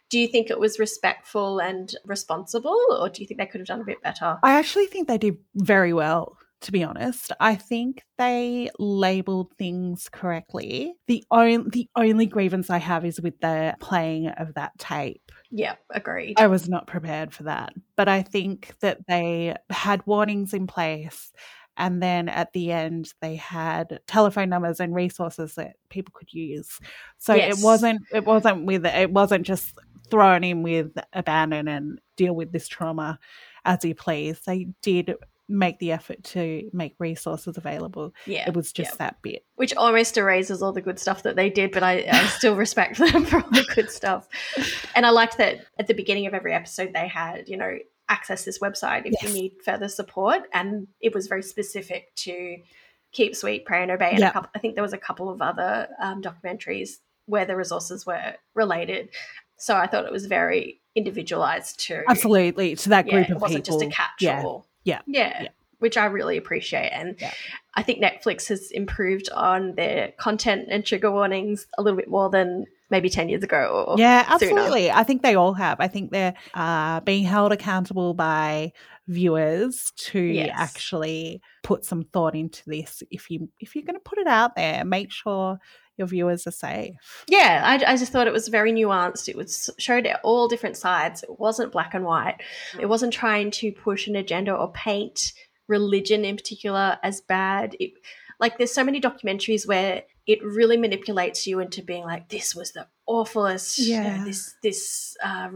do 0.10 0.20
you 0.20 0.28
think 0.28 0.50
it 0.50 0.60
was 0.60 0.80
respectful 0.80 1.60
and 1.60 1.96
responsible 2.06 2.80
or 3.00 3.10
do 3.10 3.22
you 3.22 3.28
think 3.28 3.40
they 3.40 3.46
could 3.46 3.60
have 3.60 3.68
done 3.68 3.82
a 3.82 3.86
bit 3.86 4.02
better? 4.04 4.38
I 4.44 4.54
actually 4.54 4.88
think 4.88 5.08
they 5.08 5.18
did 5.18 5.38
very 5.56 5.94
well 5.94 6.38
to 6.62 6.72
be 6.72 6.84
honest. 6.84 7.32
I 7.40 7.56
think 7.56 8.02
they 8.18 8.72
labeled 8.80 9.52
things 9.58 10.10
correctly. 10.12 10.96
The 11.08 11.24
only 11.30 11.70
the 11.70 11.90
only 11.96 12.26
grievance 12.26 12.70
I 12.70 12.80
have 12.80 13.06
is 13.06 13.22
with 13.22 13.40
the 13.40 13.76
playing 13.80 14.28
of 14.30 14.56
that 14.56 14.72
tape. 14.80 15.32
Yeah, 15.52 15.76
agreed. 15.92 16.40
I 16.40 16.48
was 16.48 16.68
not 16.68 16.88
prepared 16.88 17.34
for 17.34 17.44
that. 17.44 17.74
But 17.96 18.08
I 18.08 18.24
think 18.24 18.74
that 18.80 19.06
they 19.08 19.56
had 19.70 20.06
warnings 20.08 20.54
in 20.54 20.66
place 20.66 21.32
and 21.78 22.02
then 22.02 22.30
at 22.30 22.52
the 22.54 22.72
end 22.72 23.14
they 23.22 23.36
had 23.36 24.00
telephone 24.08 24.50
numbers 24.50 24.80
and 24.80 24.96
resources 24.96 25.56
that 25.56 25.76
people 25.90 26.14
could 26.16 26.34
use. 26.34 26.80
So 27.18 27.36
yes. 27.36 27.60
it 27.60 27.64
wasn't 27.64 28.02
it 28.12 28.26
wasn't 28.26 28.66
with 28.66 28.86
it 28.86 29.12
wasn't 29.12 29.46
just 29.46 29.78
thrown 30.06 30.44
in 30.44 30.64
with 30.64 30.92
abandon 31.14 31.68
and 31.68 32.00
deal 32.16 32.36
with 32.36 32.52
this 32.52 32.68
trauma 32.68 33.20
as 33.64 33.84
you 33.84 33.96
please. 33.96 34.40
They 34.46 34.68
did 34.82 35.16
make 35.48 35.78
the 35.80 35.92
effort 35.92 36.24
to 36.24 36.70
make 36.74 36.96
resources 37.00 37.58
available. 37.58 38.14
Yeah. 38.26 38.48
It 38.48 38.56
was 38.56 38.72
just 38.72 38.92
yeah. 38.94 38.98
that 38.98 39.22
bit. 39.22 39.46
Which 39.56 39.76
almost 39.76 40.18
erases 40.18 40.62
all 40.62 40.74
the 40.74 40.82
good 40.82 41.00
stuff 41.00 41.24
that 41.24 41.36
they 41.36 41.50
did, 41.50 41.72
but 41.72 41.84
I, 41.84 42.06
I 42.12 42.26
still 42.28 42.56
respect 42.56 42.98
them 43.12 43.26
for 43.26 43.42
all 43.42 43.50
the 43.52 43.66
good 43.76 43.92
stuff. 43.92 44.28
And 44.96 45.06
I 45.06 45.12
liked 45.12 45.38
that 45.38 45.66
at 45.78 45.88
the 45.88 45.94
beginning 45.94 46.26
of 46.26 46.34
every 46.34 46.54
episode 46.54 46.94
they 46.94 47.08
had, 47.08 47.48
you 47.48 47.58
know, 47.58 47.78
access 48.08 48.46
this 48.46 48.60
website 48.60 49.06
if 49.06 49.14
yes. 49.14 49.24
you 49.24 49.30
need 49.34 49.54
further 49.64 49.88
support. 49.88 50.44
And 50.54 50.88
it 51.00 51.14
was 51.14 51.28
very 51.28 51.44
specific 51.44 52.14
to 52.18 52.58
keep 53.12 53.36
sweet, 53.36 53.66
pray 53.66 53.82
and 53.82 53.92
obey. 53.92 54.12
And 54.12 54.20
yep. 54.20 54.34
couple, 54.34 54.50
I 54.56 54.60
think 54.60 54.76
there 54.76 54.84
was 54.84 54.94
a 54.94 54.98
couple 54.98 55.30
of 55.30 55.42
other 55.42 55.88
um, 56.02 56.22
documentaries 56.22 56.98
where 57.28 57.46
the 57.46 57.56
resources 57.56 58.06
were 58.06 58.36
related. 58.54 59.10
So 59.66 59.76
I 59.76 59.88
thought 59.88 60.06
it 60.06 60.12
was 60.12 60.28
very 60.28 60.80
individualized 60.94 61.80
to 61.88 62.04
absolutely 62.08 62.76
to 62.76 62.90
that 62.90 63.08
group 63.08 63.28
yeah, 63.28 63.34
of 63.34 63.38
it 63.38 63.42
wasn't 63.42 63.66
people. 63.66 63.80
just 63.80 63.92
a 63.92 63.96
catch-all. 63.96 64.68
Yeah. 64.84 65.02
Yeah. 65.08 65.42
yeah. 65.42 65.50
Which 65.80 65.98
I 65.98 66.06
really 66.06 66.38
appreciate. 66.38 66.90
And 66.90 67.16
yeah. 67.20 67.34
I 67.74 67.82
think 67.82 68.00
Netflix 68.00 68.48
has 68.50 68.70
improved 68.70 69.28
on 69.34 69.74
their 69.74 70.14
content 70.20 70.68
and 70.70 70.86
trigger 70.86 71.12
warnings 71.12 71.66
a 71.80 71.82
little 71.82 71.98
bit 71.98 72.10
more 72.12 72.30
than 72.30 72.66
maybe 72.92 73.10
10 73.10 73.30
years 73.30 73.42
ago 73.42 73.96
yeah 73.98 74.24
absolutely 74.28 74.84
sooner. 74.84 74.94
i 74.94 75.02
think 75.02 75.24
they 75.24 75.34
all 75.34 75.54
have 75.56 75.80
i 75.80 75.88
think 75.88 76.12
they're 76.12 76.36
uh, 76.54 77.00
being 77.00 77.24
held 77.24 77.52
accountable 77.52 78.14
by 78.14 78.72
viewers 79.08 79.92
to 79.98 80.20
yes. 80.20 80.52
actually 80.56 81.42
put 81.64 81.84
some 81.84 82.04
thought 82.04 82.36
into 82.36 82.62
this 82.68 83.02
if 83.10 83.32
you 83.32 83.50
if 83.60 83.76
you're 83.76 83.84
going 83.84 83.96
to 83.96 84.00
put 84.00 84.20
it 84.20 84.28
out 84.28 84.56
there 84.56 84.86
make 84.86 85.12
sure 85.12 85.58
your 85.98 86.08
viewers 86.08 86.46
are 86.46 86.52
safe. 86.52 87.24
Yeah, 87.28 87.62
I, 87.64 87.94
I, 87.94 87.98
just 87.98 88.12
thought 88.12 88.28
it 88.28 88.34
was 88.34 88.48
very 88.50 88.72
nuanced. 88.72 89.30
It 89.30 89.36
was 89.38 89.70
showed 89.78 90.08
all 90.24 90.48
different 90.48 90.78
sides. 90.78 91.24
It 91.24 91.40
wasn't 91.40 91.72
black 91.72 91.94
and 91.94 92.04
white. 92.04 92.42
It 92.80 92.88
wasn't 92.88 93.14
trying 93.14 93.52
to 93.52 93.72
push 93.72 94.08
an 94.08 94.16
agenda 94.16 94.54
or 94.54 94.72
paint 94.72 95.34
religion 95.68 96.26
in 96.26 96.36
particular 96.36 96.98
as 97.02 97.22
bad. 97.22 97.76
It, 97.80 97.94
like 98.40 98.58
there's 98.58 98.74
so 98.74 98.84
many 98.84 99.00
documentaries 99.00 99.68
where 99.68 100.04
it 100.28 100.44
really 100.44 100.78
manipulates 100.78 101.48
you 101.48 101.60
into 101.60 101.82
being 101.82 102.04
like, 102.04 102.30
this 102.30 102.54
was 102.54 102.72
the 102.72 102.88
awfulest. 103.06 103.80
Yeah. 103.80 104.24
this 104.26 104.56
this 104.62 105.16
uh, 105.24 105.50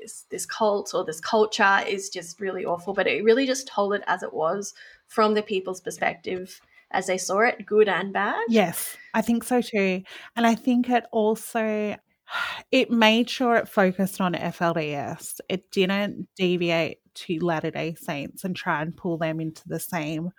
this 0.00 0.24
this 0.30 0.46
cult 0.46 0.94
or 0.94 1.04
this 1.04 1.20
culture 1.20 1.80
is 1.86 2.08
just 2.08 2.40
really 2.40 2.64
awful. 2.64 2.94
But 2.94 3.06
it 3.06 3.24
really 3.24 3.46
just 3.46 3.68
told 3.68 3.92
it 3.94 4.02
as 4.06 4.22
it 4.22 4.32
was 4.32 4.74
from 5.06 5.34
the 5.34 5.42
people's 5.42 5.80
perspective 5.80 6.60
as 6.96 7.06
they 7.06 7.18
saw 7.18 7.40
it, 7.40 7.66
good 7.66 7.88
and 7.88 8.12
bad. 8.12 8.42
Yes, 8.48 8.96
I 9.12 9.20
think 9.20 9.44
so 9.44 9.60
too. 9.60 10.02
And 10.34 10.46
I 10.46 10.54
think 10.54 10.88
it 10.88 11.04
also 11.12 11.96
it 12.72 12.90
made 12.90 13.28
sure 13.28 13.56
it 13.56 13.68
focused 13.68 14.20
on 14.20 14.32
FLDS. 14.32 15.40
It 15.48 15.70
didn't 15.70 16.28
deviate 16.36 16.98
to 17.14 17.38
Latter 17.44 17.70
day 17.70 17.94
Saints 17.94 18.44
and 18.44 18.56
try 18.56 18.82
and 18.82 18.96
pull 18.96 19.18
them 19.18 19.40
into 19.40 19.62
the 19.66 19.80
same 19.80 20.30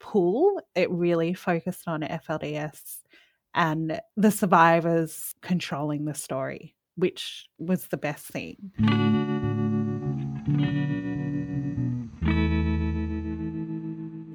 pool. 0.00 0.60
It 0.74 0.90
really 0.90 1.32
focused 1.32 1.86
on 1.86 2.02
FLDS 2.02 2.98
and 3.54 4.00
the 4.16 4.30
survivors 4.30 5.34
controlling 5.42 6.04
the 6.04 6.14
story, 6.14 6.74
which 6.96 7.46
was 7.58 7.86
the 7.86 7.96
best 7.96 8.26
thing. 8.26 9.13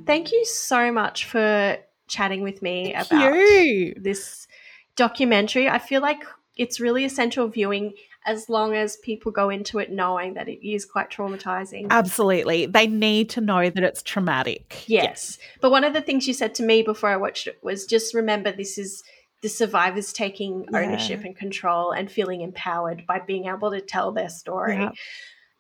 Thank 0.10 0.32
you 0.32 0.44
so 0.44 0.92
much 0.92 1.26
for 1.26 1.78
chatting 2.08 2.42
with 2.42 2.62
me 2.62 2.94
thank 2.94 3.08
about 3.08 3.34
you. 3.36 3.94
this 3.96 4.48
documentary. 4.96 5.70
I 5.70 5.78
feel 5.78 6.02
like 6.02 6.24
it's 6.58 6.80
really 6.80 7.06
essential 7.06 7.48
viewing 7.48 7.94
as 8.26 8.50
long 8.50 8.76
as 8.76 8.98
people 8.98 9.32
go 9.32 9.50
into 9.50 9.80
it 9.80 9.92
knowing 9.92 10.34
that 10.34 10.50
it 10.50 10.68
is 10.68 10.86
quite 10.86 11.10
traumatizing. 11.10 11.88
Absolutely. 11.90 12.66
They 12.66 12.88
need 12.88 13.30
to 13.32 13.42
know 13.42 13.70
that 13.70 13.84
it's 13.84 14.04
traumatic. 14.04 14.84
Yes. 14.88 15.38
But 15.62 15.72
one 15.72 15.84
of 15.84 15.94
the 15.94 16.02
things 16.02 16.28
you 16.28 16.34
said 16.34 16.54
to 16.56 16.64
me 16.64 16.82
before 16.82 17.10
I 17.10 17.16
watched 17.16 17.48
it 17.48 17.60
was 17.64 17.86
just 17.86 18.14
remember 18.14 18.52
this 18.52 18.78
is 18.78 19.04
the 19.42 19.48
survivors 19.48 20.12
taking 20.12 20.66
ownership 20.74 21.22
yeah. 21.22 21.28
and 21.28 21.36
control 21.38 21.92
and 21.92 22.12
feeling 22.12 22.42
empowered 22.42 23.06
by 23.08 23.20
being 23.20 23.46
able 23.46 23.72
to 23.72 23.80
tell 23.80 24.12
their 24.12 24.30
story. 24.30 24.78
Yeah. 24.78 24.92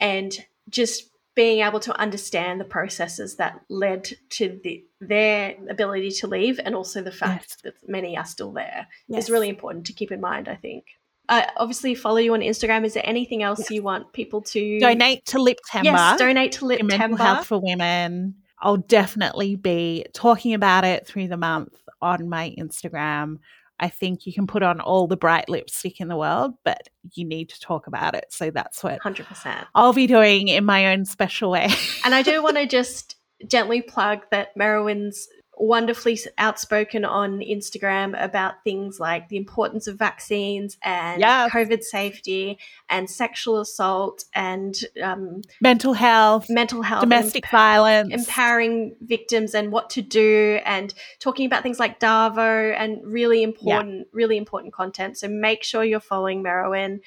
And 0.02 0.38
just 0.70 1.09
being 1.36 1.64
able 1.66 1.80
to 1.80 1.98
understand 2.00 2.60
the 2.60 2.66
processes 2.66 3.36
that 3.36 3.62
led 3.70 4.10
to 4.30 4.60
the, 4.64 4.84
their 5.00 5.56
ability 5.70 6.12
to 6.12 6.28
leave 6.28 6.60
and 6.64 6.76
also 6.76 7.02
the 7.02 7.12
fact 7.12 7.58
yes. 7.64 7.74
that 7.76 7.90
many 7.90 8.18
are 8.18 8.26
still 8.26 8.52
there 8.52 8.88
yes. 9.08 9.24
is 9.24 9.30
really 9.30 9.50
important 9.50 9.86
to 9.86 9.94
keep 9.94 10.12
in 10.12 10.20
mind, 10.20 10.50
I 10.50 10.56
think. 10.56 10.86
I 11.30 11.48
obviously 11.58 11.94
follow 11.94 12.18
you 12.18 12.34
on 12.34 12.42
Instagram. 12.42 12.84
Is 12.86 12.96
there 12.96 13.08
anything 13.08 13.44
else 13.44 13.60
yes. 13.60 13.72
you 13.72 13.84
want 13.84 14.12
people 14.14 14.42
to 14.42 14.80
donate 14.80 15.26
to 15.28 15.40
Lip 15.40 15.60
Timber? 15.72 15.92
Yes, 15.92 16.20
donate 16.20 16.54
to 16.54 16.66
Lip 16.66 16.82
Mental 16.84 17.18
Health 17.18 17.46
for 17.46 17.60
Women. 17.60 18.36
I'll 18.60 18.78
definitely 18.78 19.56
be 19.56 20.06
talking 20.14 20.54
about 20.54 20.84
it 20.84 21.06
through 21.06 21.28
the 21.28 21.38
month 21.38 21.74
on 22.02 22.28
my 22.28 22.54
Instagram. 22.58 23.38
I 23.80 23.90
think 23.90 24.26
you 24.26 24.34
can 24.34 24.48
put 24.48 24.64
on 24.64 24.80
all 24.82 25.08
the 25.08 25.18
bright 25.18 25.50
lipstick 25.50 26.02
in 26.02 26.08
the 26.08 26.18
world, 26.18 26.54
but 26.64 26.90
you 27.14 27.26
need 27.26 27.50
to 27.50 27.60
talk 27.60 27.88
about 27.88 28.16
it. 28.16 28.26
So 28.30 28.52
that's 28.52 28.84
what 28.84 29.02
100%. 29.02 29.66
I'll 29.76 29.94
be 29.94 30.08
doing 30.08 30.48
in 30.48 30.66
my 30.66 30.92
own 30.92 31.06
special 31.06 31.52
way. 31.52 31.70
and 32.04 32.14
I 32.14 32.22
do 32.22 32.44
want 32.44 32.58
to 32.58 32.66
just 32.68 33.16
gently 33.48 33.82
plug 33.82 34.22
that 34.32 34.56
Merowyn's 34.58 35.28
wonderfully 35.60 36.18
outspoken 36.38 37.04
on 37.04 37.40
Instagram 37.40 38.16
about 38.24 38.64
things 38.64 39.00
like 39.00 39.28
the 39.28 39.38
importance 39.38 39.88
of 39.88 39.98
vaccines 39.98 40.78
and 40.82 41.20
yes. 41.20 41.52
COVID 41.52 41.84
safety 41.84 42.58
and 42.90 43.10
sexual 43.10 43.60
assault 43.60 44.24
and 44.34 44.76
um, 45.04 45.42
mental 45.62 45.94
health, 45.94 46.50
mental 46.50 46.82
health, 46.82 47.02
domestic 47.02 47.44
emp- 47.46 47.52
violence, 47.52 48.14
empowering 48.14 48.96
victims 49.02 49.54
and 49.54 49.72
what 49.72 49.90
to 49.92 50.02
do, 50.02 50.60
and 50.66 50.94
talking 51.20 51.46
about 51.46 51.62
things 51.62 51.80
like 51.80 52.00
Davo 52.00 52.74
and 52.78 53.02
really 53.04 53.44
important, 53.44 53.98
yeah. 53.98 54.04
really 54.14 54.38
important 54.38 54.74
content. 54.74 55.18
So 55.18 55.28
make 55.28 55.64
sure 55.64 55.84
you're 55.84 56.00
following 56.00 56.42
Merowyn 56.42 57.02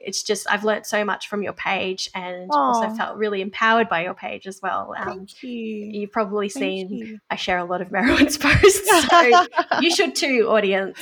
it's 0.00 0.22
just 0.22 0.46
I've 0.50 0.64
learned 0.64 0.86
so 0.86 1.04
much 1.04 1.28
from 1.28 1.42
your 1.42 1.52
page 1.52 2.10
and 2.14 2.50
Aww. 2.50 2.56
also 2.56 2.94
felt 2.96 3.16
really 3.16 3.40
empowered 3.40 3.88
by 3.88 4.02
your 4.04 4.14
page 4.14 4.46
as 4.46 4.60
well. 4.62 4.94
Um, 4.98 5.06
Thank 5.06 5.42
you. 5.42 5.50
You've 5.50 6.12
probably 6.12 6.48
Thank 6.48 6.62
seen 6.62 6.88
you. 6.90 7.20
I 7.30 7.36
share 7.36 7.58
a 7.58 7.64
lot 7.64 7.80
of 7.80 7.88
Merowyn's 7.92 8.38
posts, 8.38 9.08
so 9.08 9.46
you 9.80 9.90
should 9.94 10.14
too, 10.14 10.46
audience. 10.48 11.00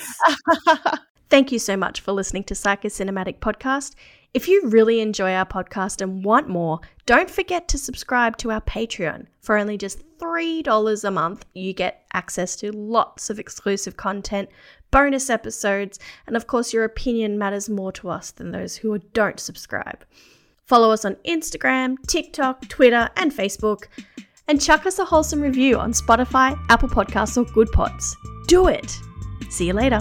Thank 1.31 1.53
you 1.53 1.59
so 1.59 1.77
much 1.77 2.01
for 2.01 2.13
listening 2.13 2.45
to 2.45 2.55
Psychocinematic 2.55 3.39
Podcast. 3.39 3.95
If 4.35 4.49
you 4.49 4.69
really 4.69 5.01
enjoy 5.01 5.33
our 5.33 5.47
podcast 5.47 6.01
and 6.01 6.25
want 6.25 6.49
more, 6.49 6.81
don't 7.07 7.31
forget 7.31 7.69
to 7.69 7.79
subscribe 7.79 8.37
to 8.39 8.51
our 8.51 8.61
Patreon. 8.61 9.27
For 9.41 9.57
only 9.57 9.79
just 9.79 10.03
$3 10.19 11.05
a 11.05 11.11
month, 11.11 11.47
you 11.55 11.73
get 11.73 12.05
access 12.13 12.55
to 12.57 12.73
lots 12.73 13.31
of 13.31 13.39
exclusive 13.39 13.97
content, 13.97 14.49
bonus 14.91 15.31
episodes, 15.31 15.99
and 16.27 16.37
of 16.37 16.47
course, 16.47 16.73
your 16.73 16.85
opinion 16.85 17.39
matters 17.39 17.69
more 17.69 17.93
to 17.93 18.09
us 18.09 18.31
than 18.31 18.51
those 18.51 18.77
who 18.77 18.99
don't 19.13 19.41
subscribe. 19.41 20.05
Follow 20.65 20.91
us 20.91 21.05
on 21.05 21.17
Instagram, 21.27 21.97
TikTok, 22.07 22.69
Twitter, 22.69 23.09
and 23.17 23.33
Facebook, 23.33 23.85
and 24.47 24.61
chuck 24.61 24.87
us 24.87 24.99
a 24.99 25.05
wholesome 25.05 25.41
review 25.41 25.79
on 25.79 25.93
Spotify, 25.93 26.59
Apple 26.69 26.89
Podcasts, 26.89 27.37
or 27.37 27.45
Goodpods. 27.45 28.15
Do 28.47 28.69
it! 28.69 28.99
See 29.51 29.67
you 29.67 29.73
later. 29.73 30.01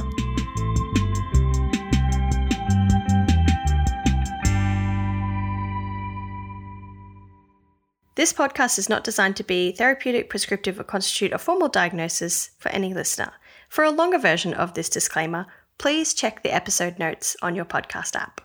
This 8.15 8.33
podcast 8.33 8.79
is 8.79 8.89
not 8.89 9.03
designed 9.03 9.35
to 9.35 9.43
be 9.43 9.71
therapeutic, 9.73 10.27
prescriptive, 10.27 10.79
or 10.79 10.83
constitute 10.83 11.33
a 11.33 11.37
formal 11.37 11.69
diagnosis 11.69 12.49
for 12.57 12.69
any 12.69 12.91
listener. 12.91 13.31
For 13.77 13.83
a 13.83 13.91
longer 13.91 14.17
version 14.17 14.55
of 14.55 14.73
this 14.73 14.89
disclaimer, 14.89 15.45
please 15.77 16.15
check 16.15 16.41
the 16.41 16.51
episode 16.51 16.97
notes 16.97 17.35
on 17.43 17.53
your 17.53 17.63
podcast 17.63 18.15
app. 18.15 18.41